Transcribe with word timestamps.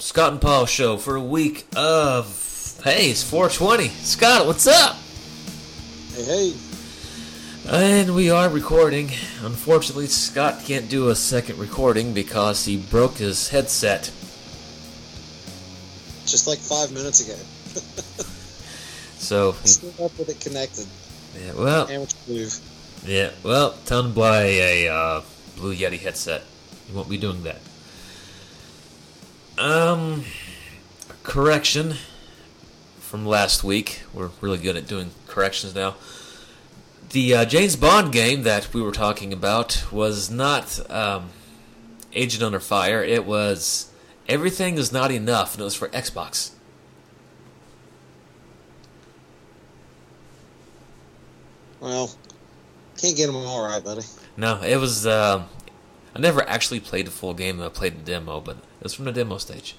Scott 0.00 0.32
and 0.32 0.40
Paul 0.40 0.66
show 0.66 0.96
for 0.96 1.14
a 1.16 1.20
week 1.22 1.66
of 1.76 2.26
hey, 2.84 3.10
it's 3.10 3.22
420. 3.22 3.88
Scott, 3.88 4.46
what's 4.46 4.66
up? 4.66 4.96
Hey, 6.14 6.24
hey. 6.24 6.54
And 7.68 8.14
we 8.14 8.30
are 8.30 8.48
recording. 8.48 9.10
Unfortunately, 9.42 10.06
Scott 10.06 10.62
can't 10.64 10.88
do 10.88 11.10
a 11.10 11.14
second 11.14 11.58
recording 11.58 12.14
because 12.14 12.64
he 12.64 12.78
broke 12.78 13.18
his 13.18 13.50
headset. 13.50 14.04
Just 16.26 16.46
like 16.46 16.58
five 16.58 16.92
minutes 16.92 17.20
ago. 17.26 18.26
So, 19.20 19.52
Still 19.64 20.06
up 20.06 20.18
with 20.18 20.30
it 20.30 20.40
connected. 20.40 20.86
yeah, 21.38 21.52
well, 21.52 21.86
Amateur 21.88 22.16
move. 22.26 22.58
yeah, 23.04 23.30
well, 23.44 23.74
tell 23.84 24.00
him 24.00 24.14
to 24.14 24.18
buy 24.18 24.44
a 24.44 24.88
uh, 24.88 25.20
Blue 25.56 25.76
Yeti 25.76 25.98
headset. 26.00 26.42
He 26.88 26.94
won't 26.96 27.08
be 27.10 27.18
doing 27.18 27.42
that. 27.42 27.60
Um, 29.60 30.24
correction 31.22 31.96
from 32.98 33.26
last 33.26 33.62
week. 33.62 34.00
We're 34.14 34.30
really 34.40 34.56
good 34.56 34.74
at 34.74 34.86
doing 34.86 35.10
corrections 35.26 35.74
now. 35.74 35.96
The 37.10 37.34
uh, 37.34 37.44
James 37.44 37.76
Bond 37.76 38.10
game 38.10 38.42
that 38.44 38.72
we 38.72 38.80
were 38.80 38.90
talking 38.90 39.34
about 39.34 39.84
was 39.92 40.30
not 40.30 40.90
um, 40.90 41.28
Agent 42.14 42.42
Under 42.42 42.58
Fire. 42.58 43.04
It 43.04 43.26
was 43.26 43.92
Everything 44.26 44.78
Is 44.78 44.92
Not 44.92 45.10
Enough, 45.10 45.52
and 45.52 45.60
it 45.60 45.64
was 45.64 45.74
for 45.74 45.88
Xbox. 45.88 46.52
Well, 51.80 52.10
can't 52.96 53.14
get 53.14 53.26
them 53.26 53.36
all 53.36 53.62
right, 53.68 53.84
buddy. 53.84 54.02
No, 54.38 54.62
it 54.62 54.76
was. 54.76 55.06
Um, 55.06 55.44
I 56.14 56.18
never 56.18 56.42
actually 56.48 56.80
played 56.80 57.06
the 57.06 57.10
full 57.10 57.34
game. 57.34 57.60
I 57.60 57.68
played 57.68 57.98
the 58.00 58.02
demo, 58.12 58.40
but 58.40 58.56
it 58.56 58.82
was 58.82 58.94
from 58.94 59.04
the 59.04 59.12
demo 59.12 59.38
stage. 59.38 59.76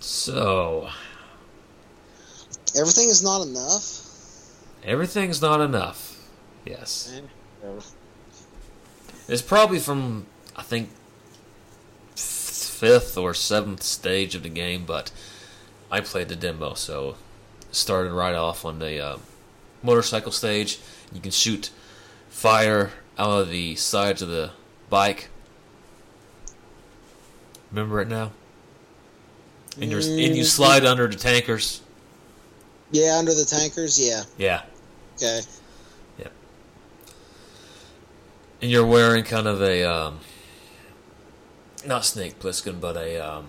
So 0.00 0.88
Everything 2.76 3.08
is 3.08 3.22
not 3.22 3.42
enough. 3.42 4.04
everything's 4.84 5.42
not 5.42 5.60
enough. 5.60 6.28
Yes, 6.64 7.20
it's 9.26 9.42
probably 9.42 9.78
from 9.78 10.26
I 10.54 10.62
think 10.62 10.90
fifth 12.14 13.16
or 13.16 13.34
seventh 13.34 13.82
stage 13.82 14.34
of 14.34 14.42
the 14.42 14.48
game, 14.48 14.84
but 14.84 15.10
I 15.90 16.00
played 16.00 16.28
the 16.28 16.36
demo, 16.36 16.74
so 16.74 17.16
started 17.72 18.12
right 18.12 18.34
off 18.34 18.64
on 18.64 18.78
the 18.78 19.00
uh, 19.00 19.18
motorcycle 19.82 20.30
stage. 20.32 20.78
You 21.12 21.20
can 21.20 21.30
shoot 21.32 21.70
fire 22.28 22.92
out 23.18 23.40
of 23.42 23.50
the 23.50 23.74
sides 23.76 24.22
of 24.22 24.28
the 24.28 24.50
bike. 24.88 25.28
Remember 27.70 28.00
it 28.00 28.08
now? 28.08 28.32
And 29.80 29.90
you 29.90 29.98
and 29.98 30.36
you 30.36 30.42
Mm, 30.42 30.46
slide 30.46 30.84
under 30.84 31.06
the 31.06 31.16
tankers. 31.16 31.82
Yeah, 32.90 33.16
under 33.18 33.34
the 33.34 33.44
tankers. 33.44 34.00
Yeah. 34.00 34.22
Yeah, 34.38 34.62
Okay. 35.16 35.40
and 38.60 38.70
you're 38.70 38.86
wearing 38.86 39.22
kind 39.24 39.46
of 39.46 39.62
a 39.62 39.84
um, 39.84 40.18
not 41.86 42.04
Snake 42.04 42.40
Plissken, 42.40 42.80
but 42.80 42.96
a 42.96 43.18
um, 43.18 43.46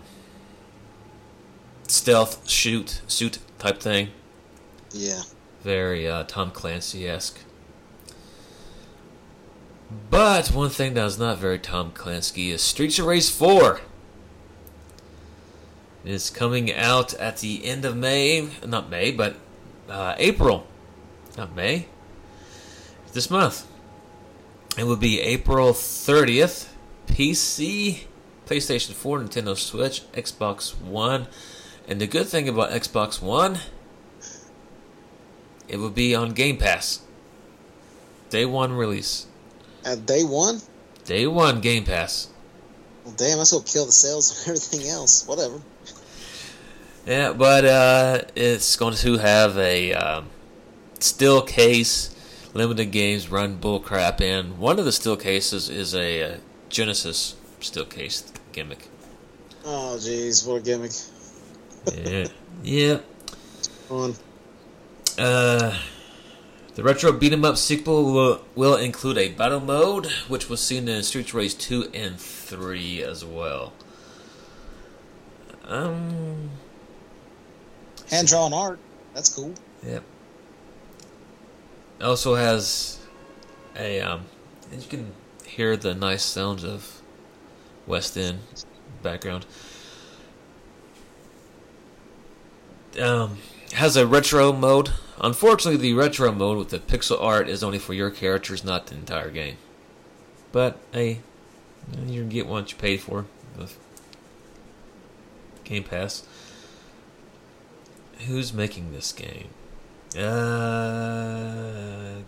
stealth 1.88 2.48
shoot 2.48 3.02
suit 3.08 3.39
type 3.58 3.80
thing. 3.80 4.09
Yeah. 4.92 5.22
Very 5.64 6.08
uh, 6.08 6.26
Tom 6.26 6.52
Clancy 6.52 7.08
esque. 7.08 7.39
But 10.09 10.50
one 10.50 10.70
thing 10.70 10.94
that 10.94 11.06
is 11.06 11.18
not 11.18 11.40
very 11.40 11.59
Tom 11.59 11.92
Clancy 11.92 12.52
is 12.52 12.62
Streets 12.62 13.00
of 13.00 13.06
Rage 13.06 13.30
4. 13.30 13.82
It 16.06 16.12
is 16.12 16.30
coming 16.30 16.73
out 16.73 17.14
at 17.16 17.38
the 17.38 17.66
end 17.66 17.86
of 17.86 17.98
May. 17.98 18.50
Not 18.66 18.90
May, 18.90 19.12
but 19.12 19.36
uh, 19.90 20.16
April. 20.17 20.67
Not 21.38 21.55
May. 21.55 21.88
This 23.14 23.30
month. 23.30 23.67
It 24.78 24.83
will 24.83 24.95
be 24.95 25.20
April 25.20 25.73
30th. 25.73 26.70
PC, 27.08 28.04
PlayStation 28.45 28.94
4, 28.94 29.20
Nintendo 29.20 29.58
Switch, 29.58 30.10
Xbox 30.11 30.80
One. 30.80 31.28
And 31.88 31.99
the 31.99 32.05
good 32.05 32.28
thing 32.28 32.48
about 32.48 32.70
Xbox 32.70 33.20
One 33.22 33.58
it 35.70 35.78
will 35.78 35.92
be 35.92 36.16
on 36.16 36.32
Game 36.32 36.58
Pass. 36.58 37.02
Day 38.32 38.44
one 38.44 38.73
release. 38.73 39.28
At 39.86 40.06
day 40.06 40.23
one. 40.23 40.60
Day 41.06 41.28
one 41.28 41.62
Game 41.62 41.86
Pass. 41.86 42.30
Well, 43.04 43.14
damn, 43.17 43.38
that's 43.38 43.52
gonna 43.52 43.64
kill 43.64 43.86
the 43.86 43.92
sales 43.92 44.48
and 44.48 44.48
everything 44.58 44.90
else. 44.90 45.26
Whatever. 45.28 45.62
Yeah, 47.06 47.34
but 47.34 47.66
uh, 47.66 48.22
it's 48.36 48.76
going 48.76 48.95
to 48.95 49.17
have 49.17 49.58
a 49.58 49.94
um, 49.94 50.30
still 51.00 51.42
case, 51.42 52.14
limited 52.54 52.92
games 52.92 53.30
run 53.30 53.58
bullcrap 53.60 54.22
in. 54.22 54.60
One 54.60 54.78
of 54.78 54.86
the 54.86 54.92
still 54.92 55.17
cases 55.17 55.70
is 55.70 55.96
a 55.96 56.22
uh, 56.22 56.38
Genesis 56.70 57.36
still 57.60 57.86
case 57.86 58.32
gimmick. 58.52 58.90
Oh, 59.66 59.96
jeez, 60.00 60.48
what 60.48 60.58
a 60.58 60.61
gimmick. 60.61 60.92
Yeah. 61.96 62.28
yeah. 62.61 63.00
On. 63.90 64.14
Uh, 65.17 65.76
the 66.80 66.86
retro 66.86 67.12
beat 67.12 67.34
'em 67.34 67.44
up 67.44 67.58
sequel 67.58 68.14
will, 68.14 68.42
will 68.56 68.78
include 68.78 69.17
a 69.17 69.28
battle 69.28 69.60
mode, 69.60 70.06
which 70.30 70.48
was 70.48 70.62
seen 70.62 70.88
in 70.88 71.04
Streets 71.04 71.34
Race 71.34 71.54
2 71.54 71.90
and 71.94 72.17
3 72.17 73.04
as 73.04 73.26
well. 73.26 73.73
Um, 75.66 76.52
Hand 78.10 78.30
drawn 78.30 78.54
art. 78.54 78.80
That's 79.14 79.28
cool. 79.28 79.54
Yep. 79.86 80.04
It 82.00 82.04
also 82.06 82.36
has 82.36 83.00
a 83.76 84.00
um, 84.00 84.22
and 84.72 84.82
you 84.82 84.88
can 84.88 85.11
hear 85.46 85.76
the 85.76 85.94
nice 85.94 86.23
sounds 86.23 86.64
of 86.64 87.02
West 87.88 88.17
End 88.17 88.40
background. 89.04 89.46
Um, 92.98 93.40
has 93.73 93.98
a 93.98 94.08
retro 94.08 94.54
mode. 94.54 94.92
Unfortunately, 95.21 95.80
the 95.80 95.93
retro 95.93 96.31
mode 96.31 96.57
with 96.57 96.69
the 96.69 96.80
pixel 96.80 97.21
art 97.21 97.49
is 97.49 97.63
only 97.63 97.80
for 97.80 97.93
your 97.93 98.09
characters, 98.09 98.63
not 98.63 98.87
the 98.87 98.95
entire 98.95 99.30
game. 99.30 99.57
But 100.52 100.77
hey, 100.93 101.19
you 102.05 102.21
can 102.21 102.30
get 102.30 102.47
what 102.47 102.71
you 102.71 102.77
paid 102.77 103.02
for 103.02 103.25
with 103.57 103.77
Game 105.63 105.83
Pass. 105.83 106.23
Who's 108.27 108.53
making 108.53 108.91
this 108.91 109.11
game? 109.11 109.49
Uh, 110.17 112.21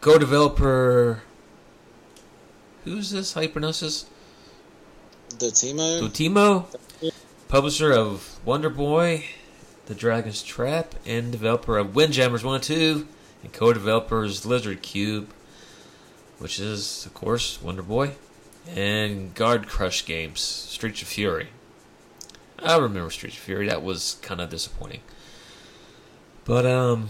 Go 0.00 0.18
developer. 0.18 1.22
Who's 2.84 3.10
this? 3.10 3.32
How 3.32 3.40
you 3.40 3.48
pronounce 3.48 3.80
this? 3.80 4.06
Dotemu. 5.30 6.00
Dotemu, 6.02 7.12
publisher 7.48 7.92
of 7.92 8.38
Wonder 8.44 8.70
Boy, 8.70 9.24
The 9.86 9.94
Dragon's 9.94 10.42
Trap, 10.42 10.94
and 11.04 11.30
developer 11.30 11.76
of 11.76 11.94
Windjammers 11.94 12.42
1 12.42 12.54
and 12.54 12.64
2, 12.64 13.08
and 13.42 13.52
co-developers 13.52 14.46
Lizard 14.46 14.80
Cube, 14.80 15.30
which 16.38 16.58
is, 16.58 17.04
of 17.04 17.12
course, 17.12 17.60
Wonder 17.62 17.82
Boy, 17.82 18.12
and 18.74 19.34
Guard 19.34 19.66
Crush 19.66 20.06
Games, 20.06 20.40
Streets 20.40 21.02
of 21.02 21.08
Fury. 21.08 21.48
I 22.58 22.78
remember 22.78 23.10
Streets 23.10 23.36
of 23.36 23.42
Fury. 23.42 23.68
That 23.68 23.82
was 23.82 24.16
kind 24.22 24.40
of 24.40 24.48
disappointing. 24.48 25.02
But 26.46 26.64
um, 26.64 27.08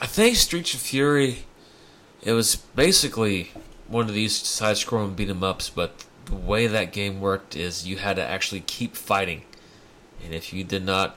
I 0.00 0.06
think 0.06 0.36
Streets 0.36 0.74
of 0.74 0.80
Fury, 0.80 1.44
it 2.22 2.32
was 2.32 2.56
basically 2.56 3.52
one 3.86 4.08
of 4.08 4.14
these 4.14 4.34
side-scrolling 4.34 5.14
beat 5.14 5.28
'em 5.28 5.44
ups, 5.44 5.70
but 5.70 6.04
the 6.24 6.34
way 6.34 6.66
that 6.66 6.92
game 6.92 7.20
worked 7.20 7.54
is 7.54 7.86
you 7.86 7.98
had 7.98 8.16
to 8.16 8.22
actually 8.22 8.60
keep 8.60 8.96
fighting, 8.96 9.42
and 10.24 10.34
if 10.34 10.52
you 10.52 10.64
did 10.64 10.84
not 10.84 11.16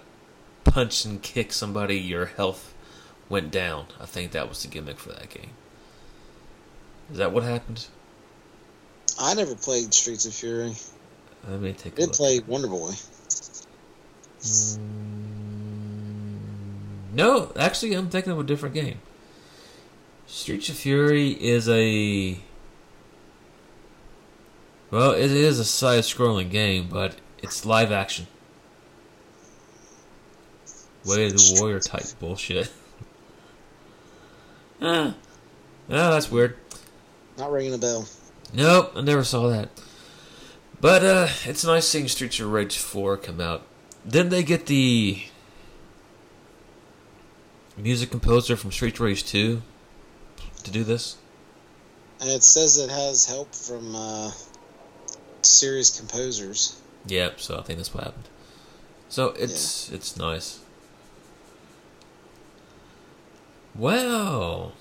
punch 0.72 1.06
and 1.06 1.22
kick 1.22 1.54
somebody, 1.54 1.98
your 1.98 2.28
health 2.28 2.74
went 3.30 3.52
down. 3.52 3.88
I 4.00 4.06
think 4.06 4.32
that 4.32 4.50
was 4.50 4.62
the 4.62 4.68
gimmick 4.68 5.00
for 5.00 5.10
that 5.10 5.30
game. 5.30 5.52
Is 7.12 7.18
that 7.18 7.32
what 7.32 7.44
happened? 7.44 7.88
I 9.20 9.34
never 9.34 9.56
played 9.56 9.94
Streets 9.94 10.26
of 10.26 10.34
Fury. 10.34 10.76
Let 11.48 11.62
me 11.62 11.74
take 11.74 11.94
a 11.94 12.02
Did 12.02 12.14
play 12.14 12.40
Wonder 12.46 12.68
Boy. 12.68 12.92
Mm, 14.40 14.80
no, 17.14 17.52
actually, 17.58 17.94
I'm 17.94 18.10
thinking 18.10 18.32
of 18.32 18.40
a 18.40 18.44
different 18.44 18.76
game. 18.76 19.00
Streets 20.28 20.70
of 20.70 20.76
Fury 20.76 21.32
is 21.32 21.68
a. 21.70 22.40
Well, 24.92 25.12
it 25.12 25.32
is 25.32 25.60
a 25.60 25.66
side 25.66 26.04
scrolling 26.04 26.50
game, 26.50 26.88
but 26.90 27.16
it's 27.42 27.66
live 27.66 27.92
action. 27.92 28.28
Way 31.08 31.28
of 31.28 31.34
the 31.34 31.58
Warrior 31.60 31.80
type 31.80 32.06
bullshit. 32.20 32.72
ah. 34.82 35.16
Ah, 35.90 36.12
that's 36.12 36.30
weird. 36.30 36.58
Not 37.38 37.52
ringing 37.52 37.74
a 37.74 37.78
bell. 37.78 38.08
Nope, 38.54 38.94
I 38.96 39.02
never 39.02 39.24
saw 39.24 39.48
that. 39.50 39.70
But 40.80 41.04
uh, 41.04 41.28
it's 41.46 41.64
nice 41.64 41.88
seeing 41.88 42.08
Streets 42.08 42.40
of 42.40 42.52
Rage 42.52 42.78
4 42.78 43.18
come 43.18 43.42
out. 43.42 43.64
Then 44.06 44.30
they 44.30 44.44
get 44.44 44.68
the 44.68 45.24
music 47.76 48.12
composer 48.12 48.56
from 48.56 48.72
Streets 48.72 49.00
of 49.00 49.06
Rage 49.06 49.24
2 49.24 49.62
to 50.64 50.72
do 50.72 50.84
this. 50.84 51.18
And 52.20 52.30
it 52.30 52.44
says 52.44 52.78
it 52.78 52.90
has 52.90 53.26
help 53.26 53.54
from 53.54 53.96
uh, 53.96 54.32
serious 55.42 55.98
composers. 56.00 56.82
Yep, 57.08 57.40
so 57.40 57.60
I 57.60 57.62
think 57.62 57.78
that's 57.78 57.94
what 57.94 58.04
happened. 58.04 58.28
So 59.10 59.30
it's 59.30 59.92
it's 59.92 60.18
nice. 60.18 60.60
Well, 63.78 64.74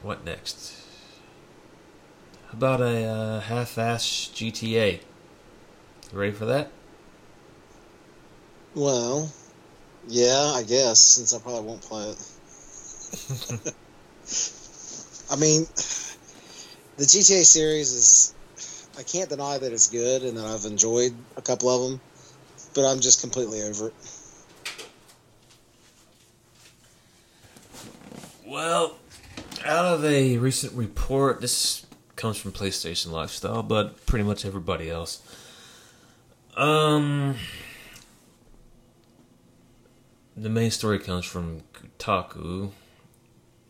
what 0.00 0.24
next? 0.24 0.74
How 2.46 2.54
about 2.54 2.80
a 2.80 3.04
uh, 3.04 3.40
half-ass 3.40 4.30
GTA? 4.34 5.00
You 6.10 6.18
ready 6.18 6.32
for 6.32 6.46
that? 6.46 6.70
Well, 8.74 9.30
yeah, 10.08 10.52
I 10.54 10.62
guess, 10.62 11.00
since 11.00 11.34
I 11.34 11.38
probably 11.38 11.66
won't 11.66 11.82
play 11.82 12.04
it. 12.08 12.16
I 15.30 15.36
mean, 15.36 15.66
the 16.96 17.04
GTA 17.04 17.44
series 17.44 17.92
is. 17.92 18.34
I 18.98 19.02
can't 19.02 19.28
deny 19.28 19.58
that 19.58 19.72
it's 19.72 19.88
good 19.88 20.22
and 20.22 20.36
that 20.36 20.46
I've 20.46 20.64
enjoyed 20.64 21.14
a 21.36 21.42
couple 21.42 21.68
of 21.68 21.90
them, 21.90 22.00
but 22.74 22.90
I'm 22.90 23.00
just 23.00 23.20
completely 23.20 23.62
over 23.62 23.88
it. 23.88 23.94
Well, 28.50 28.96
out 29.64 29.84
of 29.84 30.04
a 30.04 30.36
recent 30.38 30.72
report, 30.72 31.40
this 31.40 31.86
comes 32.16 32.36
from 32.36 32.50
PlayStation 32.50 33.12
Lifestyle, 33.12 33.62
but 33.62 34.04
pretty 34.06 34.24
much 34.24 34.44
everybody 34.44 34.90
else. 34.90 35.22
Um, 36.56 37.36
the 40.36 40.48
main 40.48 40.72
story 40.72 40.98
comes 40.98 41.24
from 41.26 41.62
Kotaku. 41.72 42.72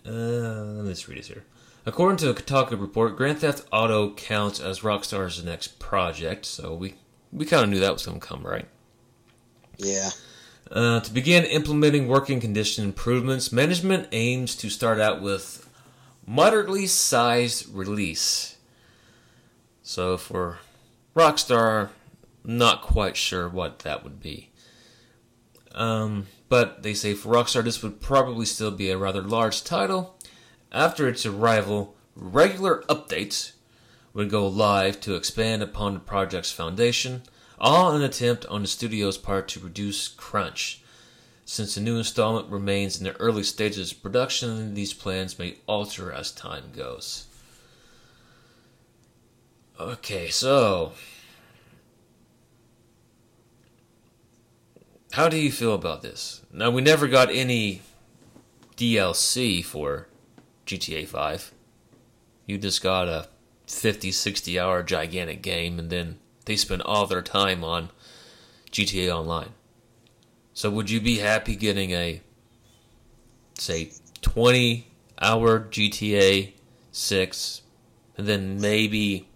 Uh, 0.06 0.10
let 0.10 0.84
me 0.86 0.88
just 0.88 1.06
read 1.08 1.18
this 1.18 1.28
here. 1.28 1.44
According 1.84 2.16
to 2.18 2.30
a 2.30 2.34
Kotaku 2.34 2.80
report, 2.80 3.18
Grand 3.18 3.40
Theft 3.40 3.66
Auto 3.70 4.14
counts 4.14 4.60
as 4.60 4.80
Rockstar's 4.80 5.44
next 5.44 5.78
project, 5.78 6.46
so 6.46 6.74
we 6.74 6.94
we 7.30 7.44
kind 7.44 7.64
of 7.64 7.68
knew 7.68 7.80
that 7.80 7.92
was 7.92 8.06
going 8.06 8.18
to 8.18 8.26
come, 8.26 8.46
right? 8.46 8.66
Yeah. 9.76 10.08
Uh, 10.70 11.00
to 11.00 11.12
begin 11.12 11.44
implementing 11.44 12.06
working 12.06 12.38
condition 12.40 12.84
improvements, 12.84 13.50
management 13.50 14.06
aims 14.12 14.54
to 14.54 14.70
start 14.70 15.00
out 15.00 15.20
with 15.20 15.68
moderately 16.24 16.86
sized 16.86 17.68
release. 17.74 18.56
So 19.82 20.16
for 20.16 20.58
Rockstar, 21.16 21.88
not 22.44 22.82
quite 22.82 23.16
sure 23.16 23.48
what 23.48 23.80
that 23.80 24.04
would 24.04 24.20
be. 24.20 24.50
Um, 25.74 26.28
but 26.48 26.84
they 26.84 26.94
say 26.94 27.14
for 27.14 27.32
Rockstar, 27.32 27.64
this 27.64 27.82
would 27.82 28.00
probably 28.00 28.46
still 28.46 28.70
be 28.70 28.90
a 28.90 28.96
rather 28.96 29.22
large 29.22 29.64
title. 29.64 30.16
After 30.70 31.08
its 31.08 31.26
arrival, 31.26 31.96
regular 32.14 32.84
updates 32.88 33.52
would 34.12 34.30
go 34.30 34.46
live 34.46 35.00
to 35.00 35.16
expand 35.16 35.62
upon 35.62 35.94
the 35.94 36.00
project's 36.00 36.52
foundation, 36.52 37.22
all 37.60 37.94
an 37.94 38.02
attempt 38.02 38.46
on 38.46 38.62
the 38.62 38.68
studio's 38.68 39.18
part 39.18 39.48
to 39.48 39.60
reduce 39.60 40.08
crunch. 40.08 40.82
Since 41.44 41.74
the 41.74 41.80
new 41.80 41.98
installment 41.98 42.48
remains 42.48 42.98
in 42.98 43.04
the 43.04 43.16
early 43.20 43.42
stages 43.42 43.92
of 43.92 44.02
production, 44.02 44.74
these 44.74 44.94
plans 44.94 45.38
may 45.38 45.56
alter 45.66 46.12
as 46.12 46.30
time 46.30 46.70
goes. 46.74 47.26
Okay, 49.78 50.28
so. 50.28 50.92
How 55.12 55.28
do 55.28 55.36
you 55.36 55.50
feel 55.50 55.74
about 55.74 56.02
this? 56.02 56.42
Now, 56.52 56.70
we 56.70 56.82
never 56.82 57.08
got 57.08 57.30
any 57.30 57.82
DLC 58.76 59.64
for 59.64 60.06
GTA 60.66 61.08
5. 61.08 61.52
You 62.46 62.58
just 62.58 62.82
got 62.82 63.08
a 63.08 63.28
50, 63.66 64.12
60 64.12 64.58
hour 64.58 64.82
gigantic 64.82 65.42
game, 65.42 65.78
and 65.78 65.90
then 65.90 66.18
they 66.50 66.56
spend 66.56 66.82
all 66.82 67.06
their 67.06 67.22
time 67.22 67.62
on 67.62 67.90
GTA 68.72 69.08
Online. 69.14 69.52
So, 70.52 70.68
would 70.68 70.90
you 70.90 71.00
be 71.00 71.18
happy 71.18 71.54
getting 71.54 71.92
a, 71.92 72.20
say, 73.54 73.92
20 74.22 74.84
hour 75.22 75.60
GTA 75.60 76.52
6, 76.90 77.62
and 78.18 78.26
then 78.26 78.60
maybe 78.60 79.28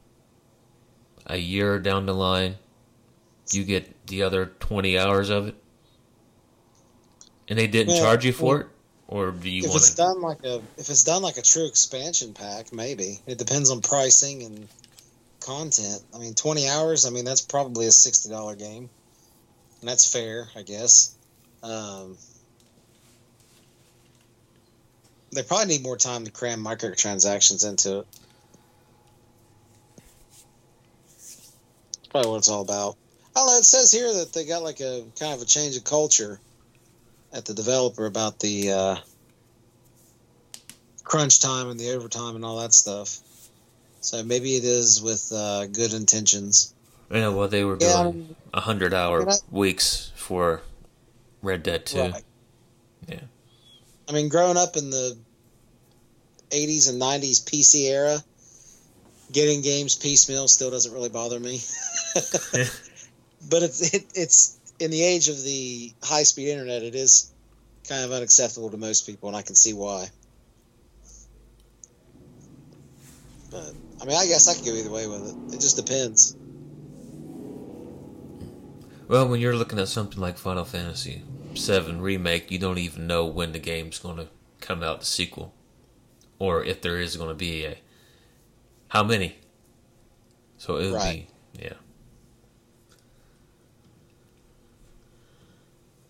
a 1.27 1.37
year 1.37 1.79
down 1.79 2.07
the 2.07 2.15
line, 2.15 2.57
you 3.53 3.63
get 3.63 4.09
the 4.09 4.25
other 4.25 4.47
20 4.47 4.99
hours 4.99 5.31
of 5.31 5.47
it? 5.47 5.55
And 7.47 7.57
they 7.57 7.69
didn't 7.69 7.97
charge 7.97 8.25
you 8.25 8.33
for 8.33 8.45
well, 8.45 8.59
it? 8.59 8.67
Or 9.07 9.31
do 9.31 9.49
you 9.49 9.63
if 9.63 9.71
want 9.71 9.83
it's 9.83 9.91
to? 9.91 9.97
done 9.97 10.21
like 10.21 10.43
a 10.45 10.57
if 10.79 10.89
it's 10.89 11.05
done 11.05 11.23
like 11.23 11.37
a 11.37 11.43
true 11.43 11.67
expansion 11.67 12.35
pack, 12.35 12.73
maybe 12.73 13.21
it 13.27 13.39
depends 13.39 13.71
on 13.71 13.83
pricing 13.83 14.43
and 14.43 14.67
content. 15.45 16.03
I 16.15 16.19
mean, 16.19 16.35
twenty 16.35 16.69
hours. 16.69 17.07
I 17.07 17.11
mean, 17.11 17.25
that's 17.25 17.41
probably 17.41 17.87
a 17.87 17.93
sixty 17.93 18.31
dollar 18.31 18.57
game, 18.57 18.89
and 19.81 19.89
that's 19.89 20.11
fair, 20.11 20.49
I 20.57 20.63
guess. 20.63 21.15
Um, 21.63 22.17
they 25.33 25.43
probably 25.43 25.67
need 25.67 25.83
more 25.83 25.97
time 25.97 26.25
to 26.25 26.31
cram 26.31 26.65
microtransactions 26.65 27.69
into 27.69 28.01
it. 28.01 28.07
That's 31.07 32.09
probably 32.11 32.31
what 32.31 32.39
it's 32.39 32.49
all 32.49 32.63
about. 32.63 32.97
Know. 33.37 33.59
It 33.59 33.65
says 33.65 33.91
here 33.91 34.13
that 34.13 34.33
they 34.33 34.45
got 34.45 34.63
like 34.63 34.81
a 34.81 35.05
kind 35.19 35.35
of 35.35 35.43
a 35.43 35.45
change 35.45 35.77
of 35.77 35.85
culture 35.85 36.39
at 37.33 37.45
the 37.45 37.55
developer 37.55 38.07
about 38.07 38.39
the 38.39 38.71
uh, 38.71 38.97
crunch 41.03 41.41
time 41.41 41.69
and 41.69 41.81
the 41.81 41.93
overtime 41.93 42.37
and 42.37 42.45
all 42.45 42.61
that 42.61 42.73
stuff. 42.73 43.19
So 44.05 44.23
maybe 44.23 44.55
it 44.57 44.65
is 44.65 45.01
with 45.01 45.33
uh, 45.33 45.65
good 45.67 45.95
intentions. 45.95 46.75
Yeah, 47.11 47.29
well, 47.29 47.49
they 47.49 47.65
were 47.65 47.79
Yeah, 47.81 48.03
billing 48.03 48.37
a 48.53 48.61
hundred 48.61 48.93
hour 48.93 49.23
I 49.23 49.25
mean, 49.25 49.39
weeks 49.51 50.13
for 50.15 50.61
Red 51.41 51.63
Dead 51.63 51.87
Two. 51.87 52.01
Right. 52.01 52.23
Yeah. 53.09 53.21
I 54.07 54.13
mean, 54.13 54.29
growing 54.29 54.59
up 54.59 54.77
in 54.77 54.91
the 54.91 55.17
80s 56.51 56.91
and 56.91 57.01
90s 57.01 57.41
PC 57.47 57.87
era, 57.87 58.23
getting 59.33 59.63
games 59.63 59.95
piecemeal 59.95 60.49
still 60.49 60.71
doesn't 60.71 60.93
really 60.93 61.09
bother 61.09 61.41
me. 61.41 61.63
but 63.49 63.63
it's 63.63 63.95
it, 63.95 64.05
it's 64.15 64.59
in 64.81 64.91
the 64.91 65.03
age 65.03 65.31
of 65.31 65.43
the 65.43 65.95
high 66.03 66.25
speed 66.25 66.51
internet, 66.51 66.83
it 66.83 66.95
is 66.95 67.33
kind 67.89 68.05
of 68.05 68.13
unacceptable 68.13 68.69
to 68.69 68.77
most 68.77 69.07
people, 69.07 69.31
and 69.31 69.37
I 69.37 69.41
can 69.41 69.55
see 69.55 69.73
why. 69.73 70.11
But 73.51 73.73
I 74.01 74.07
mean, 74.07 74.17
I 74.17 74.27
guess 74.27 74.49
I 74.49 74.55
could 74.55 74.65
go 74.65 74.75
either 74.75 74.91
way 74.91 75.07
with 75.07 75.27
it. 75.29 75.37
It 75.55 75.61
just 75.61 75.77
depends. 75.77 76.37
Well, 79.09 79.29
when 79.29 79.41
you're 79.41 79.57
looking 79.57 79.79
at 79.79 79.89
something 79.89 80.21
like 80.21 80.39
Final 80.39 80.65
Fantasy 80.65 81.23
VII 81.57 81.95
Remake, 81.95 82.51
you 82.51 82.59
don't 82.59 82.79
even 82.79 83.07
know 83.07 83.25
when 83.27 83.53
the 83.53 83.59
game's 83.59 83.99
going 83.99 84.17
to 84.17 84.29
come 84.61 84.83
out, 84.83 85.01
the 85.01 85.07
sequel, 85.07 85.55
or 86.39 86.65
if 86.65 86.81
there 86.81 86.99
is 86.99 87.17
going 87.17 87.29
to 87.29 87.35
be 87.35 87.65
a. 87.65 87.79
How 88.89 89.03
many? 89.03 89.37
So 90.57 90.77
it 90.77 90.87
would 90.87 90.95
Right. 90.95 91.29
be, 91.53 91.63
yeah. 91.63 91.75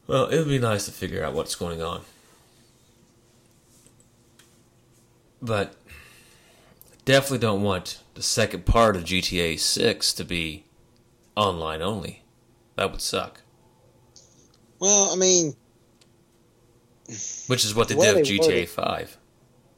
Well, 0.06 0.26
it 0.26 0.38
would 0.38 0.48
be 0.48 0.58
nice 0.58 0.84
to 0.84 0.92
figure 0.92 1.24
out 1.24 1.34
what's 1.34 1.54
going 1.54 1.82
on. 1.82 2.02
But 5.42 5.74
definitely 7.04 7.38
don't 7.38 7.62
want 7.62 8.00
the 8.14 8.22
second 8.22 8.66
part 8.66 8.96
of 8.96 9.04
GTA 9.04 9.58
6 9.58 10.12
to 10.14 10.24
be 10.24 10.64
online 11.36 11.82
only. 11.82 12.22
That 12.76 12.90
would 12.90 13.00
suck. 13.00 13.40
Well, 14.78 15.10
I 15.10 15.16
mean, 15.16 15.54
Which 17.46 17.64
is 17.64 17.74
what 17.74 17.88
they 17.88 17.94
did 17.94 18.16
with 18.16 18.26
GTA 18.26 18.40
worded- 18.40 18.68
5. 18.68 19.18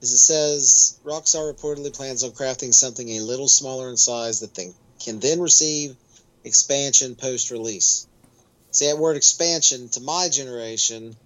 Is 0.02 0.12
it 0.12 0.18
says, 0.18 0.98
Rockstar 1.04 1.52
reportedly 1.52 1.92
plans 1.94 2.22
on 2.22 2.30
crafting 2.32 2.72
something 2.72 3.08
a 3.10 3.20
little 3.20 3.48
smaller 3.48 3.88
in 3.88 3.96
size 3.96 4.40
that 4.40 4.54
they 4.54 4.72
can 5.00 5.20
then 5.20 5.40
receive 5.40 5.96
expansion 6.44 7.14
post 7.14 7.50
release. 7.50 8.06
See, 8.70 8.86
that 8.86 8.98
word 8.98 9.16
expansion 9.16 9.88
to 9.90 10.00
my 10.00 10.28
generation 10.28 11.16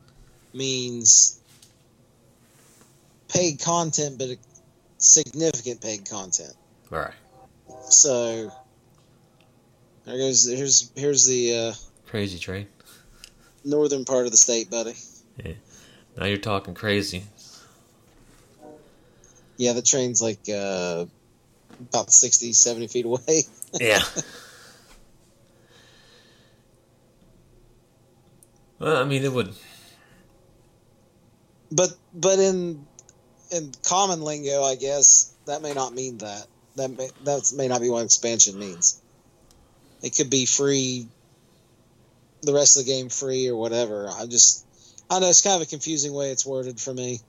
means 0.54 1.38
paid 3.28 3.61
content, 3.61 4.19
but 4.19 4.30
significant 5.00 5.80
paid 5.80 6.09
content. 6.09 6.54
All 6.92 6.99
right. 6.99 7.14
So 7.88 8.52
there 10.04 10.16
goes. 10.16 10.47
Here's 10.47 10.92
here's 10.95 11.26
the 11.26 11.54
uh, 11.57 11.73
Crazy 12.07 12.38
train. 12.38 12.66
northern 13.64 14.04
part 14.04 14.26
of 14.26 14.30
the 14.30 14.38
state, 14.38 14.71
buddy. 14.71 14.95
Yeah. 15.45 15.52
Now 16.16 16.26
you're 16.26 16.38
talking 16.38 16.75
crazy. 16.75 17.25
Yeah, 19.57 19.73
the 19.75 19.83
train's 19.83 20.23
like 20.23 20.40
uh, 20.49 21.04
about 21.78 22.11
60, 22.12 22.52
70 22.54 22.87
feet 22.88 23.04
away. 23.04 23.42
yeah. 23.80 24.00
Well, 28.78 28.97
I 28.97 29.04
mean, 29.04 29.23
it 29.23 29.33
would. 29.33 29.52
But 31.71 31.90
but 32.14 32.38
in 32.38 32.87
in 33.50 33.73
common 33.83 34.23
lingo, 34.23 34.62
I 34.62 34.76
guess 34.76 35.33
that 35.47 35.62
may 35.62 35.73
not 35.73 35.95
mean 35.95 36.19
that. 36.19 36.47
That 36.76 36.97
may, 36.97 37.11
that 37.25 37.52
may 37.54 37.69
not 37.69 37.80
be 37.80 37.90
what 37.90 38.04
expansion 38.04 38.59
means. 38.59 39.00
It 40.02 40.16
could 40.16 40.30
be 40.30 40.47
free. 40.47 41.09
The 42.42 42.54
rest 42.54 42.78
of 42.78 42.87
the 42.87 42.90
game 42.90 43.09
free 43.09 43.49
or 43.49 43.57
whatever. 43.57 44.09
I 44.09 44.26
just 44.26 44.64
I 45.11 45.19
know 45.19 45.28
it's 45.28 45.42
kind 45.42 45.57
of 45.57 45.66
a 45.66 45.71
confusing 45.71 46.14
way 46.14 46.30
it's 46.30 46.47
worded 46.47 46.80
for 46.80 46.95
me. 46.95 47.21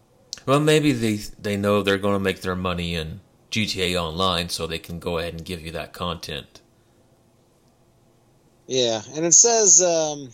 Well, 0.45 0.59
maybe 0.59 0.91
they 0.91 1.15
they 1.15 1.57
know 1.57 1.81
they're 1.81 1.97
going 1.97 2.15
to 2.15 2.19
make 2.19 2.41
their 2.41 2.55
money 2.55 2.95
in 2.95 3.19
GTA 3.49 3.99
Online, 3.99 4.49
so 4.49 4.65
they 4.65 4.79
can 4.79 4.99
go 4.99 5.17
ahead 5.17 5.33
and 5.33 5.43
give 5.43 5.61
you 5.61 5.71
that 5.71 5.91
content. 5.91 6.61
Yeah, 8.67 9.01
and 9.15 9.25
it 9.25 9.33
says 9.33 9.81
um, 9.81 10.29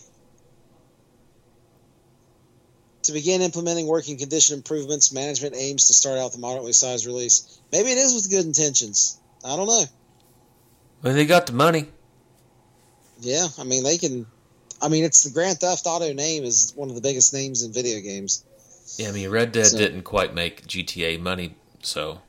to 3.08 3.14
begin 3.14 3.42
implementing 3.42 3.88
working 3.88 4.18
condition 4.18 4.56
improvements, 4.56 5.12
management 5.12 5.56
aims 5.56 5.88
to 5.88 5.94
start 5.94 6.20
out 6.20 6.34
the 6.34 6.38
moderately 6.38 6.74
sized 6.74 7.06
release. 7.06 7.60
Maybe 7.72 7.90
it 7.92 7.98
is 7.98 8.14
with 8.14 8.30
good 8.30 8.46
intentions. 8.46 9.18
I 9.44 9.56
don't 9.56 9.68
know. 9.68 9.86
Well, 11.02 11.14
they 11.14 11.26
got 11.26 11.48
the 11.48 11.54
money. 11.54 11.88
Yeah, 13.20 13.48
I 13.58 13.64
mean 13.64 13.84
they 13.84 13.98
can. 13.98 14.26
I 14.82 14.90
mean, 14.90 15.04
it's 15.04 15.24
the 15.24 15.32
Grand 15.32 15.60
Theft 15.60 15.88
Auto 15.88 16.14
name 16.14 16.44
is 16.44 16.74
one 16.76 16.90
of 16.90 16.96
the 16.96 17.02
biggest 17.02 17.34
names 17.34 17.64
in 17.64 17.72
video 17.72 18.00
games. 18.00 18.44
Yeah, 18.98 19.10
I 19.10 19.12
mean, 19.12 19.30
Red 19.30 19.52
Dead 19.52 19.68
So- 19.68 19.78
didn't 19.78 20.04
quite 20.04 20.36
make 20.36 20.68
GTA 20.68 21.20
money, 21.20 21.56
so 21.82 22.22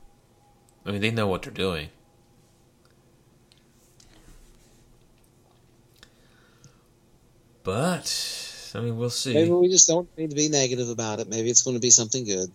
I 0.85 0.91
mean, 0.91 1.01
they 1.01 1.11
know 1.11 1.27
what 1.27 1.43
they're 1.43 1.51
doing. 1.53 1.89
But 7.63 8.48
I 8.75 8.81
mean, 8.81 8.97
we'll 8.97 9.09
see. 9.09 9.33
Maybe 9.33 9.51
we 9.51 9.69
just 9.69 9.87
don't 9.87 10.07
need 10.17 10.29
to 10.29 10.35
be 10.35 10.49
negative 10.49 10.89
about 10.89 11.19
it. 11.19 11.27
Maybe 11.29 11.49
it's 11.49 11.61
going 11.61 11.75
to 11.75 11.81
be 11.81 11.89
something 11.89 12.23
good. 12.23 12.51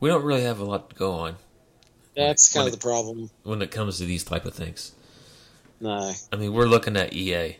We 0.00 0.08
don't 0.08 0.24
really 0.24 0.42
have 0.42 0.60
a 0.60 0.64
lot 0.64 0.90
to 0.90 0.96
go 0.96 1.12
on 1.12 1.36
That's 2.16 2.52
kind 2.52 2.66
of 2.66 2.72
the 2.72 2.78
problem. 2.78 3.30
when 3.42 3.62
it 3.62 3.70
comes 3.70 3.98
to 3.98 4.04
these 4.04 4.24
type 4.24 4.44
of 4.44 4.54
things. 4.54 4.92
No. 5.80 6.12
I 6.32 6.36
mean, 6.36 6.52
we're 6.52 6.66
looking 6.66 6.96
at 6.96 7.12
EA. 7.12 7.56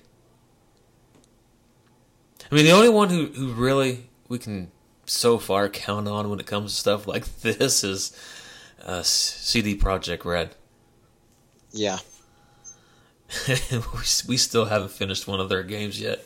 I 2.50 2.54
mean, 2.54 2.64
the 2.64 2.72
only 2.72 2.88
one 2.88 3.08
who, 3.08 3.26
who 3.26 3.52
really 3.52 4.10
we 4.28 4.38
can 4.38 4.70
so 5.06 5.38
far 5.38 5.68
count 5.68 6.06
on 6.08 6.28
when 6.30 6.40
it 6.40 6.46
comes 6.46 6.72
to 6.72 6.80
stuff 6.80 7.06
like 7.06 7.24
this 7.40 7.84
is 7.84 8.16
uh, 8.84 9.02
CD 9.02 9.76
Projekt 9.76 10.24
Red. 10.24 10.54
Yeah. 11.72 11.98
we, 14.26 14.36
still 14.36 14.64
haven't 14.64 14.90
finished 14.90 15.26
one 15.28 15.40
of 15.40 15.48
their 15.48 15.62
games 15.62 16.00
yet. 16.00 16.24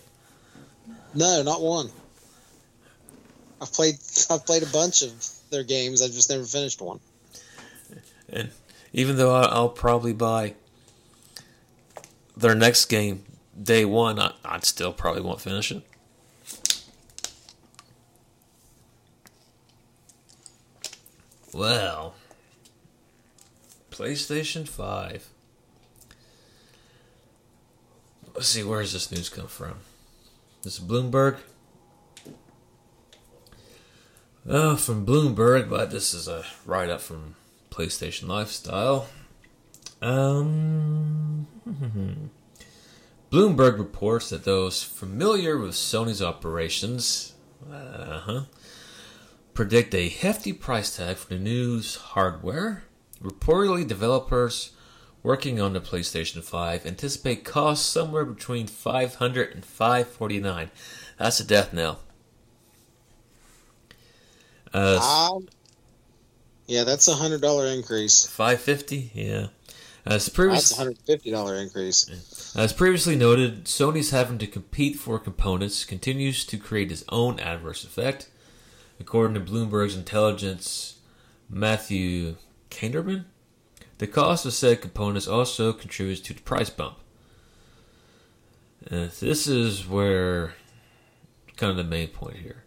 No, 1.15 1.43
not 1.43 1.61
one. 1.61 1.91
I've 3.61 3.73
played. 3.73 3.97
I've 4.31 4.45
played 4.47 4.63
a 4.63 4.67
bunch 4.67 5.03
of 5.03 5.13
their 5.51 5.65
games. 5.65 6.03
I've 6.03 6.13
just 6.13 6.31
never 6.31 6.45
finished 6.45 6.81
one. 6.81 7.01
And 8.29 8.51
even 8.93 9.17
though 9.17 9.35
I- 9.35 9.47
I'll 9.47 9.69
probably 9.69 10.13
buy 10.13 10.55
their 12.37 12.55
next 12.55 12.87
game 12.87 13.25
day 13.63 13.85
one, 13.85 14.19
I, 14.19 14.33
I'd 14.45 14.65
still 14.65 14.93
probably 14.93 15.23
won't 15.23 15.41
finish 15.41 15.71
it. 15.71 15.83
Well, 21.53 22.15
PlayStation 23.93 24.67
5. 24.67 25.29
Let's 28.35 28.49
see, 28.49 28.65
where 28.65 28.81
does 28.81 28.93
this 28.93 29.13
news 29.13 29.29
come 29.29 29.47
from? 29.47 29.75
This 30.63 30.81
is 30.81 30.85
Bloomberg. 30.85 31.39
Oh, 34.49 34.75
from 34.75 35.07
Bloomberg, 35.07 35.71
but 35.71 35.93
this 35.93 36.13
is 36.13 36.27
a 36.27 36.45
write 36.67 36.91
up 36.91 37.01
from 37.01 37.37
PlayStation 37.71 38.27
Lifestyle. 38.27 39.07
Um, 40.03 41.47
Bloomberg 43.31 43.79
reports 43.79 44.31
that 44.31 44.45
those 44.45 44.83
familiar 44.83 45.57
with 45.57 45.73
Sony's 45.73 46.21
operations 46.21 47.35
uh-huh, 47.73 48.43
predict 49.55 49.95
a 49.95 50.09
hefty 50.09 50.53
price 50.53 50.97
tag 50.97 51.19
for 51.19 51.29
the 51.29 51.39
new 51.39 51.81
hardware. 51.83 52.83
Reportedly, 53.23 53.87
developers 53.87 54.74
working 55.25 55.61
on 55.61 55.73
the 55.73 55.81
PlayStation 55.81 56.45
5 56.45 56.87
anticipate 56.87 57.45
costs 57.45 57.85
somewhere 57.87 58.25
between 58.25 58.69
500 58.69 59.53
and 59.53 59.65
549. 59.65 60.71
That's 61.19 61.41
a 61.41 61.45
death 61.45 61.73
knell. 61.73 62.01
Uh, 64.73 65.31
Um, 65.35 65.49
yeah, 66.67 66.85
that's 66.85 67.09
a 67.09 67.15
hundred 67.15 67.41
dollar 67.43 67.67
increase. 67.67 68.27
550, 68.27 69.11
yeah. 69.15 69.49
As 70.07 70.27
That's 70.27 70.29
a 70.29 70.31
previously, 70.33 70.77
hundred 70.77 70.99
fifty 71.07 71.31
dollar 71.31 71.57
increase. 71.57 72.11
as 72.55 72.73
previously 72.73 73.17
noted, 73.17 73.65
Sony's 73.65 74.11
having 74.11 74.39
to 74.39 74.47
compete 74.47 74.97
for 74.97 75.19
components 75.19 75.85
continues 75.85 76.45
to 76.47 76.59
create 76.59 76.93
its 76.93 77.05
own 77.09 77.41
adverse 77.41 77.85
effect. 77.85 78.29
According 79.01 79.35
to 79.35 79.41
Bloomberg's 79.53 79.97
intelligence, 79.97 80.99
Matthew 81.49 82.37
Kanterman, 82.71 83.25
the 83.99 84.07
cost 84.07 84.47
of 84.47 84.53
said 84.53 84.81
components 84.81 85.29
also 85.29 85.73
contributes 85.73 86.21
to 86.23 86.35
the 86.35 86.43
price 86.43 86.71
bump. 86.71 86.97
Uh, 88.91 89.09
this 89.21 89.47
is 89.47 89.89
where 89.89 90.55
kind 91.57 91.71
of 91.71 91.77
the 91.77 91.85
main 91.85 92.09
point 92.09 92.37
here. 92.37 92.65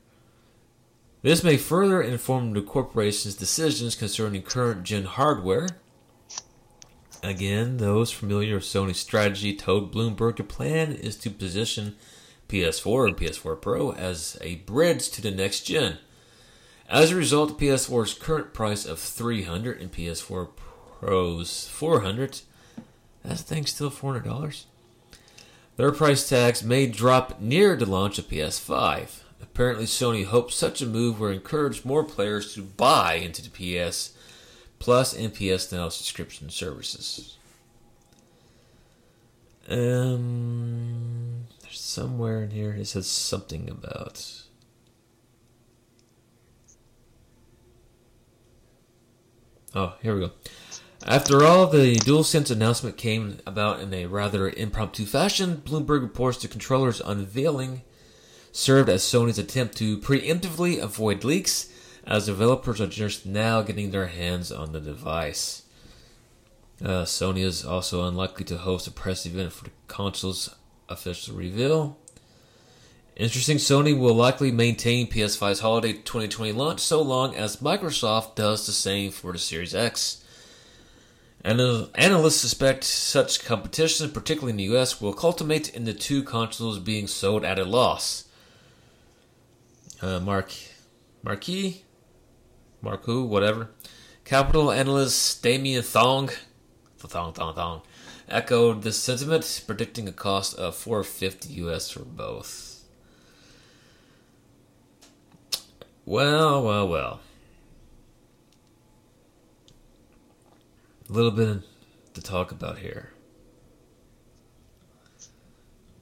This 1.21 1.43
may 1.43 1.57
further 1.57 2.01
inform 2.01 2.53
the 2.53 2.61
corporation's 2.61 3.35
decisions 3.35 3.95
concerning 3.95 4.43
current 4.43 4.83
gen 4.83 5.05
hardware. 5.05 5.67
Again, 7.23 7.77
those 7.77 8.11
familiar 8.11 8.55
with 8.55 8.63
Sony's 8.63 8.99
strategy 8.99 9.53
told 9.55 9.93
Bloomberg 9.93 10.37
the 10.37 10.43
plan 10.43 10.93
is 10.93 11.17
to 11.17 11.29
position 11.29 11.95
PS4 12.47 13.07
and 13.07 13.17
PS4 13.17 13.59
Pro 13.61 13.91
as 13.91 14.37
a 14.41 14.55
bridge 14.57 15.09
to 15.09 15.21
the 15.21 15.31
next 15.31 15.61
gen. 15.61 15.97
As 16.87 17.11
a 17.11 17.15
result, 17.15 17.59
PS4's 17.59 18.13
current 18.13 18.53
price 18.53 18.85
of 18.85 18.99
300 18.99 19.81
and 19.81 19.91
PS4 19.91 20.49
Pro's 20.99 21.67
400, 21.67 22.41
that 23.23 23.39
thing's 23.39 23.71
still 23.71 23.91
$400. 23.91 24.65
Their 25.75 25.91
price 25.91 26.27
tags 26.27 26.63
may 26.63 26.87
drop 26.87 27.39
near 27.39 27.75
the 27.75 27.85
launch 27.85 28.17
of 28.17 28.27
PS5. 28.27 29.21
Apparently, 29.41 29.85
Sony 29.85 30.25
hopes 30.25 30.55
such 30.55 30.81
a 30.81 30.87
move 30.87 31.19
will 31.19 31.29
encourage 31.29 31.85
more 31.85 32.03
players 32.03 32.53
to 32.55 32.63
buy 32.63 33.13
into 33.13 33.47
the 33.47 33.49
PS 33.85 34.13
Plus 34.79 35.15
and 35.15 35.33
PS 35.33 35.71
Now 35.71 35.89
subscription 35.89 36.49
services. 36.49 37.37
Um, 39.69 41.45
there's 41.61 41.79
somewhere 41.79 42.43
in 42.43 42.51
here 42.51 42.71
it 42.71 42.85
says 42.85 43.07
something 43.07 43.69
about. 43.69 44.43
Oh, 49.75 49.95
here 50.01 50.15
we 50.15 50.21
go. 50.21 50.31
After 51.07 51.45
all, 51.45 51.67
the 51.67 51.95
DualSense 51.95 52.51
announcement 52.51 52.97
came 52.97 53.39
about 53.47 53.79
in 53.79 53.93
a 53.93 54.07
rather 54.07 54.49
impromptu 54.49 55.05
fashion. 55.05 55.61
Bloomberg 55.65 56.01
reports 56.01 56.41
the 56.41 56.49
controller's 56.49 56.99
unveiling 56.99 57.83
served 58.51 58.89
as 58.89 59.03
Sony's 59.03 59.39
attempt 59.39 59.77
to 59.77 59.99
preemptively 59.99 60.77
avoid 60.81 61.23
leaks, 61.23 61.71
as 62.05 62.25
developers 62.25 62.81
are 62.81 62.87
just 62.87 63.25
now 63.25 63.61
getting 63.61 63.91
their 63.91 64.07
hands 64.07 64.51
on 64.51 64.73
the 64.73 64.81
device. 64.81 65.63
Uh, 66.83 67.03
Sony 67.03 67.39
is 67.39 67.63
also 67.63 68.05
unlikely 68.05 68.43
to 68.43 68.57
host 68.57 68.85
a 68.85 68.91
press 68.91 69.25
event 69.25 69.53
for 69.53 69.63
the 69.63 69.71
console's 69.87 70.53
official 70.89 71.37
reveal. 71.37 71.97
Interesting, 73.15 73.57
Sony 73.57 73.97
will 73.97 74.13
likely 74.13 74.51
maintain 74.51 75.09
PS5's 75.09 75.61
holiday 75.61 75.93
2020 75.93 76.51
launch 76.51 76.81
so 76.81 77.01
long 77.01 77.33
as 77.33 77.57
Microsoft 77.57 78.35
does 78.35 78.65
the 78.65 78.73
same 78.73 79.09
for 79.09 79.31
the 79.31 79.39
Series 79.39 79.73
X. 79.73 80.25
Anal- 81.47 81.89
Analysts 81.95 82.41
suspect 82.41 82.83
such 82.83 83.45
competition, 83.45 84.11
particularly 84.11 84.51
in 84.51 84.57
the 84.57 84.77
US, 84.77 84.99
will 84.99 85.13
culminate 85.13 85.73
in 85.73 85.85
the 85.85 85.93
two 85.93 86.21
consoles 86.21 86.77
being 86.77 87.07
sold 87.07 87.45
at 87.45 87.57
a 87.57 87.63
loss. 87.63 88.25
Uh, 90.01 90.19
Mark, 90.19 90.53
Marquis, 91.23 91.83
Marku, 92.83 93.25
whatever. 93.25 93.69
Capital 94.25 94.73
analyst 94.73 95.41
Damian 95.41 95.83
Thong, 95.83 96.31
Thong 96.99 97.31
Thong 97.31 97.55
Thong, 97.55 97.81
echoed 98.27 98.83
this 98.83 98.97
sentiment, 98.97 99.63
predicting 99.65 100.05
a 100.09 100.11
cost 100.11 100.53
of 100.57 100.75
450 100.75 101.53
US 101.63 101.89
for 101.89 102.03
both. 102.03 102.83
Well, 106.05 106.61
well, 106.61 106.89
well. 106.89 107.19
A 111.09 111.13
little 111.13 111.31
bit 111.31 111.61
to 112.13 112.21
talk 112.21 112.51
about 112.51 112.79
here. 112.79 113.11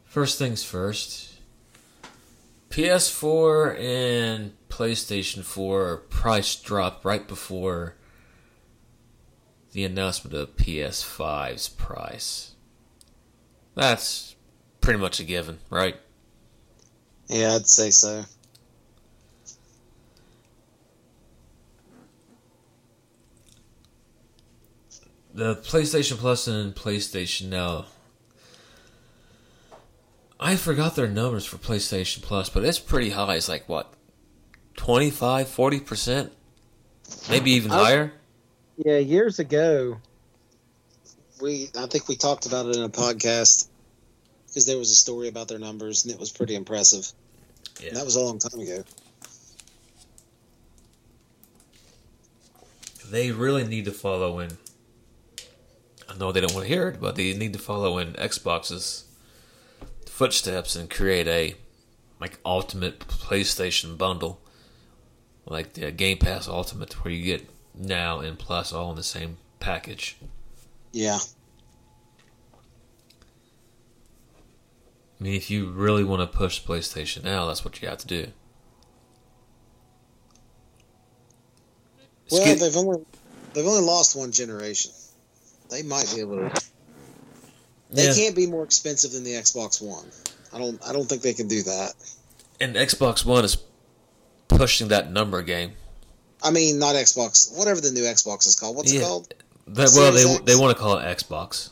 First 0.05 0.39
things 0.39 0.63
first. 0.63 1.33
PS4 2.69 3.79
and 3.79 4.53
PlayStation 4.69 5.43
4 5.43 5.97
price 6.09 6.55
dropped 6.55 7.05
right 7.05 7.27
before 7.27 7.95
the 9.71 9.83
announcement 9.83 10.35
of 10.35 10.55
PS5's 10.55 11.69
price. 11.69 12.55
That's 13.75 14.35
pretty 14.81 15.00
much 15.00 15.19
a 15.19 15.24
given, 15.24 15.59
right? 15.69 15.97
Yeah, 17.27 17.55
I'd 17.55 17.67
say 17.67 17.91
so. 17.91 18.24
The 25.35 25.57
PlayStation 25.57 26.15
Plus 26.15 26.47
and 26.47 26.73
PlayStation 26.73 27.49
Now. 27.49 27.87
I 30.39 30.55
forgot 30.55 30.95
their 30.95 31.09
numbers 31.09 31.43
for 31.43 31.57
PlayStation 31.57 32.21
Plus, 32.21 32.49
but 32.49 32.63
it's 32.63 32.79
pretty 32.79 33.09
high. 33.09 33.35
It's 33.35 33.49
like 33.49 33.67
what? 33.67 33.93
25, 34.77 35.47
40%? 35.47 36.29
Maybe 37.29 37.51
even 37.51 37.71
I- 37.71 37.83
higher? 37.83 38.13
Yeah, 38.77 38.97
years 38.97 39.39
ago, 39.39 39.97
we 41.41 41.69
I 41.77 41.85
think 41.87 42.07
we 42.07 42.15
talked 42.15 42.45
about 42.45 42.67
it 42.67 42.77
in 42.77 42.83
a 42.83 42.89
podcast 42.89 43.67
because 44.47 44.65
there 44.65 44.77
was 44.77 44.91
a 44.91 44.95
story 44.95 45.27
about 45.27 45.49
their 45.49 45.59
numbers 45.59 46.05
and 46.05 46.13
it 46.13 46.19
was 46.19 46.31
pretty 46.31 46.55
impressive. 46.55 47.11
Yeah. 47.81 47.89
And 47.89 47.97
that 47.97 48.05
was 48.05 48.15
a 48.15 48.21
long 48.21 48.39
time 48.39 48.61
ago. 48.61 48.85
They 53.09 53.31
really 53.31 53.65
need 53.65 53.83
to 53.85 53.91
follow 53.91 54.39
in. 54.39 54.57
I 56.09 56.17
know 56.17 56.31
they 56.31 56.41
don't 56.41 56.53
want 56.53 56.67
to 56.67 56.74
hear 56.74 56.88
it, 56.88 57.01
but 57.01 57.15
they 57.15 57.33
need 57.33 57.53
to 57.53 57.59
follow 57.59 57.97
in 57.97 58.13
Xbox's 58.13 59.05
footsteps 60.05 60.75
and 60.75 60.89
create 60.89 61.27
a 61.27 61.55
like 62.19 62.39
ultimate 62.45 63.00
PlayStation 63.00 63.97
bundle, 63.97 64.39
like 65.45 65.74
the 65.74 65.91
Game 65.91 66.17
Pass 66.17 66.47
Ultimate, 66.47 66.93
where 67.03 67.13
you 67.13 67.24
get 67.24 67.50
now 67.74 68.19
and 68.19 68.39
Plus 68.39 68.71
all 68.71 68.91
in 68.91 68.95
the 68.95 69.03
same 69.03 69.38
package. 69.59 70.17
Yeah, 70.93 71.19
I 75.19 75.24
mean, 75.24 75.33
if 75.33 75.50
you 75.50 75.69
really 75.69 76.03
want 76.03 76.29
to 76.29 76.38
push 76.38 76.62
PlayStation 76.63 77.24
now, 77.24 77.45
that's 77.45 77.63
what 77.63 77.81
you 77.81 77.88
have 77.88 77.97
to 78.00 78.07
do. 78.07 78.27
well, 82.31 82.41
Skip- 82.41 82.59
they've 82.59 82.75
only 82.75 83.05
they've 83.53 83.65
only 83.65 83.85
lost 83.85 84.15
one 84.15 84.31
generation. 84.31 84.91
They 85.69 85.84
might 85.84 86.12
be 86.13 86.22
able 86.22 86.38
to. 86.50 86.62
They 87.91 88.07
Yeah. 88.07 88.13
can't 88.13 88.36
be 88.36 88.48
more 88.48 88.63
expensive 88.63 89.12
than 89.12 89.24
the 89.24 89.34
Xbox 89.34 89.81
One. 89.81 90.05
I 90.53 90.57
don't. 90.60 90.81
I 90.86 90.93
don't 90.93 91.07
think 91.07 91.22
they 91.22 91.34
can 91.34 91.48
do 91.48 91.63
that. 91.63 91.93
and 92.62 92.75
Xbox 92.75 93.25
One 93.25 93.43
is 93.43 93.57
pushing 94.48 94.88
that 94.89 95.12
number 95.12 95.41
game. 95.41 95.74
I 96.41 96.51
mean, 96.51 96.79
not 96.79 96.95
Xbox. 96.95 97.51
Whatever 97.51 97.81
the 97.81 97.91
new 97.91 98.03
Xbox 98.03 98.48
is 98.48 98.55
called. 98.55 98.75
What's 98.77 98.91
Yeah. 98.93 99.01
it 99.01 99.03
called? 99.03 99.34
That, 99.67 99.89
well, 99.95 100.12
they 100.12 100.24
X? 100.24 100.41
they 100.45 100.55
want 100.55 100.75
to 100.75 100.81
call 100.81 100.98
it 100.98 101.03
Xbox. 101.17 101.69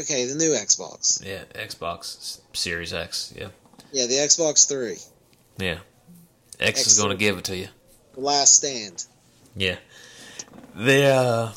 Okay, 0.00 0.24
the 0.26 0.34
new 0.34 0.50
Xbox. 0.52 1.22
Yeah, 1.24 1.44
Xbox 1.54 2.38
Series 2.54 2.92
X. 2.92 3.32
Yeah, 3.36 3.48
Yeah, 3.92 4.06
the 4.06 4.14
Xbox 4.14 4.66
Three, 4.66 4.98
yeah. 5.58 5.78
X 6.60 6.86
is 6.86 6.98
going 6.98 7.10
to 7.10 7.16
give 7.16 7.36
it 7.38 7.44
to 7.44 7.56
you. 7.56 7.68
the 8.14 8.20
last 8.20 8.54
stand. 8.56 9.04
Yeah. 9.56 9.76
They 10.74 11.10
uh. 11.10 11.50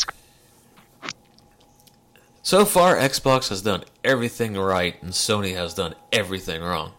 So 2.46 2.64
far, 2.64 2.96
Xbox 2.96 3.50
has 3.50 3.64
done 3.64 3.86
everything 4.04 4.54
right, 4.56 5.02
and 5.02 5.14
Sony 5.14 5.56
has 5.56 5.74
done 5.74 5.96
everything 6.12 6.62
wrong. 6.62 6.94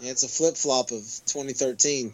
Yeah, 0.00 0.10
it's 0.10 0.24
a 0.24 0.28
flip 0.28 0.56
flop 0.56 0.90
of 0.90 1.02
2013. 1.26 2.12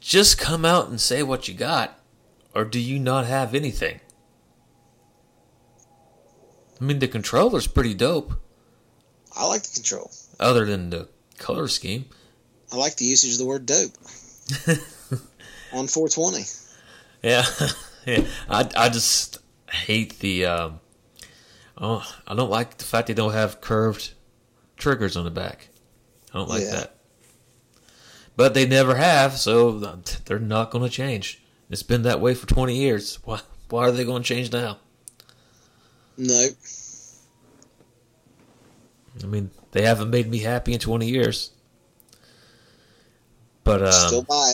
Just 0.00 0.38
come 0.38 0.64
out 0.64 0.88
and 0.88 1.00
say 1.00 1.22
what 1.22 1.46
you 1.46 1.54
got, 1.54 2.00
or 2.52 2.64
do 2.64 2.80
you 2.80 2.98
not 2.98 3.26
have 3.26 3.54
anything? 3.54 4.00
I 6.80 6.84
mean, 6.84 6.98
the 6.98 7.06
controller's 7.06 7.68
pretty 7.68 7.94
dope, 7.94 8.32
I 9.36 9.46
like 9.46 9.62
the 9.62 9.74
control. 9.74 10.10
other 10.40 10.66
than 10.66 10.90
the 10.90 11.08
color 11.38 11.68
scheme. 11.68 12.06
I 12.72 12.76
like 12.76 12.96
the 12.96 13.04
usage 13.04 13.34
of 13.34 13.38
the 13.38 13.46
word 13.46 13.66
dope 13.66 13.92
on 15.72 15.86
420. 15.86 16.42
Yeah, 17.22 17.44
yeah. 18.04 18.26
I 18.50 18.68
I 18.76 18.88
just 18.88 19.38
hate 19.70 20.18
the. 20.18 20.44
Um, 20.46 20.80
oh, 21.80 22.04
I 22.26 22.34
don't 22.34 22.50
like 22.50 22.78
the 22.78 22.84
fact 22.84 23.08
they 23.08 23.14
don't 23.14 23.32
have 23.32 23.60
curved 23.60 24.12
triggers 24.76 25.16
on 25.16 25.24
the 25.24 25.30
back. 25.30 25.68
I 26.32 26.38
don't 26.38 26.48
like 26.48 26.62
Yeah. 26.62 26.70
that. 26.72 26.94
But 28.36 28.54
they 28.54 28.66
never 28.66 28.94
have, 28.94 29.36
so 29.36 29.78
they're 30.26 30.38
not 30.38 30.70
going 30.70 30.84
to 30.84 30.90
change. 30.90 31.42
It's 31.70 31.82
been 31.82 32.02
that 32.02 32.20
way 32.20 32.34
for 32.34 32.46
twenty 32.46 32.76
years. 32.76 33.18
Why? 33.24 33.40
Why 33.68 33.88
are 33.88 33.90
they 33.92 34.04
going 34.04 34.22
to 34.22 34.28
change 34.28 34.52
now? 34.52 34.78
Nope. 36.16 36.52
I 39.22 39.26
mean, 39.26 39.50
they 39.72 39.82
haven't 39.82 40.10
made 40.10 40.28
me 40.30 40.38
happy 40.38 40.72
in 40.72 40.78
twenty 40.78 41.08
years. 41.08 41.50
But 43.64 43.82
um, 43.82 43.92
Still 43.92 44.22
buy. 44.22 44.52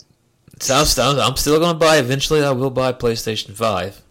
So 0.61 0.75
I'm, 1.03 1.19
I'm 1.21 1.37
still 1.37 1.59
going 1.61 1.75
to 1.75 1.79
buy. 1.79 1.99
Eventually, 1.99 2.43
I 2.43 2.51
will 2.53 2.71
buy 2.71 2.93
PlayStation 2.93 3.53
Five. 3.53 4.03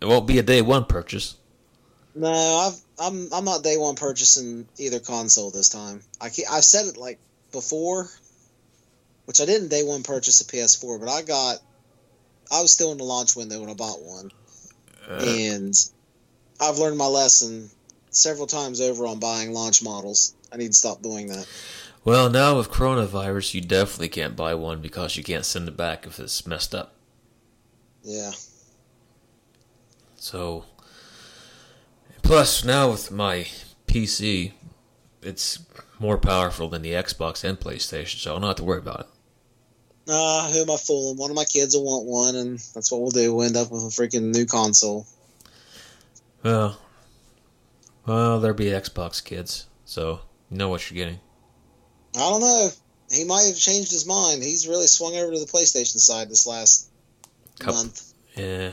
It 0.00 0.06
won't 0.06 0.26
be 0.26 0.38
a 0.38 0.42
day 0.42 0.60
one 0.62 0.84
purchase. 0.84 1.36
No, 2.14 2.30
I've, 2.30 2.80
I'm 2.98 3.28
I'm 3.32 3.44
not 3.44 3.64
day 3.64 3.76
one 3.76 3.96
purchasing 3.96 4.68
either 4.78 5.00
console 5.00 5.50
this 5.50 5.68
time. 5.68 6.02
I 6.20 6.28
can't, 6.28 6.50
I've 6.50 6.64
said 6.64 6.86
it 6.86 6.96
like 6.96 7.18
before, 7.50 8.08
which 9.24 9.40
I 9.40 9.46
didn't 9.46 9.68
day 9.68 9.82
one 9.82 10.02
purchase 10.04 10.40
a 10.40 10.44
PS4, 10.44 11.00
but 11.00 11.08
I 11.08 11.22
got 11.22 11.58
I 12.52 12.62
was 12.62 12.72
still 12.72 12.92
in 12.92 12.98
the 12.98 13.04
launch 13.04 13.34
window 13.34 13.60
when 13.60 13.70
I 13.70 13.74
bought 13.74 14.02
one, 14.02 14.30
Uh, 15.08 15.14
and 15.14 15.74
I've 16.60 16.78
learned 16.78 16.98
my 16.98 17.06
lesson 17.06 17.68
several 18.10 18.46
times 18.46 18.80
over 18.80 19.06
on 19.06 19.18
buying 19.18 19.52
launch 19.52 19.82
models. 19.82 20.34
I 20.52 20.56
need 20.56 20.68
to 20.68 20.72
stop 20.74 21.02
doing 21.02 21.26
that. 21.28 21.48
well, 22.04 22.30
now 22.30 22.56
with 22.56 22.70
coronavirus, 22.70 23.54
you 23.54 23.60
definitely 23.60 24.08
can't 24.08 24.36
buy 24.36 24.54
one 24.54 24.80
because 24.80 25.16
you 25.16 25.24
can't 25.24 25.44
send 25.44 25.66
it 25.66 25.76
back 25.76 26.06
if 26.06 26.20
it's 26.20 26.46
messed 26.46 26.76
up. 26.76 26.94
Yeah, 28.04 28.32
So, 30.16 30.64
plus 32.24 32.64
now 32.64 32.90
with 32.90 33.10
my 33.10 33.46
PC, 33.86 34.52
it's 35.22 35.60
more 35.98 36.18
powerful 36.18 36.68
than 36.68 36.82
the 36.82 36.90
Xbox 36.92 37.44
and 37.48 37.58
PlayStation, 37.58 38.18
so 38.18 38.32
I 38.32 38.38
don't 38.38 38.48
have 38.48 38.56
to 38.56 38.64
worry 38.64 38.78
about 38.78 39.00
it. 39.00 39.06
uh, 40.10 40.50
who 40.50 40.62
am 40.62 40.70
I 40.70 40.76
fooling? 40.76 41.16
One 41.16 41.30
of 41.30 41.36
my 41.36 41.44
kids 41.44 41.74
will 41.76 41.84
want 41.84 42.06
one, 42.06 42.34
and 42.36 42.58
that's 42.74 42.90
what 42.90 43.00
we'll 43.00 43.10
do. 43.10 43.34
We'll 43.34 43.46
end 43.46 43.56
up 43.56 43.70
with 43.70 43.82
a 43.82 43.86
freaking 43.86 44.34
new 44.34 44.44
console. 44.46 45.06
Well, 46.42 46.78
well, 48.06 48.40
there'll 48.40 48.56
be 48.56 48.66
Xbox 48.66 49.24
kids, 49.24 49.66
so 49.84 50.20
you 50.50 50.58
know 50.58 50.68
what 50.68 50.90
you're 50.90 50.96
getting. 50.96 51.20
I 52.16 52.18
don't 52.20 52.40
know. 52.40 52.68
He 53.10 53.24
might 53.24 53.46
have 53.46 53.56
changed 53.56 53.90
his 53.90 54.06
mind. 54.06 54.42
He's 54.42 54.66
really 54.68 54.86
swung 54.86 55.14
over 55.14 55.32
to 55.32 55.38
the 55.38 55.46
PlayStation 55.46 55.98
side 55.98 56.28
this 56.28 56.46
last 56.46 56.88
Couple- 57.58 57.76
month. 57.76 58.12
Yeah. 58.36 58.72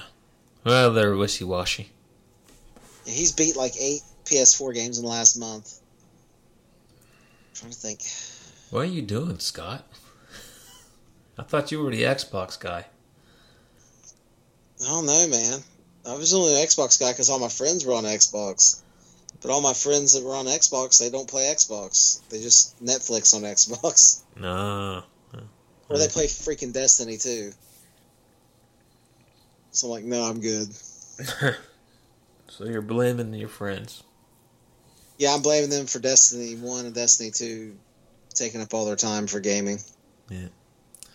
Well, 0.66 0.92
they're 0.94 1.16
wishy 1.16 1.44
washy. 1.44 1.92
He's 3.12 3.32
beat 3.32 3.56
like 3.56 3.74
eight 3.80 4.02
PS4 4.26 4.74
games 4.74 4.98
in 4.98 5.04
the 5.04 5.10
last 5.10 5.38
month. 5.38 5.80
trying 7.54 7.72
to 7.72 7.78
think. 7.78 8.02
What 8.70 8.82
are 8.82 8.86
you 8.86 9.02
doing, 9.02 9.40
Scott? 9.40 9.86
I 11.38 11.44
thought 11.44 11.72
you 11.72 11.82
were 11.82 11.92
the 11.92 12.04
Xbox 12.04 12.60
guy. 12.60 12.86
I 14.84 14.88
don't 14.88 15.06
know, 15.06 15.28
man. 15.28 15.60
I 16.06 16.16
was 16.16 16.34
only 16.34 16.54
an 16.56 16.66
Xbox 16.66 17.00
guy 17.00 17.12
because 17.12 17.30
all 17.30 17.40
my 17.40 17.50
friends 17.50 17.86
were 17.86 17.94
on 17.94 18.04
Xbox. 18.04 18.82
But 19.42 19.52
all 19.52 19.62
my 19.62 19.74
friends 19.74 20.14
that 20.14 20.24
were 20.24 20.36
on 20.36 20.46
Xbox, 20.46 21.00
they 21.00 21.10
don't 21.10 21.28
play 21.28 21.52
Xbox. 21.54 22.22
They 22.30 22.40
just 22.42 22.84
Netflix 22.84 23.34
on 23.34 23.42
Xbox. 23.42 24.22
No. 24.40 25.04
Or 25.90 25.98
they 25.98 26.08
play 26.08 26.26
freaking 26.28 26.74
Destiny 26.74 27.18
too. 27.18 27.52
So 29.72 29.88
I'm 29.88 29.92
like, 29.92 30.04
no, 30.04 30.24
I'm 30.24 30.40
good. 30.40 30.70
so 32.62 32.70
you're 32.70 32.82
blaming 32.82 33.34
your 33.34 33.50
friends. 33.50 34.04
Yeah, 35.18 35.34
I'm 35.34 35.42
blaming 35.42 35.72
them 35.72 35.88
for 35.88 36.00
Destiny 36.00 36.56
1 36.56 36.86
and 36.86 36.94
Destiny 36.94 37.32
2 37.32 37.76
taking 38.36 38.62
up 38.62 38.74
all 38.74 38.86
their 38.86 38.96
time 38.96 39.26
for 39.26 39.40
gaming. 39.40 39.80
Yeah. 40.30 40.48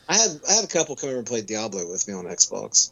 I 0.09 0.17
had 0.17 0.41
I 0.49 0.53
had 0.55 0.65
a 0.65 0.69
couple 0.69 0.97
come 0.97 1.09
over 1.11 1.19
and 1.19 1.27
play 1.27 1.43
Diablo 1.43 1.89
with 1.89 2.07
me 2.07 2.15
on 2.15 2.25
Xbox. 2.25 2.91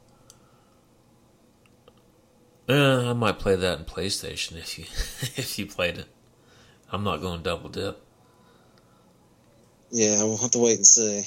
Uh, 2.68 3.10
I 3.10 3.12
might 3.12 3.38
play 3.38 3.56
that 3.56 3.78
in 3.78 3.84
PlayStation 3.84 4.56
if 4.56 4.78
you 4.78 4.84
if 5.36 5.58
you 5.58 5.66
played 5.66 5.98
it. 5.98 6.06
I'm 6.90 7.04
not 7.04 7.20
going 7.20 7.42
double 7.42 7.68
dip. 7.68 8.00
Yeah, 9.90 10.22
we'll 10.24 10.38
have 10.38 10.52
to 10.52 10.58
wait 10.58 10.76
and 10.76 10.86
see. 10.86 11.22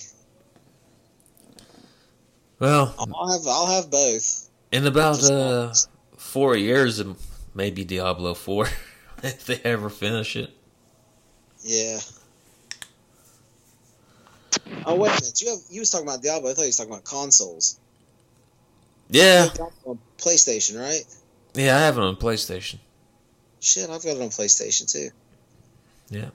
Well, 2.60 2.96
I'll 2.98 3.32
have 3.32 3.48
I'll 3.48 3.82
have 3.82 3.92
both. 3.92 4.50
In 4.72 4.88
about 4.88 5.24
uh, 5.24 5.74
four 6.18 6.56
years, 6.56 7.00
um, 7.00 7.16
maybe 7.54 7.84
Diablo 7.84 8.34
4, 8.34 8.68
if 9.24 9.46
they 9.46 9.62
ever 9.64 9.90
finish 9.90 10.36
it. 10.36 10.52
Yeah. 11.64 12.00
Oh 14.86 14.96
wait 14.96 15.10
a 15.10 15.22
minute! 15.22 15.42
You 15.42 15.50
have 15.52 15.60
you 15.70 15.82
was 15.82 15.90
talking 15.90 16.08
about 16.08 16.22
Diablo. 16.22 16.50
I 16.50 16.54
thought 16.54 16.62
you 16.62 16.68
was 16.68 16.78
talking 16.78 16.92
about 16.92 17.04
consoles. 17.04 17.80
Yeah, 19.10 19.48
On 19.86 19.98
PlayStation, 20.18 20.80
right? 20.80 21.04
yeah, 21.54 21.76
I 21.78 21.80
have 21.80 21.98
it 21.98 22.02
on 22.02 22.16
PlayStation. 22.18 22.80
Shit, 23.62 23.90
I've 23.90 24.04
got 24.04 24.18
it 24.18 24.22
on 24.22 24.30
PlayStation 24.30 24.92
too. 24.92 25.10
Yeah. 26.10 26.30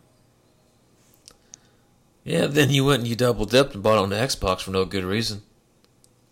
Yeah, 2.24 2.46
then 2.46 2.70
you 2.70 2.84
went 2.84 3.00
and 3.00 3.08
you 3.08 3.16
double 3.16 3.44
dipped 3.44 3.74
and 3.74 3.82
bought 3.82 3.98
it 3.98 4.02
on 4.02 4.10
the 4.10 4.16
Xbox 4.16 4.62
for 4.62 4.70
no 4.70 4.84
good 4.84 5.04
reason. 5.04 5.42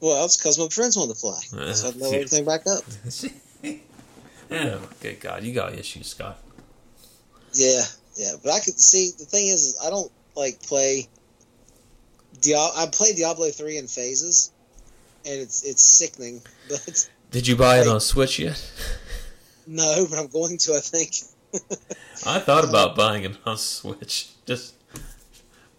Well, 0.01 0.25
it's 0.25 0.37
because 0.37 0.59
my 0.59 0.69
friends 0.69 0.97
wanted 0.97 1.15
to 1.15 1.21
play, 1.21 1.39
Uh, 1.59 1.73
so 1.75 1.89
I 1.89 1.91
load 1.93 2.15
everything 2.15 2.45
back 2.45 2.67
up. 2.67 2.83
yeah, 4.51 4.79
good 5.01 5.21
God, 5.21 5.45
you 5.45 5.53
got 5.53 5.75
issues, 5.75 6.09
Scott. 6.09 6.39
Yeah, 7.53 7.83
yeah, 8.17 8.33
but 8.43 8.53
I 8.53 8.61
could 8.61 8.79
see 8.79 9.11
the 9.19 9.25
thing 9.25 9.49
is, 9.49 9.65
is 9.67 9.79
I 9.85 9.91
don't 9.91 10.11
like 10.37 10.63
play. 10.63 11.09
Diablo. 12.41 12.81
I 12.81 12.87
play 12.87 13.13
Diablo 13.13 13.51
three 13.51 13.77
in 13.77 13.87
phases, 13.87 14.53
and 15.27 15.35
it's 15.41 15.65
it's 15.65 15.83
sickening. 15.83 16.43
But 16.69 17.09
Did 17.31 17.47
you 17.49 17.57
buy 17.57 17.79
it 17.79 17.87
Like- 17.87 17.95
on 17.95 18.01
Switch 18.01 18.39
yet? 18.39 18.61
no, 19.67 20.07
but 20.09 20.19
I'm 20.19 20.29
going 20.29 20.57
to. 20.59 20.75
I 20.75 20.81
think. 20.81 21.15
I 22.27 22.39
thought 22.39 22.65
about 22.65 22.95
buying 22.97 23.25
it 23.25 23.37
on 23.45 23.57
Switch, 23.59 24.29
just, 24.47 24.75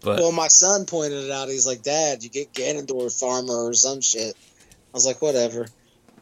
but 0.04 0.20
Well, 0.20 0.32
my 0.32 0.48
son 0.48 0.86
pointed 0.86 1.24
it 1.24 1.30
out. 1.30 1.48
He's 1.48 1.66
like, 1.66 1.82
"Dad, 1.82 2.22
you 2.22 2.30
get 2.30 2.52
Ganondorf 2.52 3.18
farmer 3.18 3.66
or 3.68 3.74
some 3.74 4.00
shit." 4.00 4.34
I 4.34 4.94
was 4.94 5.06
like, 5.06 5.22
"Whatever." 5.22 5.66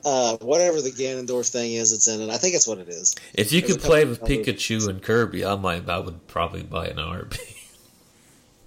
Uh, 0.02 0.38
whatever 0.38 0.80
the 0.80 0.90
Ganondorf 0.90 1.50
thing 1.50 1.74
is, 1.74 1.92
it's 1.92 2.08
in 2.08 2.22
it. 2.22 2.30
I 2.30 2.38
think 2.38 2.54
it's 2.54 2.66
what 2.66 2.78
it 2.78 2.88
is. 2.88 3.14
if 3.34 3.52
you 3.52 3.60
there's 3.60 3.74
could 3.74 3.82
play 3.82 4.06
with 4.06 4.22
Pikachu 4.22 4.88
and 4.88 5.02
Kirby, 5.02 5.44
I 5.44 5.56
might, 5.56 5.86
I 5.90 5.98
would 5.98 6.26
probably 6.26 6.62
buy 6.62 6.86
an 6.86 6.96
RB. 6.96 7.38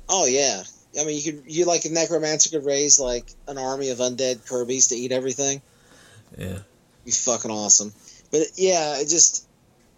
Oh 0.09 0.25
yeah, 0.25 0.63
I 0.99 1.05
mean, 1.05 1.17
you 1.17 1.31
could 1.31 1.43
you 1.47 1.65
like 1.65 1.85
a 1.85 1.89
necromancer 1.89 2.49
could 2.49 2.65
raise 2.65 2.99
like 2.99 3.25
an 3.47 3.57
army 3.57 3.89
of 3.89 3.97
undead 3.99 4.45
Kirby's 4.47 4.87
to 4.87 4.95
eat 4.95 5.11
everything. 5.11 5.61
yeah, 6.37 6.59
be 7.05 7.11
fucking 7.11 7.49
awesome. 7.49 7.93
But 8.29 8.41
yeah, 8.55 8.99
it 8.99 9.07
just 9.07 9.47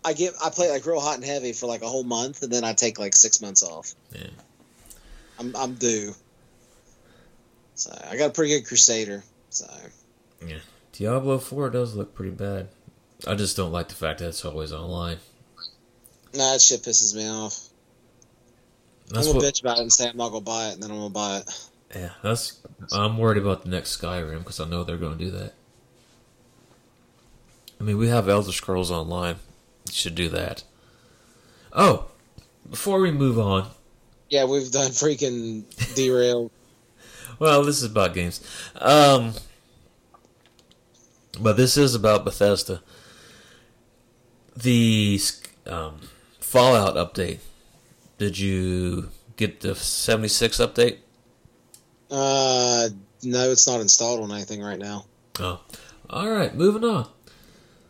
I 0.05 0.13
get 0.13 0.33
I 0.43 0.51
play 0.51 0.69
like 0.69 0.85
real 0.85 0.99
hot 0.99 1.15
and 1.15 1.25
heavy 1.25 1.53
for 1.53 1.65
like 1.65 1.81
a 1.81 1.87
whole 1.87 2.03
month, 2.03 2.43
and 2.43 2.51
then 2.51 2.63
I 2.63 2.73
take 2.73 2.99
like 2.99 3.15
six 3.15 3.41
months 3.41 3.63
off. 3.63 3.93
Yeah. 4.13 4.27
I'm 5.39 5.55
I'm 5.55 5.73
due. 5.75 6.13
So 7.75 7.97
I 8.09 8.17
got 8.17 8.29
a 8.29 8.33
pretty 8.33 8.53
good 8.57 8.67
Crusader. 8.67 9.23
So 9.49 9.67
yeah, 10.45 10.59
Diablo 10.93 11.37
Four 11.39 11.69
does 11.69 11.95
look 11.95 12.15
pretty 12.15 12.31
bad. 12.31 12.69
I 13.27 13.35
just 13.35 13.57
don't 13.57 13.71
like 13.71 13.89
the 13.89 13.95
fact 13.95 14.19
that 14.19 14.29
it's 14.29 14.45
always 14.45 14.71
online. 14.71 15.17
nah, 16.33 16.53
that 16.53 16.61
shit 16.61 16.81
pisses 16.81 17.15
me 17.15 17.27
off. 17.27 17.69
That's 19.07 19.27
I'm 19.27 19.33
gonna 19.33 19.45
what. 19.45 19.53
bitch 19.53 19.61
about 19.61 19.77
it 19.77 19.81
and 19.81 19.93
say 19.93 20.09
I'm 20.09 20.17
not 20.17 20.29
gonna 20.29 20.41
buy 20.41 20.67
it, 20.67 20.73
and 20.75 20.83
then 20.83 20.91
I'm 20.91 20.97
gonna 20.97 21.09
buy 21.09 21.37
it. 21.37 21.69
Yeah, 21.95 22.09
that's. 22.21 22.59
I'm 22.91 23.17
worried 23.17 23.37
about 23.37 23.63
the 23.63 23.69
next 23.69 23.99
Skyrim 23.99 24.39
because 24.39 24.59
I 24.59 24.65
know 24.65 24.83
they're 24.83 24.97
going 24.97 25.17
to 25.17 25.23
do 25.23 25.31
that. 25.31 25.53
I 27.79 27.83
mean, 27.83 27.97
we 27.97 28.09
have 28.09 28.27
Elder 28.27 28.51
Scrolls 28.51 28.91
Online. 28.91 29.35
You 29.87 29.93
should 29.93 30.15
do 30.15 30.29
that. 30.29 30.63
Oh, 31.71 32.07
before 32.69 32.99
we 32.99 33.11
move 33.11 33.39
on, 33.39 33.69
Yeah, 34.29 34.45
we've 34.45 34.71
done 34.71 34.91
freaking 34.91 35.63
derail. 35.95 36.51
well, 37.39 37.63
this 37.63 37.77
is 37.77 37.83
about 37.83 38.13
games. 38.13 38.41
Um, 38.75 39.33
but 41.39 41.57
this 41.57 41.77
is 41.77 41.95
about 41.95 42.25
Bethesda. 42.25 42.81
The 44.55 45.19
um, 45.65 45.99
Fallout 46.39 46.95
update. 46.95 47.39
Did 48.17 48.39
you 48.39 49.09
get 49.35 49.59
the 49.61 49.75
76 49.75 50.57
update? 50.57 50.97
uh, 52.11 52.89
no, 53.23 53.49
it's 53.51 53.67
not 53.67 53.81
installed 53.81 54.21
on 54.21 54.31
anything 54.31 54.61
right 54.61 54.79
now. 54.79 55.05
Oh. 55.39 55.59
All 56.09 56.29
right, 56.29 56.55
moving 56.55 56.83
on. 56.83 57.09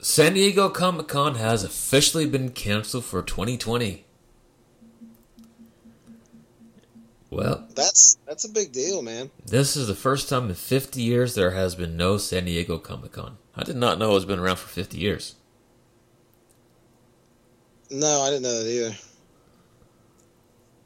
San 0.00 0.34
Diego 0.34 0.68
Comic 0.68 1.06
Con 1.06 1.36
has 1.36 1.62
officially 1.62 2.26
been 2.26 2.50
canceled 2.50 3.04
for 3.04 3.22
2020. 3.22 4.04
Well, 7.32 7.66
That's 7.74 8.18
that's 8.26 8.44
a 8.44 8.50
big 8.50 8.72
deal, 8.72 9.00
man. 9.00 9.30
this 9.46 9.74
is 9.74 9.86
the 9.88 9.94
first 9.94 10.28
time 10.28 10.50
in 10.50 10.54
50 10.54 11.00
years 11.00 11.34
there 11.34 11.52
has 11.52 11.74
been 11.74 11.96
no 11.96 12.18
San 12.18 12.44
Diego 12.44 12.76
Comic 12.76 13.12
Con. 13.12 13.38
I 13.56 13.64
did 13.64 13.76
not 13.76 13.98
know 13.98 14.14
it's 14.16 14.26
been 14.26 14.38
around 14.38 14.56
for 14.58 14.68
50 14.68 14.98
years. 14.98 15.36
No, 17.90 18.20
I 18.20 18.28
didn't 18.28 18.42
know 18.42 18.62
that 18.62 18.70
either. 18.70 18.96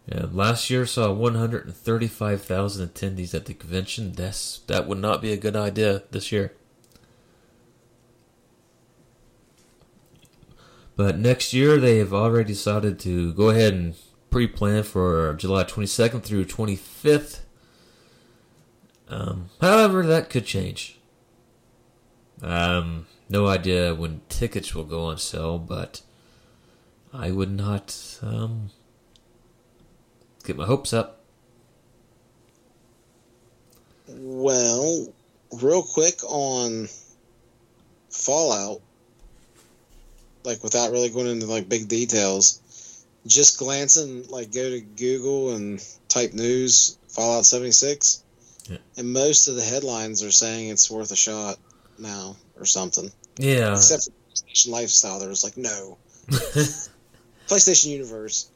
Yeah, 0.07 0.27
last 0.31 0.71
year 0.71 0.87
saw 0.87 1.11
135,000 1.13 2.89
attendees 2.89 3.35
at 3.35 3.47
the 3.47 3.55
convention. 3.55 4.13
That's 4.13 4.61
that 4.69 4.87
would 4.87 4.99
not 4.99 5.21
be 5.21 5.33
a 5.33 5.37
good 5.37 5.57
idea 5.57 6.05
this 6.13 6.31
year. 6.31 6.53
But 10.95 11.19
next 11.19 11.53
year 11.53 11.79
they 11.79 11.99
have 11.99 12.15
already 12.15 12.53
decided 12.53 13.01
to 13.01 13.33
go 13.33 13.51
ahead 13.51 13.75
and 13.75 13.95
pre-plan 14.37 14.83
for 14.83 15.33
July 15.33 15.65
22nd 15.65 16.23
through 16.23 16.45
25th. 16.45 17.39
Um, 19.09 19.49
however, 19.63 20.05
that 20.05 20.29
could 20.29 20.45
change. 20.45 20.99
Um, 22.43 23.07
no 23.31 23.47
idea 23.47 23.95
when 23.95 24.21
tickets 24.29 24.75
will 24.75 24.85
go 24.85 25.07
on 25.07 25.17
sale, 25.17 25.59
but 25.59 26.03
I 27.15 27.31
would 27.31 27.51
not 27.51 28.19
um, 28.21 28.69
get 30.45 30.59
my 30.59 30.67
hopes 30.67 30.93
up. 30.93 31.25
Well, 34.07 35.15
real 35.63 35.83
quick 35.83 36.23
on 36.25 36.89
Fallout, 38.11 38.83
like 40.45 40.63
without 40.63 40.91
really 40.93 41.09
going 41.09 41.27
into 41.27 41.47
like 41.47 41.71
big 41.71 41.89
details, 41.89 42.61
just 43.27 43.59
glancing, 43.59 44.27
like 44.29 44.53
go 44.53 44.71
to 44.71 44.81
Google 44.81 45.55
and 45.55 45.85
type 46.09 46.33
news 46.33 46.97
Fallout 47.09 47.45
76, 47.47 48.23
Yeah. 48.69 48.77
and 48.97 49.13
most 49.13 49.49
of 49.49 49.57
the 49.57 49.63
headlines 49.63 50.23
are 50.23 50.31
saying 50.31 50.69
it's 50.71 50.91
worth 50.91 51.11
a 51.13 51.17
shot 51.17 51.59
now 51.99 52.37
or 52.59 52.65
something. 52.67 53.11
Yeah. 53.39 53.73
Except 53.75 54.05
for 54.05 54.11
PlayStation 54.11 54.69
Lifestyle, 54.71 55.19
there 55.19 55.29
was 55.29 55.43
like 55.45 55.57
no 55.57 55.99
PlayStation 57.49 57.87
Universe. 57.87 58.49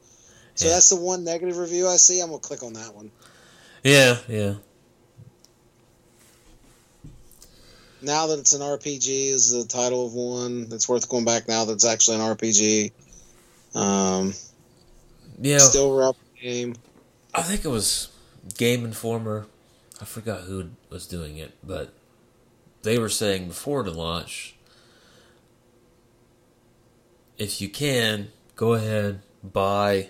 So 0.55 0.67
Yeah. 0.67 0.73
that's 0.73 0.89
the 0.89 0.95
one 0.97 1.23
negative 1.23 1.57
review 1.57 1.87
I 1.87 1.95
see. 1.97 2.19
I'm 2.19 2.27
gonna 2.29 2.39
click 2.39 2.63
on 2.63 2.73
that 2.73 2.93
one. 2.95 3.11
yeah, 3.83 4.17
yeah. 4.27 4.53
now 8.03 8.27
that 8.27 8.39
it's 8.39 8.53
an 8.53 8.61
RPG 8.61 9.29
is 9.31 9.51
the 9.51 9.63
title 9.65 10.07
of 10.07 10.13
one 10.13 10.67
that's 10.69 10.89
worth 10.89 11.07
going 11.07 11.23
back 11.25 11.47
now 11.47 11.65
that's 11.65 11.85
actually 11.85 12.17
an 12.17 12.23
RPG. 12.35 12.91
Um, 13.75 14.33
Yeah. 15.41 15.57
still 15.57 15.95
rough 15.95 16.17
game. 16.41 16.75
I 17.33 17.41
think 17.41 17.65
it 17.65 17.69
was 17.69 18.09
Game 18.57 18.85
Informer. 18.85 19.47
I 19.99 20.05
forgot 20.05 20.41
who 20.41 20.69
was 20.89 21.07
doing 21.07 21.37
it, 21.37 21.53
but 21.63 21.93
they 22.83 22.97
were 22.97 23.09
saying 23.09 23.47
before 23.47 23.83
the 23.83 23.91
launch, 23.91 24.55
if 27.37 27.61
you 27.61 27.69
can, 27.69 28.29
go 28.55 28.73
ahead 28.73 29.21
buy 29.43 30.09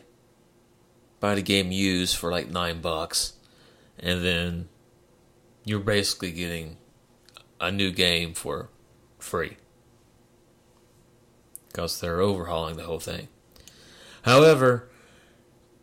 buy 1.20 1.36
the 1.36 1.42
game 1.42 1.72
used 1.72 2.16
for 2.16 2.32
like 2.32 2.50
nine 2.50 2.82
bucks, 2.82 3.34
and 4.00 4.24
then 4.24 4.70
you're 5.64 5.80
basically 5.80 6.32
getting 6.32 6.78
a 7.60 7.72
new 7.72 7.92
game 7.92 8.34
for 8.34 8.70
free 9.20 9.58
because 11.68 12.02
they're 12.02 12.20
overhauling 12.20 12.76
the 12.76 12.84
whole 12.84 13.00
thing. 13.00 13.28
However, 14.24 14.90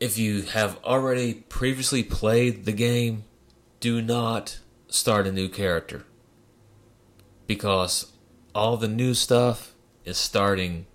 if 0.01 0.19
you 0.19 0.43
have 0.43 0.79
already 0.85 1.35
previously 1.35 2.03
played 2.03 2.65
the 2.65 2.73
game, 2.73 3.25
do 3.81 4.01
not 4.01 4.59
start 4.89 5.27
a 5.27 5.33
new 5.33 5.49
character. 5.49 6.05
Because 7.47 8.13
all 8.55 8.77
the 8.77 8.89
new 8.89 9.15
stuff 9.15 9.75
is 10.05 10.19
starting 10.19 10.87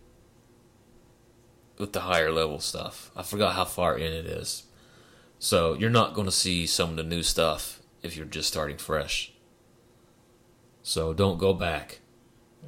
with 1.78 1.94
the 1.94 2.02
higher 2.02 2.32
level 2.32 2.60
stuff. 2.60 3.12
I 3.16 3.24
forgot 3.24 3.56
how 3.56 3.66
far 3.66 3.98
in 3.98 4.14
it 4.14 4.26
is. 4.26 4.64
So 5.40 5.74
you're 5.74 5.90
not 5.90 6.14
going 6.14 6.26
to 6.26 6.32
see 6.32 6.66
some 6.66 6.92
of 6.92 6.96
the 6.96 7.04
new 7.04 7.24
stuff 7.24 7.82
if 8.02 8.16
you're 8.16 8.26
just 8.26 8.48
starting 8.48 8.78
fresh. 8.78 9.34
So 10.84 11.14
don't 11.14 11.38
go 11.38 11.54
back, 11.54 12.00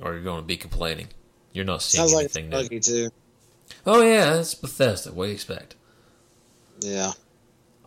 or 0.02 0.14
you're 0.14 0.24
going 0.24 0.42
to 0.42 0.46
be 0.48 0.58
complaining. 0.58 1.08
You're 1.54 1.66
not 1.66 1.82
seeing 1.82 2.02
Sounds 2.08 2.14
like 2.14 2.36
anything 2.36 2.50
new. 2.70 2.80
too. 2.80 3.10
Oh 3.86 4.02
yeah, 4.02 4.40
it's 4.40 4.56
Bethesda. 4.56 5.12
What 5.12 5.26
do 5.26 5.30
you 5.30 5.36
expect? 5.36 5.76
Yeah. 6.80 7.14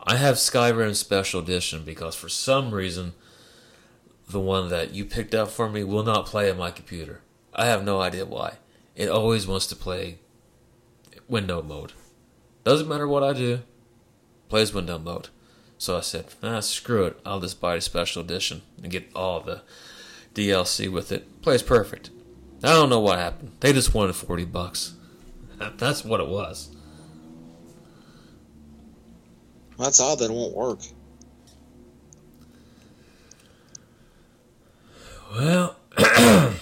I 0.03 0.17
have 0.17 0.37
Skyrim 0.37 0.95
Special 0.95 1.41
Edition 1.41 1.85
because 1.85 2.15
for 2.15 2.29
some 2.29 2.73
reason 2.73 3.13
the 4.29 4.41
one 4.41 4.69
that 4.69 4.95
you 4.95 5.05
picked 5.05 5.35
up 5.35 5.49
for 5.49 5.69
me 5.69 5.83
will 5.85 6.03
not 6.03 6.27
play 6.27 6.51
on 6.51 6.59
my 6.59 6.71
computer. 6.71 7.23
I 7.55 7.67
have 7.67 7.85
no 7.85 8.01
idea 8.01 8.27
why. 8.27 8.59
It 8.95 9.09
always 9.09 9.47
wants 9.47 9.67
to 9.69 9.77
play 9.77 10.19
window 11.29 11.63
mode. 11.63 11.93
Doesn't 12.65 12.89
matter 12.89 13.09
what 13.09 13.23
I 13.23 13.33
do, 13.33 13.61
plays 14.49 14.75
window 14.75 14.99
mode. 14.99 15.29
So 15.79 15.97
I 15.97 16.01
said, 16.01 16.27
ah, 16.43 16.61
screw 16.61 17.05
it. 17.05 17.21
I'll 17.25 17.41
just 17.41 17.61
buy 17.61 17.77
a 17.77 17.81
special 17.81 18.23
edition 18.23 18.63
and 18.83 18.91
get 18.91 19.11
all 19.15 19.41
the 19.41 19.63
DLC 20.35 20.91
with 20.91 21.13
it. 21.13 21.41
Plays 21.41 21.63
perfect. 21.63 22.11
I 22.63 22.73
don't 22.73 22.91
know 22.91 23.01
what 23.01 23.19
happened. 23.19 23.53
They 23.61 23.73
just 23.73 23.95
wanted 23.95 24.17
40 24.17 24.45
bucks. 24.47 24.95
That's 25.77 26.05
what 26.05 26.21
it 26.21 26.29
was. 26.29 26.75
That's 29.79 30.01
odd 30.01 30.19
that 30.19 30.31
it 30.31 30.35
won't 30.35 30.57
work. 30.57 30.81
Well, 35.33 35.77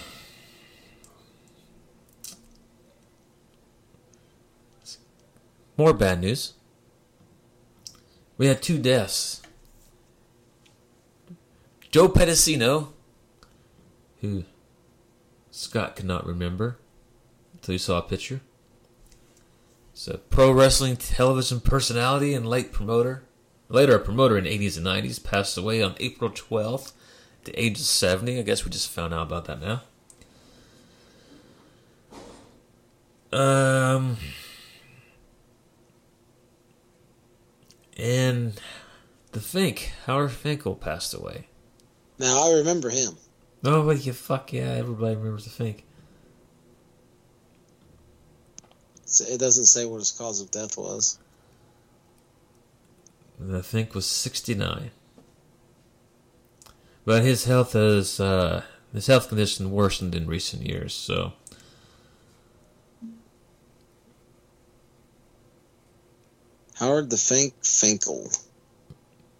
more 5.77 5.93
bad 5.93 6.21
news. 6.21 6.53
We 8.37 8.45
had 8.47 8.61
two 8.61 8.77
deaths. 8.77 9.41
Joe 11.89 12.09
Pedicino, 12.09 12.89
who 14.21 14.43
Scott 15.49 15.95
could 15.95 16.05
not 16.05 16.27
remember 16.27 16.77
until 17.53 17.71
he 17.71 17.79
saw 17.79 17.97
a 17.97 18.03
picture. 18.03 18.41
He's 19.97 20.07
a 20.07 20.19
pro 20.19 20.51
wrestling 20.51 20.95
television 20.95 21.59
personality 21.59 22.35
and 22.35 22.47
late 22.47 22.71
promoter. 22.71 23.23
Later 23.67 23.95
a 23.95 23.99
promoter 23.99 24.37
in 24.37 24.43
the 24.43 24.55
80s 24.55 24.77
and 24.77 24.85
90s, 24.85 25.23
passed 25.23 25.57
away 25.57 25.81
on 25.81 25.95
April 25.99 26.29
12th 26.29 26.91
at 27.39 27.45
the 27.45 27.59
age 27.59 27.79
of 27.79 27.85
70. 27.85 28.37
I 28.37 28.43
guess 28.43 28.63
we 28.63 28.69
just 28.69 28.91
found 28.91 29.11
out 29.11 29.23
about 29.23 29.45
that 29.45 29.59
now. 29.59 29.81
Um, 33.33 34.17
and 37.97 38.61
the 39.31 39.39
Fink, 39.39 39.93
Howard 40.05 40.31
Finkel 40.31 40.75
passed 40.75 41.15
away. 41.15 41.47
Now 42.19 42.51
I 42.51 42.57
remember 42.59 42.91
him. 42.91 43.17
Oh, 43.63 43.83
but 43.83 44.05
you 44.05 44.13
fuck 44.13 44.53
yeah, 44.53 44.73
everybody 44.73 45.15
remembers 45.15 45.45
the 45.45 45.49
Fink. 45.49 45.85
So 48.93 48.96
It 49.07 49.39
doesn't 49.39 49.65
say 49.65 49.85
what 49.85 49.99
his 49.99 50.11
cause 50.11 50.41
of 50.41 50.51
death 50.51 50.77
was. 50.77 51.17
The 53.39 53.63
Fink 53.63 53.93
was 53.93 54.05
69. 54.05 54.91
But 57.05 57.23
his 57.23 57.45
health 57.45 57.73
has, 57.73 58.19
uh, 58.19 58.63
his 58.91 59.07
health 59.07 59.29
condition 59.29 59.71
worsened 59.71 60.13
in 60.13 60.27
recent 60.27 60.63
years, 60.63 60.93
so. 60.93 61.33
Howard 66.75 67.09
the 67.09 67.17
Fink 67.17 67.53
Finkel. 67.63 68.29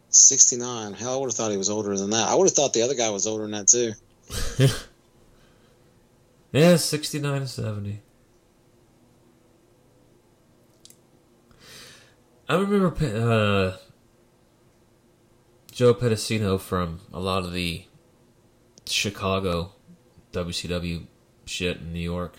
69. 0.10 0.93
Hell, 0.93 1.13
I 1.13 1.17
would 1.17 1.27
have 1.27 1.36
thought 1.36 1.51
he 1.51 1.58
was 1.58 1.69
older 1.69 1.95
than 1.97 2.12
that. 2.12 2.30
I 2.30 2.36
would 2.36 2.47
have 2.47 2.56
thought 2.56 2.73
the 2.73 2.84
other 2.84 2.95
guy 2.95 3.10
was 3.10 3.27
older 3.27 3.43
than 3.43 3.51
that, 3.51 3.67
too. 3.67 3.93
Yeah, 6.51 6.77
69 6.77 7.41
to 7.41 7.47
70. 7.47 8.01
I 12.49 12.55
remember 12.55 12.88
uh, 12.88 13.77
Joe 15.69 15.93
Pedicino 15.93 16.57
from 16.60 17.01
a 17.12 17.19
lot 17.19 17.43
of 17.43 17.51
the 17.51 17.83
Chicago 18.86 19.73
WCW 20.31 21.07
shit 21.45 21.77
in 21.77 21.91
New 21.91 21.99
York. 21.99 22.36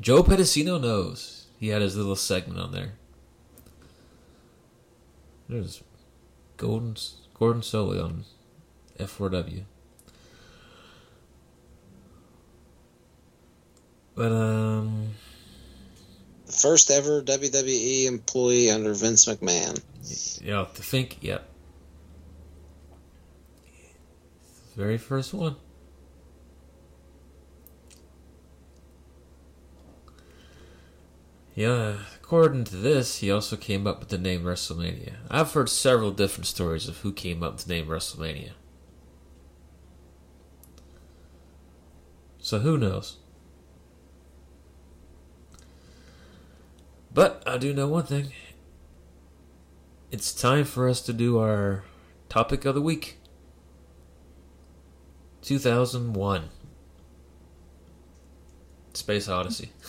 Joe 0.00 0.22
Pedicino 0.22 0.80
knows. 0.80 1.48
He 1.58 1.68
had 1.68 1.82
his 1.82 1.96
little 1.96 2.16
segment 2.16 2.60
on 2.60 2.72
there. 2.72 2.92
There's 5.48 5.82
Golden 6.56 6.96
Gordon 7.34 7.62
Solie 7.62 8.02
on 8.02 8.24
F4W. 8.98 9.64
But 14.14 14.32
um, 14.32 15.10
first 16.46 16.90
ever 16.90 17.22
WWE 17.22 18.06
employee 18.06 18.70
under 18.70 18.94
Vince 18.94 19.26
McMahon. 19.26 19.80
yeah, 20.42 20.66
to 20.74 20.82
think, 20.82 21.18
yep. 21.20 21.48
Very 24.76 24.98
first 24.98 25.32
one. 25.32 25.56
Yeah, 31.54 31.96
according 32.22 32.64
to 32.64 32.76
this, 32.76 33.20
he 33.20 33.30
also 33.30 33.56
came 33.56 33.86
up 33.86 34.00
with 34.00 34.10
the 34.10 34.18
name 34.18 34.42
WrestleMania. 34.42 35.14
I've 35.30 35.52
heard 35.52 35.70
several 35.70 36.10
different 36.10 36.46
stories 36.46 36.86
of 36.86 36.98
who 36.98 37.12
came 37.12 37.42
up 37.42 37.54
with 37.54 37.64
the 37.64 37.72
name 37.72 37.86
WrestleMania. 37.86 38.50
So 42.38 42.58
who 42.58 42.76
knows? 42.76 43.16
But 47.16 47.42
I 47.46 47.56
do 47.56 47.72
know 47.72 47.88
one 47.88 48.04
thing. 48.04 48.34
It's 50.10 50.34
time 50.34 50.66
for 50.66 50.86
us 50.86 51.00
to 51.00 51.14
do 51.14 51.38
our 51.38 51.82
topic 52.28 52.66
of 52.66 52.74
the 52.74 52.82
week. 52.82 53.16
2001. 55.40 56.50
Space 58.92 59.28
Odyssey. 59.28 59.72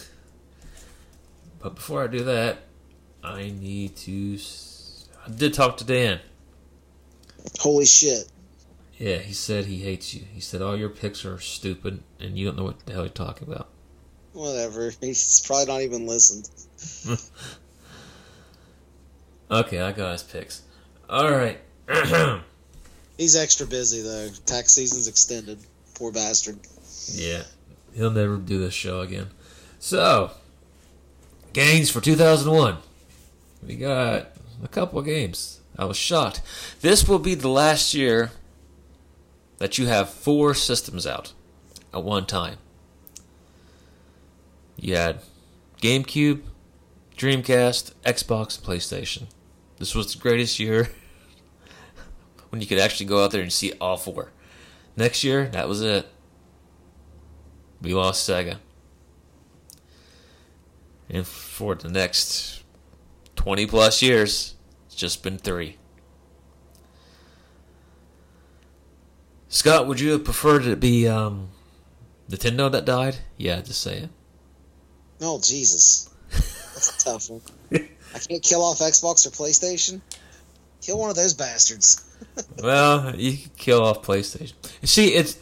But 1.60 1.74
before 1.74 2.04
I 2.04 2.08
do 2.08 2.24
that, 2.24 2.60
I 3.24 3.50
need 3.50 3.96
to. 3.98 4.36
s- 4.36 5.10
I 5.26 5.32
did 5.32 5.56
talk 5.56 5.78
to 5.78 5.84
Dan. 5.84 6.20
Holy 7.60 7.84
shit. 7.86 8.32
Yeah, 9.00 9.18
he 9.18 9.34
said 9.34 9.66
he 9.66 9.80
hates 9.80 10.13
you. 10.13 10.22
He 10.32 10.40
said 10.40 10.62
all 10.62 10.78
your 10.78 10.88
picks 10.90 11.26
are 11.26 11.40
stupid 11.40 12.04
and 12.20 12.38
you 12.38 12.46
don't 12.46 12.58
know 12.58 12.63
what 12.63 12.86
the 12.86 12.94
hell 12.94 13.02
you're 13.02 13.10
talking 13.10 13.48
about. 13.48 13.70
Whatever. 14.38 14.91
He's 15.02 15.41
probably 15.45 15.65
not 15.65 15.82
even 15.82 16.06
listened. 16.06 16.50
Okay, 19.50 19.80
I 19.80 19.93
got 19.93 20.12
his 20.12 20.23
picks. 20.23 20.62
Alright. 21.10 21.62
He's 23.17 23.38
extra 23.38 23.65
busy, 23.65 24.02
though. 24.02 24.28
Tax 24.45 24.73
season's 24.73 25.08
extended. 25.08 25.58
Poor 25.95 26.12
bastard. 26.12 26.60
Yeah, 27.13 27.43
he'll 27.93 28.12
never 28.12 28.36
do 28.36 28.60
this 28.60 28.73
show 28.73 29.00
again. 29.00 29.28
So, 29.80 30.32
games 31.54 31.89
for 31.89 32.02
2001. 32.02 32.76
We 33.65 33.78
got 33.78 34.34
a 34.62 34.67
couple 34.67 35.00
of 35.00 35.06
games. 35.06 35.62
I 35.78 35.86
was 35.86 35.95
shocked. 35.95 36.41
This 36.82 37.08
will 37.08 37.19
be 37.19 37.34
the 37.34 37.47
last 37.47 37.93
year 37.93 38.32
that 39.60 39.78
you 39.78 39.86
have 39.88 40.10
four 40.10 40.54
systems 40.54 41.08
out 41.08 41.32
at 41.93 42.04
one 42.04 42.26
time. 42.26 42.58
You 44.78 44.96
had 44.96 45.22
GameCube, 45.82 46.42
Dreamcast, 47.18 47.94
Xbox, 48.06 48.60
PlayStation. 48.60 49.24
This 49.78 49.96
was 49.96 50.13
the 50.13 50.20
greatest 50.20 50.60
year 50.60 50.90
when 52.50 52.62
you 52.62 52.68
could 52.68 52.80
actually 52.80 53.08
go 53.08 53.24
out 53.24 53.32
there 53.32 53.42
and 53.42 53.52
see 53.52 53.74
all 53.82 53.98
four. 53.98 54.32
Next 54.96 55.24
year, 55.24 55.48
that 55.50 55.68
was 55.68 55.82
it. 55.82 56.08
We 57.82 57.94
lost 57.94 58.28
Sega. 58.28 58.58
And 61.10 61.26
for 61.26 61.76
the 61.76 61.90
next 61.90 62.63
20 63.36 63.66
plus 63.68 64.02
years, 64.02 64.56
it's 64.88 64.96
just 64.96 65.24
been 65.24 65.38
three. 65.38 65.78
Scott, 69.48 69.88
would 69.88 70.00
you 70.00 70.12
have 70.12 70.24
preferred 70.26 70.66
it 70.66 70.80
be 70.80 71.08
um, 71.08 71.50
Nintendo 72.30 72.72
that 72.72 72.86
died? 72.86 73.18
Yeah, 73.38 73.62
just 73.62 73.82
say 73.82 74.10
Oh, 75.21 75.39
Jesus. 75.39 76.10
That's 76.30 77.01
a 77.01 77.06
tough 77.06 77.30
one. 77.30 77.41
I 78.15 78.19
can't 78.19 78.43
kill 78.43 78.63
off 78.63 78.80
Xbox 78.80 79.25
or 79.25 79.32
PlayStation. 79.32 80.01
Kill 80.82 80.99
one 80.99 81.10
of 81.10 81.15
those 81.15 81.34
bastards. 81.34 82.03
well, 82.63 83.15
you 83.15 83.38
could 83.38 83.58
kill 83.58 83.84
off 83.84 84.03
PlayStation. 84.03 84.53
See, 84.84 85.13
it's 85.13 85.38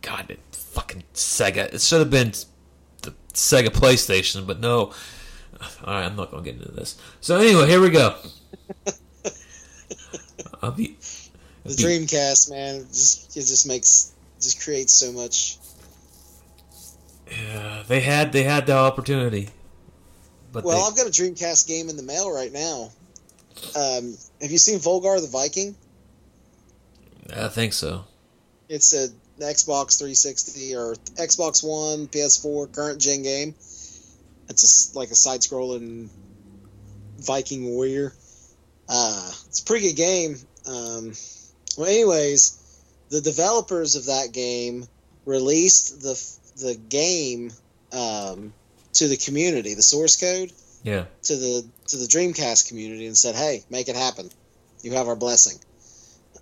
God, 0.00 0.30
it 0.30 0.40
fucking 0.52 1.04
Sega. 1.14 1.72
It 1.72 1.80
should 1.80 2.00
have 2.00 2.10
been 2.10 2.32
the 3.02 3.14
Sega 3.32 3.68
PlayStation, 3.68 4.46
but 4.46 4.60
no. 4.60 4.92
All 5.84 5.94
right, 5.94 6.04
I'm 6.04 6.16
not 6.16 6.30
gonna 6.30 6.42
get 6.42 6.56
into 6.56 6.72
this. 6.72 6.96
So 7.20 7.38
anyway, 7.38 7.68
here 7.68 7.80
we 7.80 7.90
go. 7.90 8.16
I'll 10.62 10.72
be. 10.72 10.96
The 11.64 11.74
Dreamcast, 11.74 12.50
man, 12.50 12.76
it 12.76 12.88
just 12.88 13.36
it 13.36 13.40
just 13.40 13.66
makes 13.66 14.14
just 14.40 14.62
creates 14.62 14.92
so 14.92 15.12
much. 15.12 15.58
Yeah, 17.30 17.82
they 17.86 18.00
had 18.00 18.32
they 18.32 18.42
had 18.42 18.66
the 18.66 18.74
opportunity, 18.74 19.50
but 20.52 20.64
Well, 20.64 20.78
they, 20.78 20.88
I've 20.88 20.96
got 20.96 21.06
a 21.06 21.10
Dreamcast 21.10 21.66
game 21.66 21.88
in 21.88 21.96
the 21.96 22.02
mail 22.02 22.32
right 22.32 22.52
now. 22.52 22.90
Um, 23.76 24.16
have 24.40 24.50
you 24.50 24.58
seen 24.58 24.78
Volgarr 24.78 25.20
the 25.20 25.28
Viking? 25.28 25.74
I 27.34 27.48
think 27.48 27.72
so. 27.72 28.04
It's 28.68 28.94
a 28.94 29.08
Xbox 29.38 29.98
360 29.98 30.76
or 30.76 30.94
Xbox 31.16 31.62
One, 31.62 32.06
PS4 32.08 32.72
current 32.72 33.00
gen 33.00 33.22
game. 33.22 33.54
It's 34.48 34.94
a, 34.94 34.98
like 34.98 35.10
a 35.10 35.14
side-scrolling 35.14 36.08
Viking 37.18 37.66
warrior. 37.66 38.14
Uh, 38.88 39.30
it's 39.46 39.60
a 39.60 39.64
pretty 39.64 39.88
good 39.88 39.96
game. 39.96 40.36
Um, 40.66 41.12
well, 41.76 41.88
anyways, 41.88 42.58
the 43.10 43.20
developers 43.20 43.96
of 43.96 44.06
that 44.06 44.32
game 44.32 44.86
released 45.24 46.00
the 46.00 46.14
the 46.58 46.74
game 46.74 47.50
um, 47.92 48.52
to 48.94 49.08
the 49.08 49.16
community, 49.16 49.74
the 49.74 49.82
source 49.82 50.16
code 50.16 50.52
Yeah. 50.82 51.06
to 51.24 51.36
the 51.36 51.70
to 51.88 51.96
the 51.96 52.06
Dreamcast 52.06 52.68
community, 52.68 53.06
and 53.06 53.16
said, 53.16 53.34
"Hey, 53.34 53.64
make 53.70 53.88
it 53.88 53.96
happen. 53.96 54.30
You 54.82 54.92
have 54.92 55.08
our 55.08 55.16
blessing." 55.16 55.58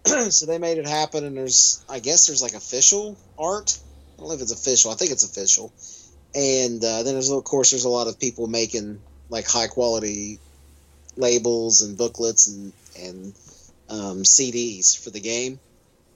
so 0.30 0.46
they 0.46 0.58
made 0.58 0.78
it 0.78 0.86
happen, 0.86 1.24
and 1.24 1.36
there's 1.36 1.84
I 1.88 2.00
guess 2.00 2.26
there's 2.26 2.42
like 2.42 2.54
official 2.54 3.16
art. 3.38 3.78
I 4.16 4.20
don't 4.20 4.28
know 4.28 4.34
if 4.34 4.42
it's 4.42 4.52
official. 4.52 4.90
I 4.90 4.94
think 4.94 5.10
it's 5.10 5.24
official. 5.24 5.72
And 6.34 6.82
uh, 6.84 7.02
then 7.02 7.14
there's 7.14 7.30
of 7.30 7.44
course 7.44 7.70
there's 7.70 7.84
a 7.84 7.88
lot 7.90 8.08
of 8.08 8.18
people 8.18 8.46
making 8.46 9.00
like 9.30 9.46
high 9.46 9.68
quality 9.68 10.38
labels 11.16 11.82
and 11.82 11.96
booklets 11.96 12.48
and 12.48 12.72
and 12.98 13.34
um, 13.88 14.22
CDs 14.22 14.98
for 14.98 15.10
the 15.10 15.20
game. 15.20 15.60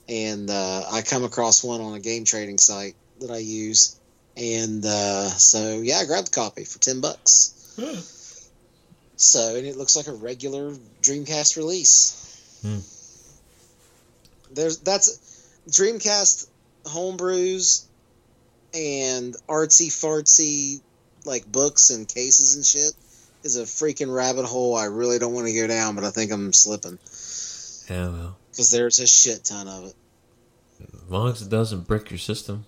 And 0.07 0.49
uh, 0.49 0.83
I 0.91 1.01
come 1.01 1.23
across 1.23 1.63
one 1.63 1.81
on 1.81 1.93
a 1.93 1.99
game 1.99 2.25
trading 2.25 2.57
site 2.57 2.95
that 3.21 3.31
I 3.31 3.37
use, 3.37 3.99
and 4.37 4.85
uh, 4.85 5.27
so 5.29 5.79
yeah, 5.81 5.97
I 5.99 6.05
grabbed 6.05 6.27
the 6.27 6.35
copy 6.35 6.63
for 6.65 6.79
ten 6.79 7.01
bucks. 7.01 7.57
So 9.15 9.55
and 9.55 9.65
it 9.67 9.77
looks 9.77 9.95
like 9.95 10.07
a 10.07 10.13
regular 10.13 10.73
Dreamcast 11.01 11.57
release. 11.57 12.59
Hmm. 12.61 12.79
There's 14.53 14.77
that's 14.79 15.47
Dreamcast 15.69 16.47
homebrews 16.85 17.85
and 18.73 19.35
artsy 19.47 19.87
fartsy 19.89 20.81
like 21.25 21.49
books 21.51 21.89
and 21.91 22.07
cases 22.07 22.55
and 22.55 22.65
shit 22.65 22.93
is 23.43 23.57
a 23.57 23.63
freaking 23.63 24.13
rabbit 24.13 24.45
hole 24.45 24.75
I 24.75 24.85
really 24.85 25.19
don't 25.19 25.33
want 25.33 25.47
to 25.47 25.53
go 25.53 25.67
down, 25.67 25.95
but 25.95 26.03
I 26.03 26.09
think 26.09 26.31
I'm 26.31 26.51
slipping 26.53 26.97
Yeah, 27.89 28.09
well. 28.09 28.37
because 28.51 28.71
there's 28.71 28.99
a 28.99 29.07
shit 29.07 29.43
ton 29.45 29.67
of 29.67 29.85
it. 29.85 29.95
As 30.81 31.09
long 31.11 31.29
as 31.29 31.41
it 31.41 31.49
doesn't 31.49 31.87
brick 31.87 32.09
your 32.09 32.17
system. 32.17 32.65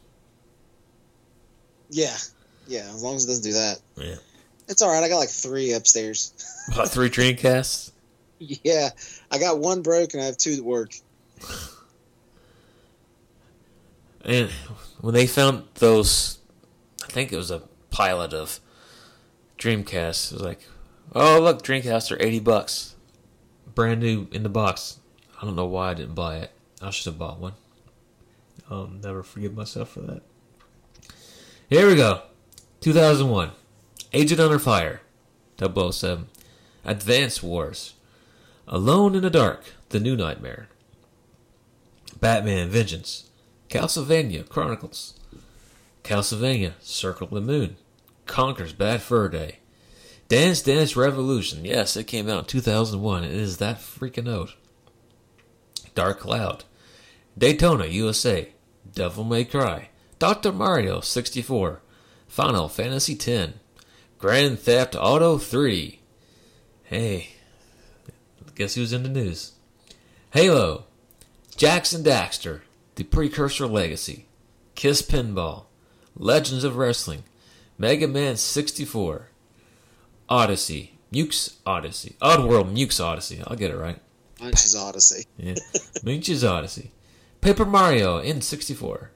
Yeah, 1.93 2.15
yeah. 2.67 2.89
As 2.93 3.03
long 3.03 3.15
as 3.15 3.25
it 3.25 3.27
doesn't 3.27 3.43
do 3.43 3.53
that, 3.53 3.79
Yeah. 3.97 4.15
it's 4.67 4.81
all 4.81 4.89
right. 4.91 5.03
I 5.03 5.09
got 5.09 5.17
like 5.17 5.29
three 5.29 5.73
upstairs. 5.73 6.33
About 6.73 6.89
three 6.89 7.09
Dreamcasts? 7.09 7.91
yeah, 8.39 8.89
I 9.31 9.37
got 9.37 9.59
one 9.59 9.81
broke 9.83 10.13
and 10.13 10.21
I 10.21 10.25
have 10.25 10.37
two 10.37 10.55
that 10.55 10.63
work. 10.65 10.91
And 14.25 14.49
when 15.01 15.13
they 15.13 15.27
found 15.27 15.63
those, 15.75 16.39
I 17.03 17.07
think 17.07 17.31
it 17.33 17.37
was 17.37 17.51
a 17.51 17.61
pilot 17.89 18.33
of 18.33 18.59
Dreamcast. 19.59 20.31
It 20.31 20.35
was 20.35 20.41
like, 20.41 20.61
oh 21.13 21.39
look, 21.41 21.61
Dreamcasts 21.63 22.11
are 22.11 22.21
eighty 22.21 22.39
bucks, 22.39 22.95
brand 23.75 24.01
new 24.01 24.27
in 24.31 24.43
the 24.43 24.49
box. 24.49 24.99
I 25.41 25.45
don't 25.45 25.55
know 25.55 25.65
why 25.65 25.91
I 25.91 25.93
didn't 25.93 26.15
buy 26.15 26.37
it. 26.37 26.51
I 26.81 26.89
should 26.89 27.05
have 27.11 27.19
bought 27.19 27.39
one. 27.39 27.53
I'll 28.69 28.87
never 28.87 29.23
forgive 29.23 29.53
myself 29.55 29.89
for 29.91 30.01
that. 30.01 30.21
Here 31.73 31.87
we 31.87 31.95
go, 31.95 32.21
two 32.81 32.93
thousand 32.93 33.31
one, 33.31 33.49
Agent 34.13 34.39
Under 34.39 34.59
Fire, 34.59 35.01
007, 35.57 36.27
Advance 36.85 37.41
Wars, 37.41 37.95
Alone 38.67 39.15
in 39.15 39.23
the 39.23 39.31
Dark, 39.31 39.63
The 39.89 39.99
New 39.99 40.15
Nightmare, 40.15 40.67
Batman 42.19 42.69
Vengeance. 42.69 43.27
Castlevania 43.69 44.47
Chronicles. 44.47 45.15
Castlevania 46.03 46.73
Circle 46.79 47.29
of 47.29 47.33
the 47.33 47.41
Moon. 47.41 47.77
Conker's 48.27 48.73
Bad 48.73 49.01
Fur 49.01 49.27
Day. 49.27 49.57
Dance 50.27 50.61
Dance 50.61 50.95
Revolution. 50.95 51.65
Yes, 51.65 51.97
it 51.97 52.03
came 52.03 52.29
out 52.29 52.41
in 52.41 52.45
2001. 52.45 53.23
It 53.23 53.31
is 53.31 53.57
that 53.57 53.79
freaking 53.79 54.31
old. 54.31 54.53
Dark 55.95 56.19
Cloud. 56.19 56.65
Daytona, 57.35 57.87
USA. 57.87 58.49
Devil 58.93 59.23
May 59.23 59.43
Cry. 59.43 59.89
Dr. 60.19 60.51
Mario 60.51 61.01
64. 61.01 61.81
Final 62.27 62.67
Fantasy 62.67 63.13
X. 63.13 63.53
Grand 64.17 64.59
Theft 64.59 64.95
Auto 64.95 65.37
3. 65.37 65.99
Hey, 66.83 67.29
guess 68.55 68.75
who's 68.75 68.93
in 68.93 69.03
the 69.03 69.09
news? 69.09 69.53
Halo. 70.31 70.85
Jak 71.57 71.91
and 71.93 72.05
Daxter. 72.05 72.61
The 72.95 73.03
Precursor 73.03 73.65
Legacy, 73.65 74.27
Kiss 74.75 75.01
Pinball, 75.01 75.65
Legends 76.15 76.63
of 76.63 76.77
Wrestling, 76.77 77.23
Mega 77.75 78.07
Man 78.07 78.37
64, 78.37 79.29
Odyssey, 80.29 80.93
Muke's 81.11 81.57
Odyssey, 81.65 82.15
Oddworld 82.21 82.71
Muke's 82.71 82.99
Odyssey. 82.99 83.41
I'll 83.47 83.55
get 83.55 83.71
it 83.71 83.77
right. 83.77 83.99
Punch's 84.37 84.75
Odyssey. 84.75 85.25
Yeah, 85.37 85.55
Muke's 86.03 86.43
Odyssey, 86.43 86.91
Paper 87.41 87.65
Mario 87.65 88.21
N64, 88.21 89.07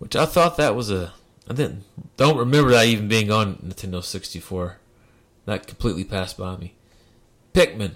which 0.00 0.16
I 0.16 0.26
thought 0.26 0.56
that 0.56 0.74
was 0.74 0.90
a. 0.90 1.12
I 1.48 1.54
didn't 1.54 1.84
don't 2.16 2.36
remember 2.36 2.72
that 2.72 2.86
even 2.86 3.06
being 3.06 3.30
on 3.30 3.56
Nintendo 3.56 4.02
64. 4.02 4.78
That 5.46 5.68
completely 5.68 6.02
passed 6.04 6.36
by 6.36 6.56
me. 6.56 6.74
Pikmin, 7.54 7.92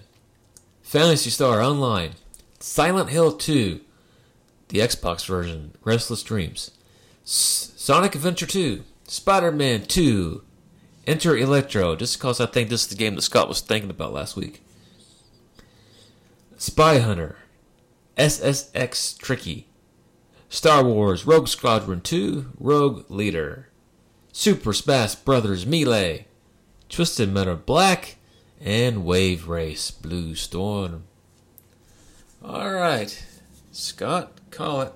Phantasy 0.82 1.30
Star 1.30 1.60
Online, 1.60 2.12
Silent 2.60 3.10
Hill 3.10 3.32
2 3.32 3.80
the 4.68 4.78
Xbox 4.80 5.24
version, 5.26 5.72
Restless 5.84 6.22
Dreams, 6.22 6.72
S- 7.24 7.72
Sonic 7.76 8.14
Adventure 8.14 8.46
2, 8.46 8.82
Spider 9.06 9.52
Man 9.52 9.84
2, 9.84 10.42
Enter 11.06 11.36
Electro, 11.36 11.94
just 11.96 12.18
because 12.18 12.40
I 12.40 12.46
think 12.46 12.68
this 12.68 12.82
is 12.82 12.88
the 12.88 12.96
game 12.96 13.14
that 13.14 13.22
Scott 13.22 13.48
was 13.48 13.60
thinking 13.60 13.90
about 13.90 14.12
last 14.12 14.36
week. 14.36 14.62
Spy 16.56 16.98
Hunter, 16.98 17.36
SSX 18.16 19.18
Tricky, 19.18 19.68
Star 20.54 20.84
Wars 20.84 21.26
Rogue 21.26 21.48
Squadron 21.48 22.00
2, 22.00 22.52
Rogue 22.60 23.10
Leader, 23.10 23.70
Super 24.30 24.72
Smash 24.72 25.16
Brothers 25.16 25.66
Melee, 25.66 26.28
Twisted 26.88 27.28
Metal 27.28 27.56
Black, 27.56 28.18
and 28.60 29.04
Wave 29.04 29.48
Race 29.48 29.90
Blue 29.90 30.36
Storm. 30.36 31.02
Alright, 32.40 33.26
Scott, 33.72 34.30
call 34.52 34.82
it. 34.82 34.92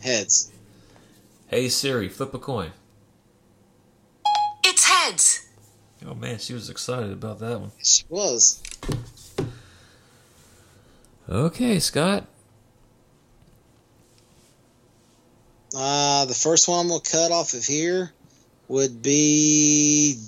Heads. 0.00 0.52
Hey 1.48 1.68
Siri, 1.68 2.08
flip 2.08 2.32
a 2.34 2.38
coin. 2.38 2.70
It's 4.64 4.84
heads. 4.84 5.48
Oh 6.06 6.14
man, 6.14 6.38
she 6.38 6.54
was 6.54 6.70
excited 6.70 7.10
about 7.10 7.40
that 7.40 7.58
one. 7.58 7.72
She 7.82 8.04
was. 8.08 8.62
Okay, 11.28 11.80
Scott. 11.80 12.28
Uh, 15.74 16.24
the 16.26 16.34
first 16.34 16.68
one 16.68 16.88
we'll 16.88 17.00
cut 17.00 17.32
off 17.32 17.54
of 17.54 17.64
here 17.64 18.12
would 18.68 19.02
be 19.02 20.18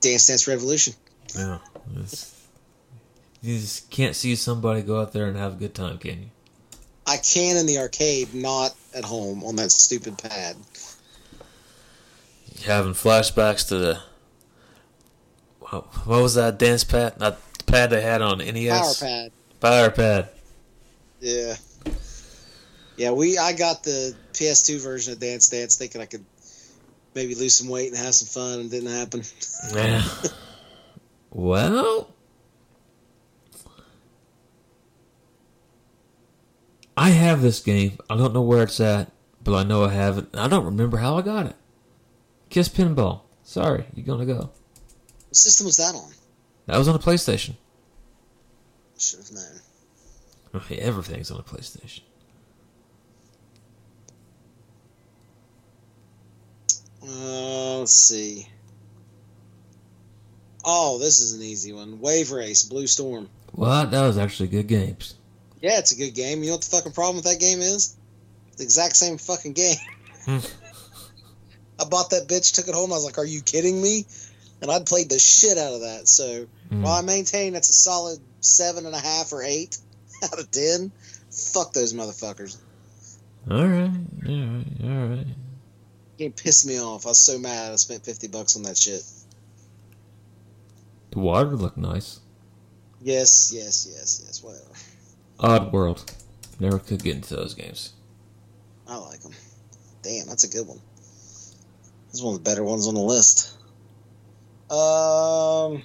Dance 0.00 0.26
Dance 0.26 0.46
Revolution. 0.46 0.94
Yeah. 1.36 1.58
You 3.42 3.58
just 3.58 3.90
can't 3.90 4.14
see 4.14 4.36
somebody 4.36 4.82
go 4.82 5.00
out 5.00 5.12
there 5.12 5.26
and 5.26 5.36
have 5.36 5.54
a 5.54 5.56
good 5.56 5.74
time, 5.74 5.98
can 5.98 6.22
you? 6.22 6.30
I 7.06 7.16
can 7.16 7.56
in 7.56 7.66
the 7.66 7.78
arcade, 7.78 8.34
not 8.34 8.74
at 8.94 9.04
home 9.04 9.42
on 9.44 9.56
that 9.56 9.72
stupid 9.72 10.18
pad. 10.18 10.56
You 12.56 12.66
having 12.66 12.92
flashbacks 12.92 13.66
to 13.68 13.78
the 13.78 14.00
what 15.70 16.06
was 16.06 16.34
that 16.34 16.58
dance 16.58 16.84
pad? 16.84 17.18
Not 17.18 17.38
the 17.58 17.64
pad 17.64 17.90
they 17.90 18.02
had 18.02 18.20
on 18.22 18.38
Power 18.38 18.52
NES. 18.52 19.00
pad. 19.00 19.32
Power 19.60 19.90
pad. 19.90 20.28
Yeah. 21.20 21.56
Yeah, 22.96 23.12
we 23.12 23.38
I 23.38 23.52
got 23.52 23.82
the 23.82 24.14
PS2 24.32 24.82
version 24.82 25.12
of 25.14 25.20
Dance 25.20 25.48
Dance 25.48 25.76
thinking 25.76 26.00
I 26.00 26.06
could 26.06 26.24
maybe 27.14 27.34
lose 27.34 27.56
some 27.56 27.68
weight 27.68 27.88
and 27.88 27.96
have 27.96 28.14
some 28.14 28.28
fun 28.28 28.60
and 28.60 28.70
didn't 28.70 28.92
happen. 28.92 29.22
Yeah. 29.74 30.04
well, 31.30 32.10
I 36.96 37.10
have 37.10 37.42
this 37.42 37.60
game. 37.60 37.98
I 38.10 38.16
don't 38.16 38.34
know 38.34 38.42
where 38.42 38.64
it's 38.64 38.80
at, 38.80 39.10
but 39.42 39.54
I 39.54 39.62
know 39.62 39.84
I 39.84 39.92
have 39.92 40.18
it. 40.18 40.26
I 40.34 40.48
don't 40.48 40.64
remember 40.64 40.98
how 40.98 41.16
I 41.16 41.22
got 41.22 41.46
it. 41.46 41.56
Kiss 42.50 42.68
Pinball. 42.68 43.22
Sorry, 43.42 43.86
you're 43.94 44.06
gonna 44.06 44.26
go. 44.26 44.50
What 45.28 45.36
system 45.36 45.66
was 45.66 45.78
that 45.78 45.94
on? 45.94 46.12
That 46.66 46.78
was 46.78 46.88
on 46.88 46.94
the 46.94 47.00
PlayStation. 47.00 47.54
Should 48.98 49.20
have 49.20 49.32
known. 49.32 49.60
Okay, 50.54 50.76
everything's 50.76 51.30
on 51.30 51.38
the 51.38 51.42
PlayStation. 51.42 52.02
Uh, 57.06 57.78
let's 57.80 57.92
see. 57.92 58.46
Oh, 60.64 60.98
this 60.98 61.20
is 61.20 61.34
an 61.34 61.42
easy 61.42 61.72
one. 61.72 62.00
Wave 62.00 62.30
Race, 62.30 62.62
Blue 62.64 62.86
Storm. 62.86 63.28
What? 63.52 63.90
That 63.90 64.06
was 64.06 64.16
actually 64.18 64.48
good 64.48 64.68
games. 64.68 65.14
Yeah, 65.60 65.78
it's 65.78 65.92
a 65.92 65.96
good 65.96 66.12
game. 66.14 66.40
You 66.42 66.46
know 66.50 66.52
what 66.54 66.62
the 66.62 66.70
fucking 66.70 66.92
problem 66.92 67.16
with 67.16 67.24
that 67.24 67.40
game 67.40 67.60
is? 67.60 67.96
The 68.56 68.62
exact 68.64 68.96
same 68.96 69.18
fucking 69.18 69.52
game. 69.54 69.76
I 70.28 71.84
bought 71.88 72.10
that 72.10 72.28
bitch, 72.28 72.54
took 72.54 72.68
it 72.68 72.74
home. 72.74 72.92
I 72.92 72.96
was 72.96 73.04
like, 73.04 73.18
"Are 73.18 73.24
you 73.26 73.40
kidding 73.42 73.80
me?" 73.82 74.06
And 74.60 74.70
I'd 74.70 74.86
played 74.86 75.08
the 75.10 75.18
shit 75.18 75.58
out 75.58 75.72
of 75.74 75.80
that. 75.80 76.06
So 76.06 76.46
Hmm. 76.70 76.82
while 76.82 76.94
I 76.94 77.02
maintain 77.02 77.52
that's 77.54 77.68
a 77.68 77.72
solid 77.72 78.20
seven 78.40 78.86
and 78.86 78.94
a 78.94 78.98
half 79.00 79.32
or 79.32 79.42
eight 79.42 79.76
out 80.24 80.38
of 80.38 80.50
ten, 80.50 80.92
fuck 81.30 81.72
those 81.72 81.92
motherfuckers. 81.92 82.56
All 83.50 83.66
right, 83.66 83.90
all 84.28 84.32
right, 84.32 84.66
all 84.84 85.06
right. 85.08 85.26
Game 86.18 86.32
pissed 86.32 86.66
me 86.66 86.80
off. 86.80 87.06
I 87.06 87.10
was 87.10 87.24
so 87.24 87.38
mad. 87.38 87.72
I 87.72 87.76
spent 87.76 88.04
fifty 88.04 88.28
bucks 88.28 88.56
on 88.56 88.62
that 88.64 88.76
shit. 88.76 89.02
The 91.10 91.18
water 91.18 91.50
looked 91.50 91.76
nice. 91.76 92.20
Yes, 93.00 93.52
yes, 93.54 93.88
yes, 93.90 94.22
yes. 94.24 94.42
Whatever. 94.42 94.70
Oddworld. 95.38 96.04
Never 96.60 96.78
could 96.78 97.02
get 97.02 97.16
into 97.16 97.34
those 97.34 97.54
games. 97.54 97.92
I 98.86 98.96
like 98.96 99.20
them. 99.20 99.32
Damn, 100.02 100.26
that's 100.26 100.44
a 100.44 100.48
good 100.48 100.66
one. 100.66 100.80
This 100.98 102.14
is 102.14 102.22
one 102.22 102.34
of 102.34 102.44
the 102.44 102.48
better 102.48 102.62
ones 102.62 102.86
on 102.86 102.94
the 102.94 103.00
list. 103.00 103.56
Um. 104.70 105.82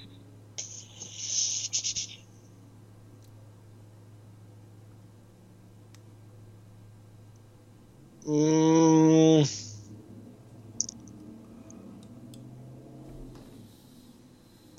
Mm, 8.26 9.67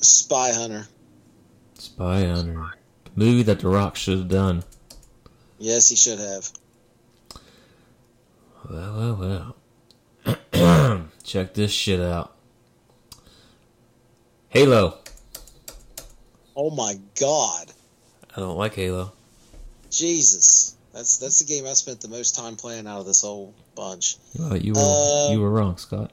Spy 0.02 0.54
Hunter. 0.54 0.88
Spy 1.76 2.26
Hunter. 2.26 2.74
The 3.04 3.12
movie 3.16 3.44
that 3.44 3.60
The 3.60 3.68
Rock 3.70 3.96
should 3.96 4.18
have 4.18 4.28
done. 4.28 4.64
Yes, 5.58 5.90
he 5.90 5.96
should 5.96 6.20
have. 6.20 6.50
Well, 8.70 9.16
well, 9.18 9.56
well. 10.56 11.06
Check 11.24 11.54
this 11.54 11.72
shit 11.72 12.00
out. 12.00 12.36
Halo. 14.50 14.98
Oh 16.56 16.70
my 16.72 17.00
God, 17.20 17.72
I 18.36 18.40
don't 18.40 18.58
like 18.58 18.76
Halo. 18.76 19.14
Jesus! 19.90 20.76
That's 20.94 21.18
that's 21.18 21.40
the 21.40 21.46
game 21.46 21.66
I 21.66 21.74
spent 21.74 22.02
the 22.02 22.08
most 22.08 22.36
time 22.36 22.56
playing 22.56 22.88
out 22.88 23.00
of 23.00 23.06
this 23.06 23.22
whole 23.22 23.54
bunch. 23.76 24.18
Well, 24.38 24.58
you 24.58 24.74
were 24.74 24.80
Uh, 24.82 25.32
you 25.32 25.40
were 25.40 25.50
wrong, 25.50 25.78
Scott. 25.78 26.12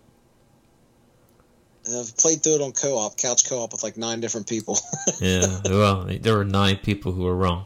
And 1.87 1.97
I've 1.97 2.16
played 2.16 2.43
through 2.43 2.57
it 2.57 2.61
on 2.62 2.72
co-op, 2.72 3.16
couch 3.16 3.49
co-op 3.49 3.70
with 3.72 3.82
like 3.82 3.97
nine 3.97 4.20
different 4.20 4.49
people. 4.49 4.78
Yeah. 5.20 5.61
well, 5.64 6.05
there 6.05 6.37
were 6.37 6.45
nine 6.45 6.76
people 6.76 7.12
who 7.12 7.22
were 7.24 7.34
wrong. 7.37 7.64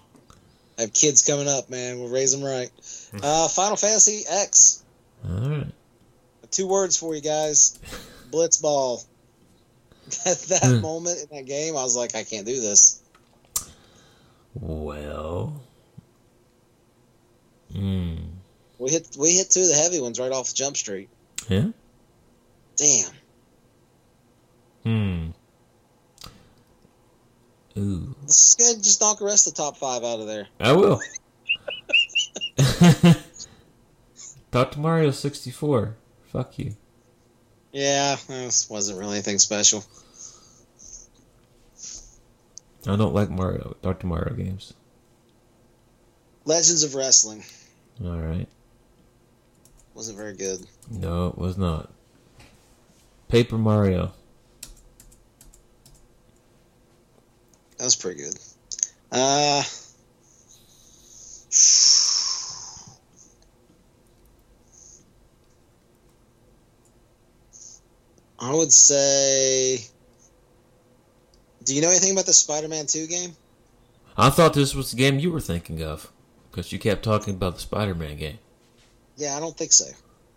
I 0.79 0.83
have 0.83 0.93
kids 0.93 1.23
coming 1.23 1.49
up, 1.49 1.69
man. 1.71 1.99
We'll 1.99 2.09
raise 2.11 2.33
them 2.33 2.43
right. 2.45 2.71
Uh, 3.23 3.49
Final 3.49 3.77
Fantasy 3.77 4.23
X. 4.29 4.83
All 5.29 5.49
right. 5.49 5.67
Two 6.51 6.67
words 6.69 6.97
for 6.97 7.15
you 7.15 7.21
guys: 7.23 7.79
Blitzball. 8.31 9.05
At 10.27 10.39
that 10.49 10.63
Hmm. 10.65 10.81
moment 10.81 11.19
in 11.31 11.37
that 11.37 11.47
game, 11.47 11.77
I 11.77 11.83
was 11.83 11.97
like, 11.97 12.15
I 12.15 12.25
can't 12.25 12.47
do 12.47 12.61
this. 12.61 13.01
Well. 14.55 15.61
Hmm. 17.73 18.15
We 18.79 18.91
hit 18.91 19.17
we 19.19 19.33
hit 19.37 19.51
two 19.51 19.61
of 19.63 19.69
the 19.69 19.75
heavy 19.75 20.01
ones 20.01 20.19
right 20.19 20.33
off 20.33 20.53
jump 20.55 20.77
street. 20.77 21.09
Yeah. 21.49 21.69
Damn. 22.77 23.11
Hmm. 24.85 25.29
Ooh. 27.77 28.15
Let's 28.23 28.57
go 28.57 28.75
just 28.81 29.01
knock 29.01 29.19
the 29.19 29.25
rest 29.25 29.47
of 29.47 29.55
the 29.55 29.63
top 29.63 29.77
five 29.77 30.03
out 30.03 30.21
of 30.21 30.27
there. 30.27 30.49
I 30.59 30.73
will. 30.73 31.01
Dr. 34.51 34.81
Mario 34.81 35.11
64. 35.13 35.97
Fuck 36.27 36.59
you. 36.59 36.75
Yeah, 37.73 38.17
this 38.27 38.69
wasn't 38.69 38.99
really 38.99 39.15
anything 39.15 39.39
special. 39.39 39.85
I 42.87 42.97
don't 42.97 43.15
like 43.15 43.31
Mario, 43.31 43.77
Dr. 43.83 44.07
Mario 44.07 44.35
games. 44.35 44.75
Legends 46.47 46.83
of 46.83 46.95
Wrestling 46.95 47.45
All 48.03 48.19
right. 48.19 48.49
wasn't 49.95 50.17
very 50.19 50.35
good. 50.35 50.67
No, 50.91 51.29
it 51.29 51.39
was 51.39 51.59
not. 51.59 51.91
Paper 53.29 53.59
Mario. 53.59 54.13
That 57.81 57.85
was 57.85 57.97
pretty 57.97 58.21
good. 58.21 58.39
Uh, 59.11 59.63
I 68.39 68.55
would 68.55 68.71
say. 68.71 69.79
Do 71.65 71.75
you 71.75 71.81
know 71.81 71.89
anything 71.89 72.13
about 72.13 72.27
the 72.27 72.35
Spider-Man 72.35 72.85
Two 72.85 73.07
game? 73.07 73.35
I 74.15 74.29
thought 74.29 74.53
this 74.53 74.75
was 74.75 74.91
the 74.91 74.99
game 74.99 75.19
you 75.19 75.33
were 75.33 75.41
thinking 75.41 75.83
of. 75.83 76.13
Because 76.51 76.71
you 76.73 76.79
kept 76.79 77.03
talking 77.03 77.33
about 77.37 77.55
the 77.55 77.61
Spider 77.61 77.95
Man 77.95 78.19
game. 78.19 78.41
Yeah, 79.17 79.39
I 79.39 79.41
don't 79.41 79.57
think 79.57 79.73
so. 79.73 79.87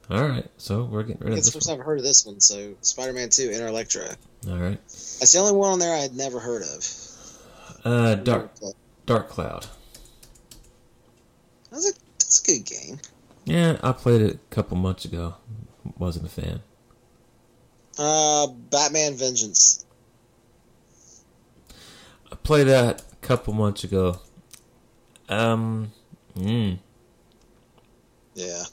All 0.10 0.26
right. 0.26 0.50
So 0.56 0.86
we're 0.86 1.04
getting 1.04 1.22
rid 1.22 1.32
of 1.32 1.36
this 1.39 1.54
first 1.54 1.68
time 1.68 1.82
I've 1.82 1.86
heard 1.86 2.00
of 2.00 2.06
this 2.06 2.26
one. 2.26 2.39
So, 2.39 2.76
Spider-Man 2.80 3.28
Two: 3.32 3.50
Enter 3.50 3.68
Electro. 3.68 4.06
one. 4.46 4.54
All 4.54 4.64
right. 4.64 4.80
That's 4.88 5.34
the 5.34 5.39
only 5.39 5.52
one 5.52 5.74
on 5.74 5.80
there 5.80 5.94
I 5.94 6.00
had 6.00 6.16
never 6.16 6.39
heard 6.39 6.62
of. 6.62 6.88
Uh, 7.84 8.16
Dark 8.16 8.51
Dark 9.05 9.30
Cloud. 9.30 9.68
That's 11.72 11.89
a 11.89 11.93
that's 12.20 12.41
a 12.41 12.45
good 12.51 12.66
game. 12.66 12.99
Yeah, 13.45 13.78
I 13.84 13.91
played 13.91 14.22
it 14.22 14.36
a 14.36 14.55
couple 14.55 14.78
months 14.78 15.05
ago. 15.05 15.36
Wasn't 15.97 16.26
a 16.26 16.30
fan. 16.30 16.61
Uh, 17.99 18.47
Batman 18.47 19.16
Vengeance. 19.16 19.86
I 22.32 22.36
played 22.36 22.68
that 22.68 23.01
a 23.11 23.16
couple 23.18 23.53
months 23.53 23.84
ago. 23.84 24.20
Um, 25.30 25.91
mm, 26.36 26.80
Yeah, 28.36 28.64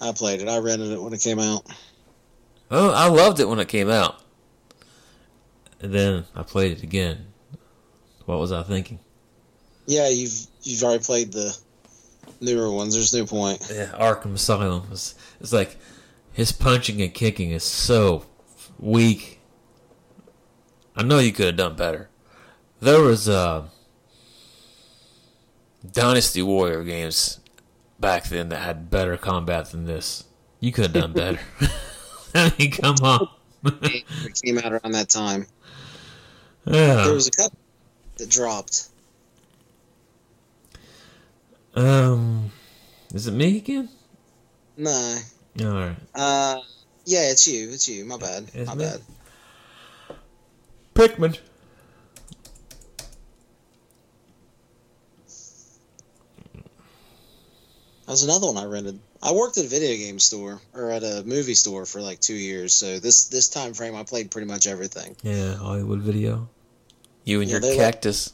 I 0.00 0.12
played 0.12 0.42
it. 0.42 0.48
I 0.48 0.58
rented 0.58 0.90
it 0.92 1.00
when 1.02 1.12
it 1.12 1.20
came 1.20 1.38
out. 1.38 1.66
oh, 2.70 2.90
I 2.90 3.08
loved 3.08 3.40
it 3.40 3.48
when 3.48 3.58
it 3.58 3.68
came 3.68 3.90
out, 3.90 4.20
and 5.80 5.92
then 5.92 6.24
I 6.34 6.42
played 6.42 6.72
it 6.72 6.82
again. 6.82 7.26
What 8.26 8.38
was 8.38 8.52
I 8.52 8.62
thinking? 8.62 8.98
Yeah, 9.86 10.08
you've 10.08 10.46
you've 10.62 10.82
already 10.82 11.02
played 11.02 11.32
the 11.32 11.56
newer 12.40 12.70
ones. 12.70 12.94
There's 12.94 13.14
no 13.14 13.24
point. 13.24 13.66
Yeah, 13.72 13.86
Arkham 13.94 14.34
Asylum 14.34 14.90
was. 14.90 15.14
It's 15.40 15.52
like 15.52 15.76
his 16.32 16.52
punching 16.52 17.00
and 17.00 17.14
kicking 17.14 17.50
is 17.50 17.62
so 17.62 18.26
weak. 18.78 19.40
I 20.96 21.02
know 21.02 21.18
you 21.18 21.32
could 21.32 21.46
have 21.46 21.56
done 21.56 21.76
better. 21.76 22.08
There 22.80 23.00
was 23.00 23.28
uh, 23.28 23.68
Dynasty 25.92 26.42
Warrior 26.42 26.84
games 26.84 27.40
back 28.00 28.24
then 28.24 28.48
that 28.48 28.58
had 28.58 28.90
better 28.90 29.16
combat 29.16 29.70
than 29.70 29.86
this. 29.86 30.24
You 30.58 30.72
could 30.72 30.86
have 30.86 30.92
done 30.92 31.12
better. 31.14 31.40
I 32.34 32.52
mean, 32.58 32.72
come 32.72 32.96
on. 33.02 33.28
it 33.64 34.04
came 34.44 34.58
out 34.58 34.72
around 34.72 34.92
that 34.92 35.08
time. 35.08 35.46
Yeah. 36.68 37.04
There 37.04 37.14
was 37.14 37.28
a 37.28 37.30
couple 37.30 37.56
that 38.16 38.28
dropped. 38.28 38.88
Um, 41.74 42.50
is 43.14 43.26
it 43.26 43.32
me 43.32 43.58
again? 43.58 43.88
No. 44.76 45.18
All 45.60 45.66
right. 45.66 45.96
Uh, 46.14 46.60
yeah, 47.04 47.30
it's 47.30 47.46
you. 47.46 47.70
It's 47.70 47.88
you. 47.88 48.04
My 48.04 48.16
bad. 48.18 48.44
It's 48.54 48.66
My 48.66 48.74
me. 48.74 48.84
bad. 48.84 49.00
Pikmin. 50.94 51.38
That 58.06 58.12
was 58.12 58.22
another 58.22 58.46
one 58.46 58.56
I 58.56 58.64
rented. 58.64 59.00
I 59.22 59.32
worked 59.32 59.58
at 59.58 59.64
a 59.64 59.68
video 59.68 59.96
game 59.96 60.18
store 60.20 60.60
or 60.72 60.90
at 60.92 61.02
a 61.02 61.24
movie 61.26 61.54
store 61.54 61.84
for 61.86 62.00
like 62.00 62.20
two 62.20 62.34
years. 62.34 62.72
So 62.72 63.00
this 63.00 63.26
this 63.26 63.48
time 63.48 63.74
frame, 63.74 63.96
I 63.96 64.04
played 64.04 64.30
pretty 64.30 64.46
much 64.46 64.66
everything. 64.66 65.16
Yeah, 65.22 65.56
Hollywood 65.56 66.00
Video. 66.00 66.48
You 67.26 67.42
and 67.42 67.50
Yeah, 67.50 67.58
your 67.58 67.68
like- 67.68 67.76
cactus. 67.78 68.32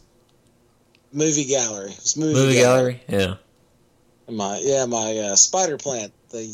Movie 1.13 1.45
gallery. 1.47 1.91
It 1.91 1.99
was 2.01 2.17
movie, 2.17 2.35
Movie 2.35 2.55
gallery? 2.55 3.03
Yeah. 3.09 3.35
And 4.29 4.37
My 4.37 4.59
yeah, 4.63 4.87
my 4.87 5.19
uh, 5.19 5.35
spider 5.37 5.77
plant. 5.77 6.13
They 6.31 6.53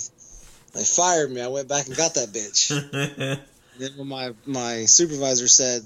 they 0.73 0.85
fired 0.85 1.31
me. 1.31 1.41
I 1.43 1.49
went 1.49 1.69
back 1.69 1.87
and 1.87 1.97
got 1.97 2.15
that 2.15 2.31
bitch. 2.31 2.69
then 3.79 3.91
when 3.97 4.09
my 4.09 4.33
my 4.47 4.85
supervisor 4.87 5.47
said, 5.47 5.83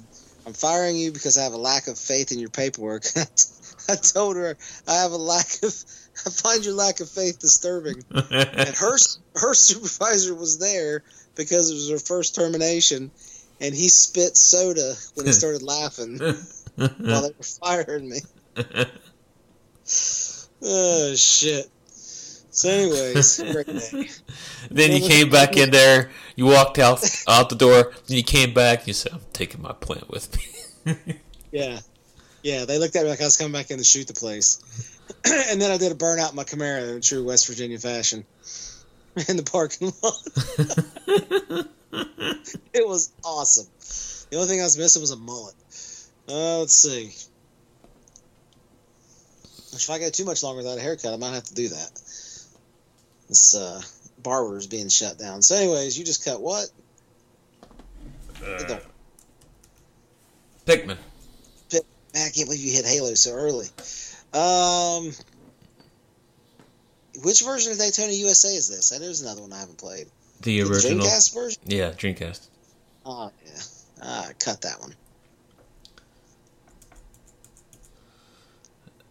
"I'm 0.47 0.53
firing 0.55 0.97
you 0.97 1.13
because 1.13 1.37
I 1.37 1.43
have 1.43 1.53
a 1.53 1.59
lack 1.59 1.87
of 1.89 1.99
faith 1.99 2.33
in 2.33 2.39
your 2.39 2.49
paperwork," 2.51 3.05
I 3.89 3.97
told 3.97 4.37
her 4.37 4.57
I 4.89 4.95
have 4.95 5.13
a 5.13 5.17
lack 5.17 5.47
of. 5.63 5.75
I 6.25 6.31
find 6.31 6.65
your 6.65 6.75
lack 6.75 7.01
of 7.01 7.09
faith 7.11 7.41
disturbing. 7.41 8.05
And 8.31 8.69
her 8.77 8.97
her 9.35 9.55
supervisor 9.55 10.35
was 10.35 10.59
there 10.59 11.03
because 11.35 11.71
it 11.71 11.75
was 11.75 11.91
her 11.91 11.99
first 11.99 12.35
termination, 12.35 13.11
and 13.63 13.75
he 13.75 13.89
spit 13.89 14.37
soda 14.37 14.95
when 15.15 15.25
he 15.25 15.33
started 15.33 15.63
laughing 15.63 16.19
while 16.77 17.23
they 17.23 17.29
were 17.29 17.45
firing 17.61 18.09
me. 18.09 18.19
Oh 20.63 21.15
shit. 21.15 21.71
So, 22.51 22.69
anyways. 22.69 23.39
Then 24.71 24.93
you 24.93 25.09
came 25.09 25.31
back 25.31 25.57
in 25.57 25.71
there. 25.71 26.11
You 26.37 26.47
walked 26.47 26.79
out 26.79 27.03
out 27.29 27.49
the 27.49 27.57
door. 27.57 27.93
Then 28.07 28.17
you 28.17 28.23
came 28.23 28.55
back. 28.55 28.81
and 28.81 28.89
You 28.89 28.95
said, 28.95 29.13
"I'm 29.13 29.21
taking 29.33 29.61
my 29.63 29.73
plant 29.73 30.09
with 30.11 30.37
me." 30.37 30.45
Yeah, 31.51 31.81
yeah. 32.43 32.65
They 32.65 32.79
looked 32.79 32.97
at 32.97 33.03
me 33.05 33.11
like 33.11 33.21
I 33.21 33.25
was 33.25 33.37
coming 33.37 33.53
back 33.53 33.71
in 33.71 33.77
to 33.77 33.85
shoot 33.85 34.07
the 34.07 34.15
place, 34.15 34.63
and 35.51 35.61
then 35.61 35.71
I 35.71 35.77
did 35.77 35.93
a 35.93 35.95
burnout 35.95 36.31
in 36.31 36.37
my 36.37 36.45
Camaro 36.45 36.95
in 36.95 37.03
true 37.03 37.23
West 37.23 37.47
Virginia 37.47 37.79
fashion 37.79 38.25
in 39.29 39.37
the 39.37 39.43
parking 39.43 39.93
lot. 40.03 41.67
it 42.73 42.87
was 42.89 43.13
awesome. 43.25 43.67
The 44.31 44.37
only 44.37 44.49
thing 44.49 44.61
I 44.61 44.65
was 44.65 44.79
missing 44.79 45.03
was 45.03 45.11
a 45.11 45.17
mullet. 45.17 45.55
Uh, 46.29 46.61
let's 46.61 46.73
see. 46.73 47.13
If 49.75 49.91
I 49.91 49.99
go 49.99 50.11
too 50.11 50.25
much 50.25 50.43
longer 50.43 50.59
without 50.59 50.79
a 50.79 50.81
haircut, 50.81 51.13
I 51.13 51.17
might 51.17 51.35
have 51.35 51.45
to 51.45 51.55
do 51.55 51.69
that. 51.69 51.91
This 53.29 53.55
uh, 53.55 53.81
barber 54.23 54.57
is 54.57 54.67
being 54.67 54.89
shut 54.89 55.19
down. 55.19 55.43
So, 55.43 55.57
anyways, 55.57 55.99
you 55.99 56.05
just 56.05 56.25
cut 56.25 56.41
what? 56.41 56.67
Uh, 58.45 58.79
Pikmin. 60.67 60.97
Man, 62.15 62.27
I 62.27 62.31
can't 62.31 62.47
believe 62.47 62.61
you 62.61 62.73
hit 62.73 62.87
Halo 62.87 63.15
so 63.15 63.33
early. 63.33 63.67
Um, 64.35 65.13
which 67.23 67.43
version 67.43 67.73
of 67.73 67.79
Daytona 67.79 68.13
USA 68.13 68.49
is 68.51 68.69
this? 68.69 68.91
There's 68.91 69.23
another 69.23 69.43
one 69.43 69.53
I 69.53 69.61
haven't 69.61 69.79
played. 69.79 70.09
The 70.43 70.61
The 70.61 70.71
original. 70.71 71.07
Dreamcast 71.07 71.35
version? 71.35 71.63
Yeah, 71.67 71.91
Dreamcast. 71.91 72.47
Oh 73.05 73.31
yeah, 73.45 73.61
ah, 74.03 74.29
cut 74.39 74.61
that 74.63 74.81
one. 74.81 74.95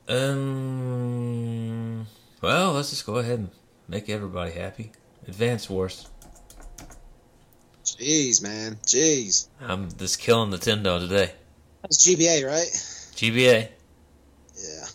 Um. 0.08 2.08
Well, 2.42 2.74
let's 2.74 2.90
just 2.90 3.06
go 3.06 3.18
ahead 3.18 3.40
and 3.40 3.50
make 3.88 4.10
everybody 4.10 4.52
happy. 4.52 4.92
Advance 5.28 5.70
Wars. 5.70 6.08
Jeez, 7.86 8.42
man, 8.42 8.78
jeez. 8.86 9.48
I'm 9.62 9.90
just 9.98 10.20
killing 10.20 10.50
the 10.50 10.58
Nintendo 10.58 11.00
today. 11.00 11.34
That's 11.82 12.06
GBA, 12.08 12.46
right? 12.46 12.68
GBA. 13.16 13.68
Yeah. 14.58 14.86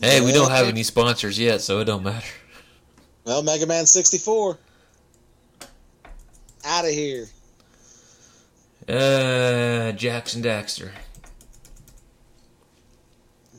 Hey, 0.00 0.20
we 0.20 0.32
don't 0.32 0.50
have 0.50 0.66
any 0.66 0.82
sponsors 0.82 1.38
yet, 1.38 1.60
so 1.60 1.80
it 1.80 1.84
don't 1.84 2.02
matter. 2.02 2.26
Well, 3.24 3.42
Mega 3.42 3.66
Man 3.66 3.86
64. 3.86 4.58
Out 6.66 6.84
of 6.84 6.90
here. 6.90 7.26
Uh, 8.88 9.92
Jak 9.92 10.34
and 10.34 10.44
Daxter. 10.44 10.90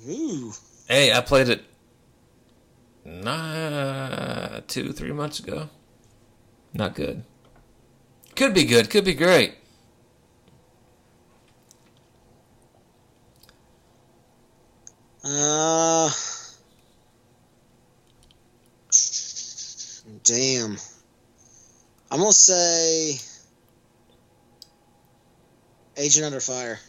Ooh. 0.07 0.53
Hey, 0.87 1.11
I 1.11 1.21
played 1.21 1.49
it 1.49 1.63
nah, 3.03 4.59
two, 4.67 4.91
three 4.91 5.13
months 5.13 5.39
ago. 5.39 5.69
Not 6.73 6.93
good. 6.93 7.23
Could 8.35 8.53
be 8.53 8.65
good. 8.65 8.89
Could 8.89 9.05
be 9.05 9.13
great. 9.13 9.55
Uh. 15.25 16.11
Damn. 20.23 20.77
I'm 22.11 22.19
gonna 22.19 22.31
say. 22.31 23.19
Agent 25.97 26.25
Under 26.25 26.39
Fire. 26.39 26.79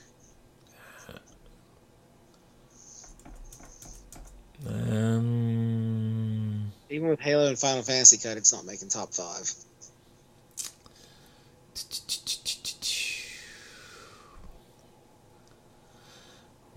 Um, 4.68 5.93
Even 6.91 7.09
with 7.09 7.20
Halo 7.20 7.47
and 7.47 7.59
Final 7.59 7.82
Fantasy 7.82 8.18
cut, 8.18 8.37
it's 8.37 8.53
not 8.53 8.66
making 8.66 8.89
top 8.89 9.14
five. 9.14 9.53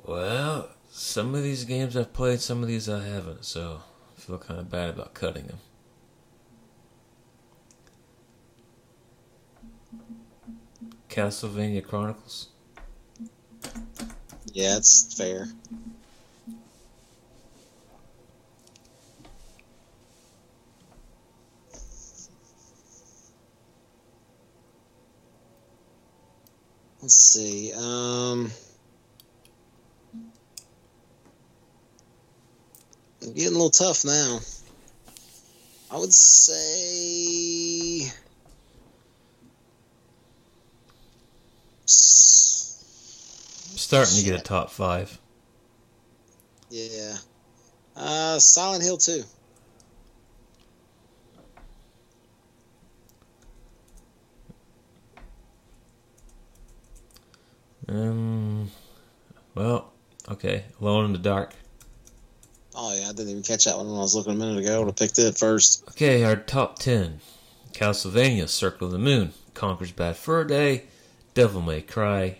well, 0.05 0.69
some 1.09 1.33
of 1.33 1.41
these 1.41 1.65
games 1.65 1.97
I've 1.97 2.13
played, 2.13 2.39
some 2.39 2.61
of 2.61 2.67
these 2.67 2.87
I 2.87 3.03
haven't, 3.03 3.43
so 3.43 3.81
I 4.15 4.21
feel 4.21 4.37
kind 4.37 4.59
of 4.59 4.69
bad 4.69 4.91
about 4.91 5.15
cutting 5.15 5.47
them. 5.47 5.57
Castlevania 11.09 11.83
Chronicles. 11.85 12.49
Yeah, 14.53 14.77
it's 14.77 15.15
fair. 15.17 15.47
Let's 27.01 27.15
see. 27.15 27.73
Um, 27.75 28.51
I'm 33.21 33.33
getting 33.33 33.49
a 33.49 33.51
little 33.51 33.69
tough 33.69 34.05
now. 34.05 34.39
I 35.91 35.97
would 35.97 36.13
say. 36.13 37.49
Starting 43.75 44.17
to 44.17 44.23
get 44.23 44.39
a 44.39 44.43
top 44.43 44.69
five. 44.71 45.19
Yeah. 46.69 47.17
Uh, 47.95 48.37
Silent 48.39 48.83
Hill 48.83 48.97
2. 48.97 49.23
Um, 57.87 58.69
well, 59.55 59.91
okay. 60.29 60.65
Alone 60.79 61.05
in 61.05 61.13
the 61.13 61.17
Dark. 61.17 61.55
Oh, 62.89 62.95
yeah, 62.95 63.09
I 63.09 63.11
didn't 63.11 63.29
even 63.29 63.43
catch 63.43 63.65
that 63.65 63.77
one 63.77 63.87
when 63.87 63.97
I 63.97 63.99
was 63.99 64.15
looking 64.15 64.33
a 64.33 64.35
minute 64.35 64.57
ago. 64.63 64.75
I 64.75 64.79
would 64.79 64.87
have 64.87 64.95
picked 64.95 65.19
it 65.19 65.37
first. 65.37 65.87
Okay, 65.89 66.23
our 66.23 66.35
top 66.35 66.79
10. 66.79 67.19
Castlevania, 67.71 68.49
Circle 68.49 68.87
of 68.87 68.93
the 68.93 68.97
Moon, 68.97 69.31
Conker's 69.53 69.91
Bad 69.91 70.17
Fur 70.17 70.43
Day, 70.43 70.85
Devil 71.35 71.61
May 71.61 71.81
Cry, 71.81 72.39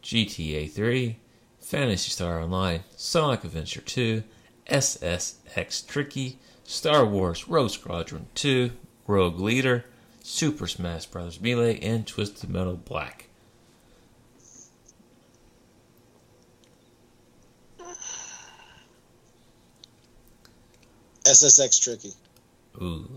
GTA 0.00 0.70
3, 0.70 1.16
Phantasy 1.60 2.10
Star 2.12 2.40
Online, 2.40 2.84
Sonic 2.94 3.42
Adventure 3.42 3.80
2, 3.80 4.22
SSX 4.70 5.84
Tricky, 5.88 6.38
Star 6.62 7.04
Wars 7.04 7.48
Rogue 7.48 7.70
Squadron 7.70 8.26
2, 8.36 8.70
Rogue 9.08 9.40
Leader, 9.40 9.84
Super 10.22 10.68
Smash 10.68 11.06
Bros. 11.06 11.40
Melee, 11.40 11.80
and 11.80 12.06
Twisted 12.06 12.48
Metal 12.48 12.76
Black. 12.76 13.26
SSX 21.32 21.82
Tricky. 21.82 22.12
Ooh. 22.82 23.08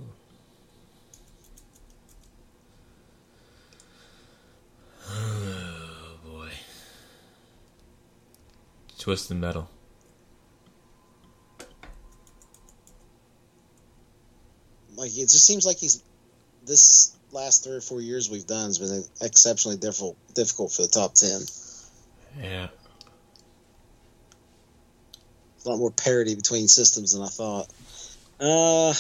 Oh 5.09 6.18
boy. 6.26 6.49
Twisted 8.97 9.36
Metal. 9.38 9.70
Like, 14.95 15.11
it 15.11 15.24
just 15.24 15.45
seems 15.45 15.66
like 15.66 15.78
he's. 15.78 16.01
This 16.66 17.16
last 17.34 17.66
three 17.66 17.76
or 17.76 17.82
four 17.82 17.99
years 18.01 18.30
we've 18.30 18.47
done 18.47 18.68
has 18.68 18.80
been 18.80 19.03
exceptionally 19.22 19.78
difficult, 19.78 20.16
difficult 20.34 20.72
for 20.72 20.84
the 20.84 20.88
top 20.88 21.13
10. 21.13 21.41
Yeah. 22.41 22.68
a 25.66 25.70
lot 25.70 25.78
more 25.78 25.91
parity 25.91 26.36
between 26.36 26.68
systems 26.68 27.13
than 27.13 27.22
I 27.22 27.28
thought. 27.28 27.68
Uh, 28.39 28.93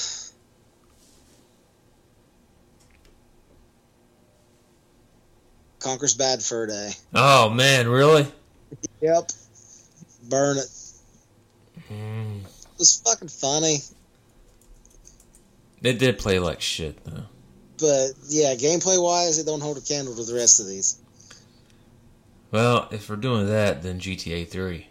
Conker's 5.79 6.13
Bad 6.13 6.41
Fur 6.41 6.67
Day. 6.67 6.91
Oh 7.13 7.49
man, 7.49 7.87
really? 7.87 8.27
Yep. 9.01 9.31
Burn 10.29 10.57
it. 10.57 10.67
Mm. 11.91 12.41
It 12.41 12.79
was 12.79 13.01
fucking 13.05 13.27
funny, 13.27 13.77
They 15.81 15.93
did 15.93 16.17
play 16.17 16.39
like 16.39 16.61
shit 16.61 17.03
though. 17.05 17.25
but 17.77 18.11
yeah, 18.27 18.55
gameplay 18.55 19.01
wise, 19.01 19.37
it 19.37 19.45
don't 19.45 19.61
hold 19.61 19.77
a 19.77 19.81
candle 19.81 20.15
to 20.15 20.23
the 20.23 20.33
rest 20.33 20.59
of 20.59 20.67
these. 20.67 20.97
Well, 22.51 22.87
if 22.91 23.09
we're 23.09 23.17
doing 23.17 23.47
that, 23.47 23.83
then 23.83 23.99
GTA 23.99 24.47
3. 24.47 24.87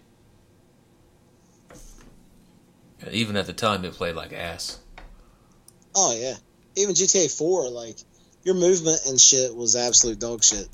Even 3.11 3.36
at 3.36 3.47
the 3.47 3.53
time, 3.53 3.84
it 3.84 3.92
played 3.92 4.14
like 4.14 4.32
ass. 4.32 4.78
Oh 5.95 6.16
yeah, 6.16 6.34
even 6.76 6.95
GTA 6.95 7.36
Four, 7.36 7.68
like 7.68 7.97
your 8.45 8.55
movement 8.55 9.01
and 9.07 9.20
shit 9.20 9.55
was 9.55 9.76
absolute 9.76 10.18
dog 10.18 10.42
shit. 10.42 10.68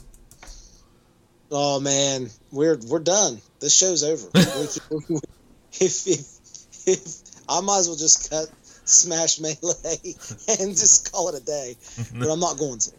Oh 1.51 1.81
man, 1.81 2.31
we're 2.53 2.79
we're 2.89 3.01
done. 3.01 3.41
This 3.59 3.77
show's 3.77 4.05
over. 4.05 4.29
if, 4.35 6.07
if 6.07 6.41
if 6.87 7.23
I 7.49 7.61
might 7.61 7.81
as 7.81 7.89
well 7.89 7.97
just 7.97 8.31
cut 8.31 8.49
Smash 8.85 9.41
Melee 9.41 9.57
and 10.61 10.71
just 10.71 11.13
call 11.13 11.29
it 11.31 11.43
a 11.43 11.45
day, 11.45 11.77
but 12.15 12.31
I'm 12.31 12.41
not 12.41 12.59
going 12.59 12.79
to. 12.79 12.91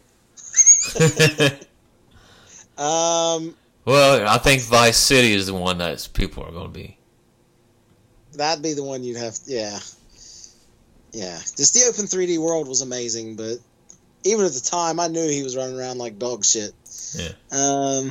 um, 2.82 3.54
well, 3.84 4.28
I 4.28 4.38
think 4.38 4.62
Vice 4.62 4.96
City 4.96 5.32
is 5.32 5.46
the 5.46 5.54
one 5.54 5.78
that 5.78 6.08
people 6.12 6.44
are 6.44 6.52
going 6.52 6.72
to 6.72 6.78
be. 6.78 6.98
That'd 8.34 8.62
be 8.62 8.72
the 8.74 8.82
one 8.82 9.02
you'd 9.04 9.16
have. 9.18 9.36
Yeah, 9.46 9.78
yeah. 11.12 11.38
Just 11.56 11.74
the 11.74 11.84
open 11.88 12.06
3D 12.06 12.38
world 12.38 12.68
was 12.68 12.80
amazing, 12.80 13.36
but 13.36 13.56
even 14.24 14.44
at 14.44 14.52
the 14.52 14.60
time, 14.60 15.00
I 15.00 15.08
knew 15.08 15.28
he 15.28 15.42
was 15.42 15.56
running 15.56 15.78
around 15.78 15.98
like 15.98 16.18
dog 16.18 16.44
shit. 16.44 16.72
Yeah. 17.14 17.32
Um. 17.50 18.10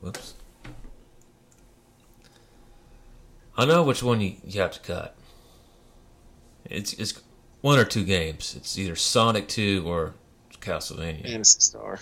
Whoops. 0.00 0.34
I 3.56 3.66
know 3.66 3.82
which 3.82 4.02
one 4.02 4.20
you, 4.20 4.36
you 4.44 4.60
have 4.60 4.72
to 4.72 4.80
cut. 4.80 5.16
It's 6.64 6.92
it's 6.94 7.20
one 7.60 7.78
or 7.78 7.84
two 7.84 8.04
games. 8.04 8.54
It's 8.56 8.78
either 8.78 8.96
Sonic 8.96 9.48
Two 9.48 9.82
or 9.86 10.14
Castlevania. 10.60 11.22
Phantasy 11.24 11.60
Star. 11.60 11.98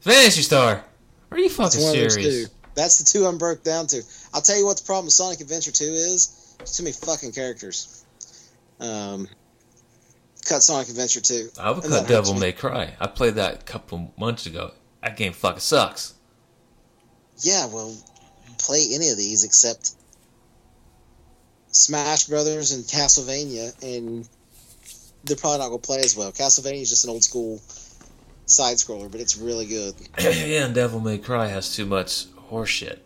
Phantasy 0.00 0.42
Star. 0.42 0.84
Are 1.30 1.38
you 1.38 1.48
fucking 1.48 1.66
It's 1.66 1.76
one 1.84 1.96
of 1.96 2.02
those 2.02 2.14
serious? 2.14 2.48
two. 2.48 2.54
That's 2.74 2.98
the 2.98 3.04
two 3.04 3.26
I'm 3.26 3.38
broke 3.38 3.62
down 3.62 3.86
to. 3.88 4.02
I'll 4.32 4.40
tell 4.40 4.56
you 4.56 4.66
what 4.66 4.78
the 4.78 4.84
problem 4.84 5.06
with 5.06 5.14
Sonic 5.14 5.40
Adventure 5.40 5.70
2 5.70 5.84
is. 5.84 6.33
Too 6.64 6.82
many 6.82 6.92
fucking 6.92 7.32
characters. 7.32 8.04
Um, 8.80 9.28
cut 10.44 10.62
Sonic 10.62 10.88
Adventure 10.88 11.20
2. 11.20 11.50
I 11.58 11.70
would 11.70 11.84
cut 11.84 12.08
Devil. 12.08 12.34
May 12.34 12.52
Cry. 12.52 12.94
I 13.00 13.06
played 13.06 13.36
that 13.36 13.54
a 13.54 13.64
couple 13.64 14.12
months 14.18 14.46
ago. 14.46 14.72
That 15.02 15.16
game 15.16 15.32
fucking 15.32 15.60
sucks. 15.60 16.14
Yeah, 17.38 17.66
well, 17.66 17.96
play 18.58 18.86
any 18.92 19.10
of 19.10 19.18
these 19.18 19.44
except 19.44 19.92
Smash 21.68 22.24
Brothers 22.24 22.72
and 22.72 22.84
Castlevania, 22.84 23.82
and 23.82 24.28
they're 25.24 25.36
probably 25.36 25.58
not 25.58 25.68
going 25.68 25.80
to 25.80 25.86
play 25.86 25.98
as 25.98 26.16
well. 26.16 26.32
Castlevania 26.32 26.82
is 26.82 26.90
just 26.90 27.04
an 27.04 27.10
old 27.10 27.24
school 27.24 27.60
side 28.46 28.76
scroller, 28.76 29.10
but 29.10 29.20
it's 29.20 29.36
really 29.36 29.66
good. 29.66 29.94
yeah, 30.18 30.64
and 30.64 30.74
Devil 30.74 31.00
May 31.00 31.18
Cry 31.18 31.48
has 31.48 31.74
too 31.74 31.86
much 31.86 32.26
horseshit. 32.50 32.98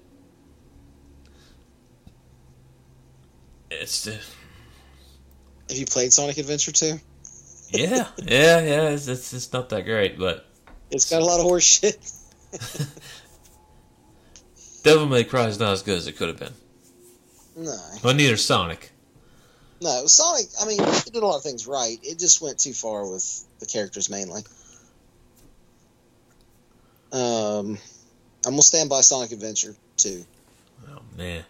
It's 3.71 4.05
the 4.05 4.13
Have 4.13 5.77
you 5.77 5.87
played 5.87 6.13
Sonic 6.13 6.39
Adventure 6.39 6.73
2? 6.73 6.99
yeah, 7.71 8.09
yeah, 8.19 8.61
yeah. 8.61 8.89
It's, 8.91 9.09
it's 9.09 9.33
it's 9.33 9.53
not 9.53 9.69
that 9.69 9.85
great, 9.85 10.19
but 10.19 10.47
It's 10.91 11.11
got 11.11 11.21
a 11.23 11.25
lot 11.25 11.41
of 11.41 11.47
horse 11.47 11.65
shit. 11.65 11.99
Devil 14.83 15.07
May 15.07 15.25
Cry 15.25 15.49
is 15.49 15.59
not 15.59 15.73
as 15.73 15.83
good 15.83 15.99
as 15.99 16.07
it 16.07 16.17
could 16.17 16.29
have 16.29 16.39
been. 16.39 16.55
No. 17.57 17.77
But 18.03 18.17
neither 18.17 18.37
Sonic. 18.37 18.93
No, 19.83 20.07
Sonic. 20.07 20.47
I 20.61 20.67
mean, 20.67 20.81
it 20.81 21.05
did 21.13 21.23
a 21.23 21.27
lot 21.27 21.37
of 21.37 21.43
things 21.43 21.67
right. 21.67 21.99
It 22.03 22.19
just 22.19 22.41
went 22.41 22.59
too 22.59 22.73
far 22.73 23.09
with 23.11 23.45
the 23.59 23.67
characters 23.67 24.09
mainly. 24.09 24.43
Um, 27.13 27.79
I'm 28.47 28.53
gonna 28.53 28.63
stand 28.63 28.89
by 28.89 29.01
Sonic 29.01 29.33
Adventure 29.33 29.75
too. 29.97 30.25
Oh 30.89 31.01
man. 31.17 31.45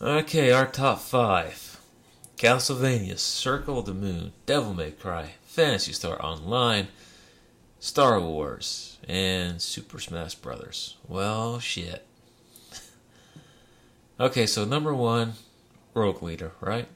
Okay, 0.00 0.50
our 0.50 0.66
top 0.66 1.00
five: 1.00 1.80
Castlevania, 2.36 3.18
Circle 3.18 3.78
of 3.78 3.86
the 3.86 3.94
Moon, 3.94 4.32
Devil 4.44 4.74
May 4.74 4.90
Cry, 4.90 5.34
Phantasy 5.46 5.92
Star 5.92 6.22
Online, 6.24 6.88
Star 7.78 8.20
Wars, 8.20 8.98
and 9.08 9.62
Super 9.62 10.00
Smash 10.00 10.34
Brothers. 10.34 10.96
Well, 11.08 11.58
shit. 11.60 12.04
okay, 14.20 14.46
so 14.46 14.64
number 14.64 14.94
one, 14.94 15.34
Rogue 15.94 16.22
Leader, 16.22 16.52
right? 16.60 16.88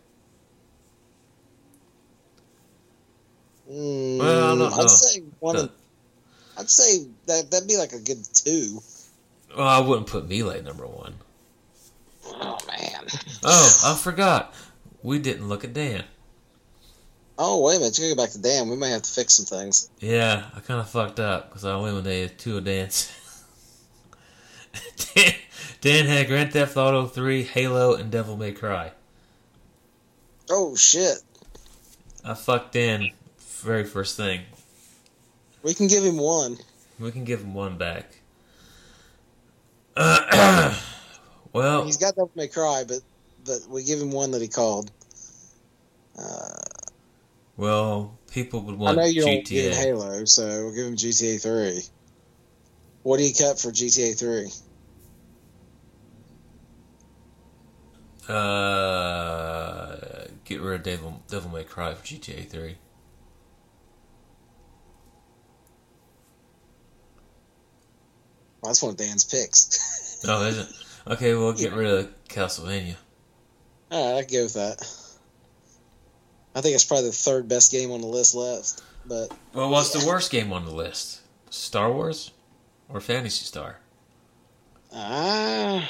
Mm, 3.71 4.19
Well, 4.19 4.45
I 4.45 4.49
don't 4.49 4.59
know. 4.59 4.77
I'd 4.83 4.91
say 4.91 5.23
one. 5.39 5.57
Of, 5.57 5.71
I'd 6.59 6.69
say 6.71 7.07
that 7.27 7.51
that'd 7.51 7.69
be 7.69 7.77
like 7.77 7.93
a 7.93 8.01
good 8.01 8.25
two. 8.35 8.83
Well, 9.57 9.67
I 9.67 9.79
wouldn't 9.79 10.09
put 10.09 10.29
Melee 10.29 10.63
number 10.63 10.87
one. 10.87 11.15
Oh 12.29 12.59
man. 12.67 13.07
Oh, 13.45 13.81
I 13.85 13.95
forgot. 13.97 14.55
We 15.03 15.19
didn't 15.19 15.49
look 15.49 15.65
at 15.65 15.73
Dan. 15.73 16.05
Oh 17.39 17.63
wait 17.63 17.77
a 17.77 17.81
minute. 17.81 17.99
You 17.99 18.15
go 18.15 18.23
back 18.23 18.31
to 18.33 18.41
Dan. 18.41 18.69
We 18.69 18.77
may 18.77 18.91
have 18.91 19.03
to 19.03 19.11
fix 19.11 19.35
some 19.35 19.47
things. 19.47 19.91
Yeah, 20.01 20.47
I 20.55 20.61
kind 20.61 20.81
of 20.81 20.89
fucked 20.89 21.21
up 21.21 21.49
because 21.49 21.65
I 21.65 21.77
went 21.77 21.93
eliminated 21.93 22.39
two 22.39 22.59
of 22.59 22.65
Dan's. 22.65 23.13
Dan, 25.15 25.33
Dan 25.81 26.07
had 26.07 26.27
Grand 26.27 26.53
Theft 26.53 26.77
Auto 26.77 27.07
3, 27.07 27.43
Halo, 27.43 27.95
and 27.95 28.11
Devil 28.11 28.37
May 28.37 28.53
Cry. 28.53 28.93
Oh 30.51 30.77
shit. 30.77 31.19
I 32.25 32.35
fucked 32.35 32.73
Dan 32.73 33.11
very 33.63 33.85
first 33.85 34.17
thing. 34.17 34.41
We 35.63 35.75
can 35.75 35.89
give 35.89 36.05
him 36.05 36.19
one. 36.19 36.59
We 36.99 37.11
can 37.11 37.25
give 37.25 37.41
him 37.41 37.55
one 37.55 37.77
back. 37.77 38.07
Uh, 39.97 40.79
well, 41.53 41.85
He's 41.85 41.97
got 41.97 42.15
Devil 42.15 42.31
May 42.35 42.49
Cry, 42.49 42.85
but 42.87 43.01
but 43.45 43.61
we 43.69 43.85
give 43.85 44.01
him 44.01 44.11
one 44.11 44.33
that 44.33 44.43
he 44.43 44.49
called. 44.49 44.91
Uh, 46.19 46.49
well, 47.57 48.19
people 48.31 48.61
would 48.61 48.75
I 48.75 48.79
want 48.79 48.99
know 48.99 49.05
you 49.05 49.23
don't 49.23 49.45
GTA. 49.47 49.75
Halo, 49.75 50.25
so 50.25 50.47
we'll 50.47 50.75
give 50.75 50.87
him 50.87 50.97
GTA 50.97 51.41
3. 51.41 51.83
What 53.03 53.19
do 53.19 53.25
you 53.25 53.35
cut 53.35 53.59
for 53.59 53.71
GTA 53.71 54.19
3? 54.19 54.51
Uh, 58.35 59.97
get 60.45 60.61
rid 60.61 60.81
of 60.81 60.83
Devil, 60.83 61.23
Devil 61.29 61.51
May 61.51 61.65
Cry 61.65 61.95
for 61.95 62.05
GTA 62.05 62.47
3. 62.49 62.77
Well, 68.61 68.71
that's 68.71 68.83
one 68.83 68.91
of 68.91 68.97
Dan's 68.97 69.25
picks. 69.25 69.95
Oh, 70.27 70.43
is 70.47 70.59
it? 70.59 70.67
Okay, 71.09 71.35
well, 71.35 71.53
get 71.53 71.73
rid 71.73 71.87
of 71.87 72.29
Castlevania. 72.29 72.97
Right, 73.91 74.15
I 74.19 74.23
can 74.25 74.33
go 74.35 74.43
with 74.43 74.55
that. 74.55 75.09
I 76.55 76.61
think 76.61 76.75
it's 76.75 76.85
probably 76.85 77.07
the 77.07 77.13
third 77.13 77.49
best 77.49 77.73
game 77.73 77.91
on 77.91 78.01
the 78.01 78.07
list 78.07 78.35
left. 78.35 78.83
But 79.07 79.33
Well, 79.55 79.71
what's 79.71 79.91
the 79.91 80.07
worst 80.07 80.31
game 80.31 80.53
on 80.53 80.67
the 80.67 80.75
list? 80.75 81.21
Star 81.51 81.91
Wars 81.91 82.33
or 82.89 83.01
Phantasy 83.01 83.45
Star? 83.45 83.79
ah, 84.95 85.89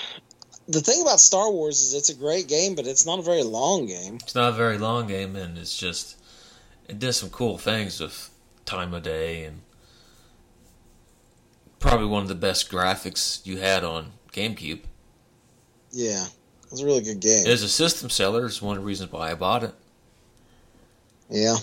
the 0.69 0.81
thing 0.81 1.03
about 1.03 1.21
Star 1.21 1.51
Wars 1.51 1.81
is 1.81 1.95
it's 1.95 2.11
a 2.11 2.14
great 2.14 2.49
game, 2.49 2.75
but 2.75 2.87
it's 2.87 3.07
not 3.07 3.19
a 3.19 3.23
very 3.23 3.43
long 3.43 3.87
game. 3.87 4.16
It's 4.16 4.35
not 4.35 4.51
a 4.51 4.57
very 4.57 4.79
long 4.79 5.07
game, 5.07 5.35
and 5.35 5.57
it's 5.57 5.77
just 5.77 6.16
it 6.89 6.99
does 6.99 7.16
some 7.16 7.31
cool 7.31 7.59
things 7.59 8.01
with 8.01 8.31
time 8.64 8.93
of 8.93 9.03
day 9.03 9.45
and 9.45 9.62
probably 11.79 12.07
one 12.07 12.23
of 12.23 12.29
the 12.29 12.35
best 12.35 12.71
graphics 12.71 13.45
you 13.47 13.59
had 13.59 13.83
on 13.83 14.12
GameCube. 14.33 14.81
Yeah, 15.93 16.24
it 16.24 16.70
was 16.70 16.82
a 16.82 16.86
really 16.86 17.03
good 17.03 17.20
game. 17.20 17.47
As 17.47 17.62
a 17.62 17.68
system 17.68 18.11
seller, 18.11 18.47
it's 18.47 18.61
one 18.61 18.76
of 18.76 18.82
the 18.82 18.86
reasons 18.86 19.11
why 19.11 19.30
I 19.30 19.34
bought 19.34 19.64
it. 19.64 19.74
Yeah. 21.30 21.57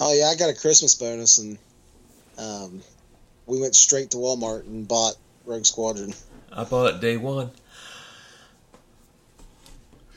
Oh 0.00 0.14
yeah, 0.14 0.26
I 0.26 0.36
got 0.36 0.50
a 0.50 0.54
Christmas 0.54 0.94
bonus, 0.94 1.38
and 1.38 1.58
um, 2.38 2.82
we 3.46 3.60
went 3.60 3.74
straight 3.74 4.12
to 4.12 4.16
Walmart 4.16 4.66
and 4.66 4.88
bought 4.88 5.14
Rogue 5.44 5.66
Squadron. 5.66 6.14
I 6.52 6.64
bought 6.64 6.94
it 6.94 7.00
day 7.00 7.16
one. 7.16 7.50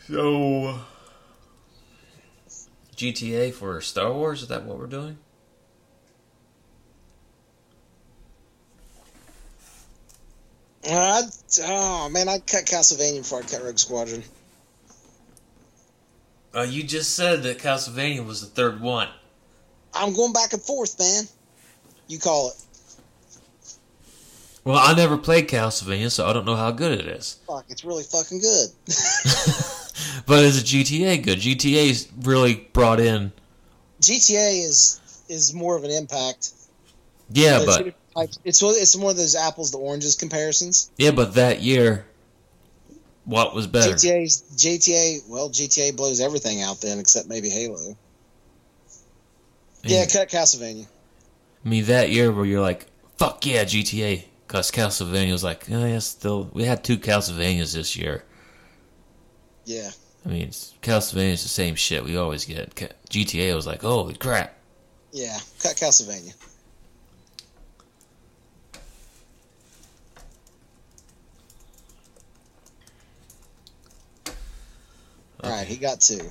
So 0.08 0.80
GTA 2.96 3.54
for 3.54 3.82
Star 3.82 4.14
Wars? 4.14 4.42
Is 4.42 4.48
that 4.50 4.64
what 4.64 4.78
we're 4.78 4.88
doing? 4.88 5.18
I'd, 10.86 11.30
oh 11.64 12.10
man, 12.10 12.28
I'd 12.28 12.46
cut 12.46 12.66
Castlevania 12.66 13.20
before 13.20 13.40
I 13.40 13.44
cut 13.44 13.64
Rogue 13.64 13.80
Squadron. 13.80 14.24
Uh, 16.56 16.62
you 16.62 16.84
just 16.84 17.16
said 17.16 17.44
that 17.44 17.58
Castlevania 17.58 18.26
was 18.26 18.42
the 18.42 18.48
third 18.48 18.80
one. 18.80 19.08
I'm 19.94 20.14
going 20.14 20.34
back 20.34 20.54
and 20.54 20.62
forth, 20.62 21.00
man. 21.00 21.24
You 22.08 22.20
call 22.20 22.50
it. 22.50 22.56
Well, 24.64 24.78
I 24.78 24.94
never 24.94 25.18
played 25.18 25.50
Castlevania, 25.50 26.10
so 26.10 26.28
I 26.28 26.34
don't 26.34 26.46
know 26.46 26.56
how 26.56 26.72
good 26.72 27.00
it 27.00 27.08
is. 27.08 27.40
Fuck, 27.48 27.66
it's 27.70 27.84
really 27.84 28.04
fucking 28.04 28.40
good. 28.40 28.70
but 30.26 30.44
is 30.44 30.62
a 30.62 30.66
GTA 30.66 31.24
good? 31.24 31.40
GTA's 31.40 32.10
really 32.22 32.68
brought 32.72 33.00
in. 33.00 33.32
GTA 34.02 34.66
is 34.66 35.00
is 35.30 35.54
more 35.54 35.76
of 35.76 35.84
an 35.84 35.92
impact. 35.92 36.52
Yeah, 37.32 37.64
but 37.66 37.96
it's 38.44 38.62
one- 38.62 38.76
it's 38.78 38.96
one 38.96 39.12
of 39.12 39.18
those 39.18 39.36
apples 39.36 39.72
to 39.72 39.78
oranges 39.78 40.16
comparisons. 40.16 40.90
yeah, 40.98 41.12
but 41.12 41.36
that 41.36 41.62
year, 41.62 42.06
what 43.26 43.56
was 43.56 43.68
better? 43.68 43.94
GTA's 43.96 44.44
GTA. 44.56 45.28
Well, 45.28 45.50
GTA 45.50 45.96
blows 45.96 46.20
everything 46.20 46.62
out 46.62 46.82
then, 46.82 47.00
except 47.00 47.28
maybe 47.28 47.50
Halo. 47.50 47.96
Yeah, 49.84 50.06
cut 50.06 50.30
Castlevania. 50.30 50.88
I 51.66 51.70
mean, 51.70 51.86
that 51.86 52.10
year 52.10 52.32
where 52.32 52.46
you're 52.46 52.62
like, 52.62 52.86
fuck 53.18 53.46
yeah, 53.46 53.64
GTA. 53.66 54.24
Because 54.48 54.72
Castlevania 54.72 55.32
was 55.32 55.44
like, 55.44 55.66
oh, 55.72 55.86
yeah, 55.86 56.00
still. 56.00 56.50
We 56.54 56.64
had 56.64 56.84
two 56.84 56.98
Castlevanias 56.98 57.74
this 57.74 57.96
year. 57.96 58.24
Yeah. 59.66 59.90
I 60.26 60.30
mean, 60.30 60.50
Castlevania 60.50 61.34
is 61.34 61.44
the 61.44 61.50
same 61.50 61.76
shit 61.76 62.04
we 62.04 62.16
always 62.18 62.46
get. 62.46 62.76
GTA 63.10 63.56
was 63.56 63.66
like, 63.68 63.82
holy 63.82 64.14
crap. 64.16 64.56
Yeah, 65.12 65.38
cut 65.62 65.76
Castlevania. 65.76 66.34
All 75.44 75.50
right, 75.50 75.68
he 75.68 75.76
got 75.78 76.00
two. 76.02 76.22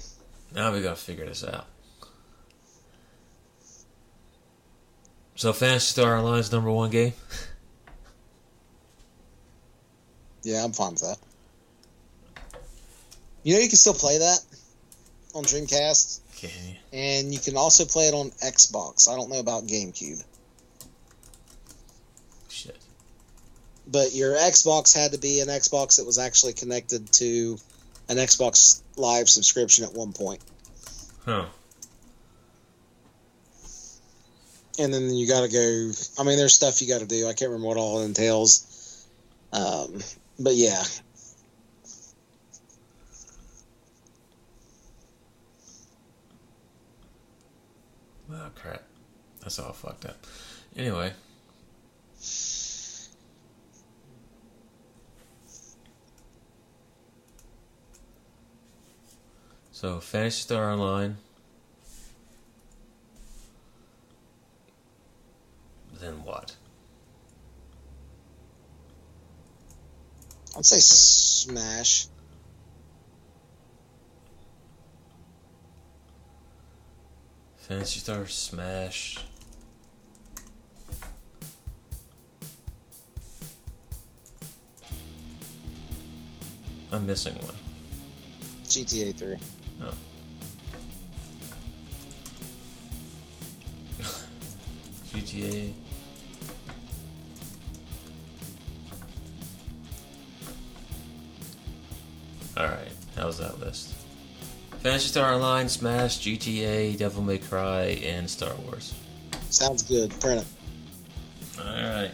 Now 0.54 0.72
we 0.72 0.80
gotta 0.82 0.96
figure 0.96 1.26
this 1.26 1.44
out. 1.44 1.66
So, 5.34 5.52
Phantasy 5.52 5.92
Star 5.92 6.16
Online's 6.16 6.52
number 6.52 6.70
one 6.70 6.90
game. 6.90 7.12
Yeah, 10.44 10.64
I'm 10.64 10.72
fine 10.72 10.90
with 10.94 11.02
that. 11.02 11.18
You 13.44 13.54
know, 13.54 13.60
you 13.60 13.68
can 13.68 13.76
still 13.78 13.94
play 13.94 14.18
that 14.18 14.38
on 15.36 15.44
Dreamcast, 15.44 16.18
Okay. 16.36 16.80
and 16.92 17.32
you 17.32 17.38
can 17.38 17.56
also 17.56 17.84
play 17.84 18.08
it 18.08 18.14
on 18.14 18.30
Xbox. 18.44 19.08
I 19.08 19.14
don't 19.14 19.30
know 19.30 19.38
about 19.38 19.68
GameCube, 19.68 20.20
Shit. 22.48 22.76
but 23.86 24.12
your 24.16 24.34
Xbox 24.34 24.92
had 24.96 25.12
to 25.12 25.18
be 25.18 25.38
an 25.38 25.46
Xbox 25.46 25.98
that 25.98 26.06
was 26.06 26.18
actually 26.18 26.54
connected 26.54 27.12
to 27.12 27.56
an 28.08 28.16
Xbox 28.16 28.82
Live 28.96 29.28
subscription 29.28 29.84
at 29.84 29.92
one 29.94 30.12
point. 30.12 30.40
Huh. 31.24 31.46
and 34.78 34.92
then 34.92 35.14
you 35.14 35.28
got 35.28 35.42
to 35.42 35.48
go. 35.48 35.92
I 36.18 36.24
mean, 36.24 36.36
there's 36.36 36.54
stuff 36.54 36.80
you 36.82 36.88
got 36.88 37.00
to 37.00 37.06
do. 37.06 37.28
I 37.28 37.32
can't 37.32 37.50
remember 37.50 37.68
what 37.68 37.76
all 37.76 38.00
it 38.00 38.06
entails. 38.06 39.06
Um, 39.52 40.00
but 40.38 40.54
yeah, 40.54 40.82
Oh, 48.32 48.50
crap. 48.54 48.82
That's 49.40 49.58
all 49.58 49.72
fucked 49.72 50.06
up. 50.06 50.16
Anyway. 50.76 51.12
So, 59.82 59.98
Phantasy 59.98 60.42
Star 60.42 60.70
Online. 60.70 61.16
Then 65.98 66.22
what? 66.22 66.54
I'd 70.56 70.64
say 70.64 70.78
Smash. 70.78 72.06
Phantasy 77.56 77.98
Star 77.98 78.28
Smash. 78.28 79.18
I'm 86.92 87.04
missing 87.04 87.34
one. 87.34 87.56
GTA 88.68 89.12
3. 89.16 89.61
GTA. 95.12 95.72
Alright, 102.56 102.88
how's 103.16 103.38
that 103.38 103.58
list? 103.60 103.94
Phantasy 104.80 105.08
Star 105.08 105.32
Online, 105.34 105.68
Smash, 105.68 106.18
GTA, 106.20 106.98
Devil 106.98 107.22
May 107.22 107.38
Cry, 107.38 108.00
and 108.04 108.28
Star 108.28 108.54
Wars. 108.66 108.94
Sounds 109.48 109.82
good. 109.82 110.10
Print 110.20 110.42
it. 110.42 111.60
Alright. 111.60 112.10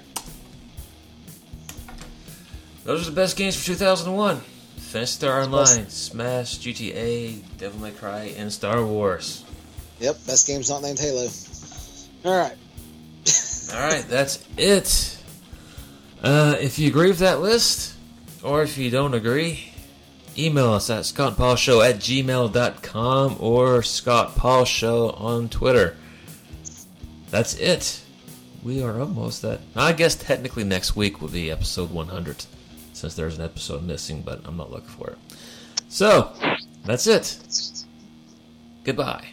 Those 2.85 3.03
are 3.03 3.11
the 3.11 3.17
best 3.17 3.37
games 3.37 3.57
for 3.57 3.65
2001. 3.65 4.41
Star 4.89 5.43
Online, 5.43 5.89
Smash, 5.89 6.59
GTA, 6.59 7.43
Devil 7.59 7.81
May 7.81 7.91
Cry, 7.91 8.35
and 8.37 8.53
Star 8.53 8.85
Wars. 8.85 9.45
Yep, 10.01 10.17
best 10.27 10.47
game's 10.47 10.71
not 10.71 10.83
named 10.83 10.99
Halo. 10.99 11.29
All 12.25 12.37
right. 12.39 12.57
Alright, 13.75 14.09
that's 14.09 14.45
it. 14.57 15.19
Uh, 16.23 16.57
if 16.59 16.79
you 16.79 16.89
agree 16.89 17.09
with 17.09 17.19
that 17.19 17.41
list, 17.41 17.95
or 18.43 18.63
if 18.63 18.79
you 18.79 18.91
don't 18.91 19.15
agree, 19.15 19.73
email 20.39 20.73
us 20.73 20.89
at 20.89 21.03
scottpaulshow 21.03 21.89
at 21.89 21.97
gmail.com 21.97 23.37
or 23.39 23.81
scottpaulshow 23.81 25.21
on 25.21 25.49
Twitter. 25.49 25.97
That's 27.31 27.55
it. 27.57 28.03
We 28.63 28.83
are 28.83 28.99
almost 28.99 29.45
at. 29.45 29.61
I 29.77 29.93
guess 29.93 30.15
technically 30.17 30.65
next 30.65 30.97
week 30.97 31.21
will 31.21 31.29
be 31.29 31.51
episode 31.51 31.91
100, 31.91 32.47
since 32.99 33.15
there's 33.15 33.39
an 33.39 33.45
episode 33.45 33.83
missing, 33.83 34.23
but 34.23 34.41
I'm 34.45 34.57
not 34.57 34.71
looking 34.71 34.89
for 34.89 35.11
it. 35.11 35.19
So, 35.89 36.33
that's 36.85 37.07
it. 37.07 37.39
Goodbye. 38.85 39.25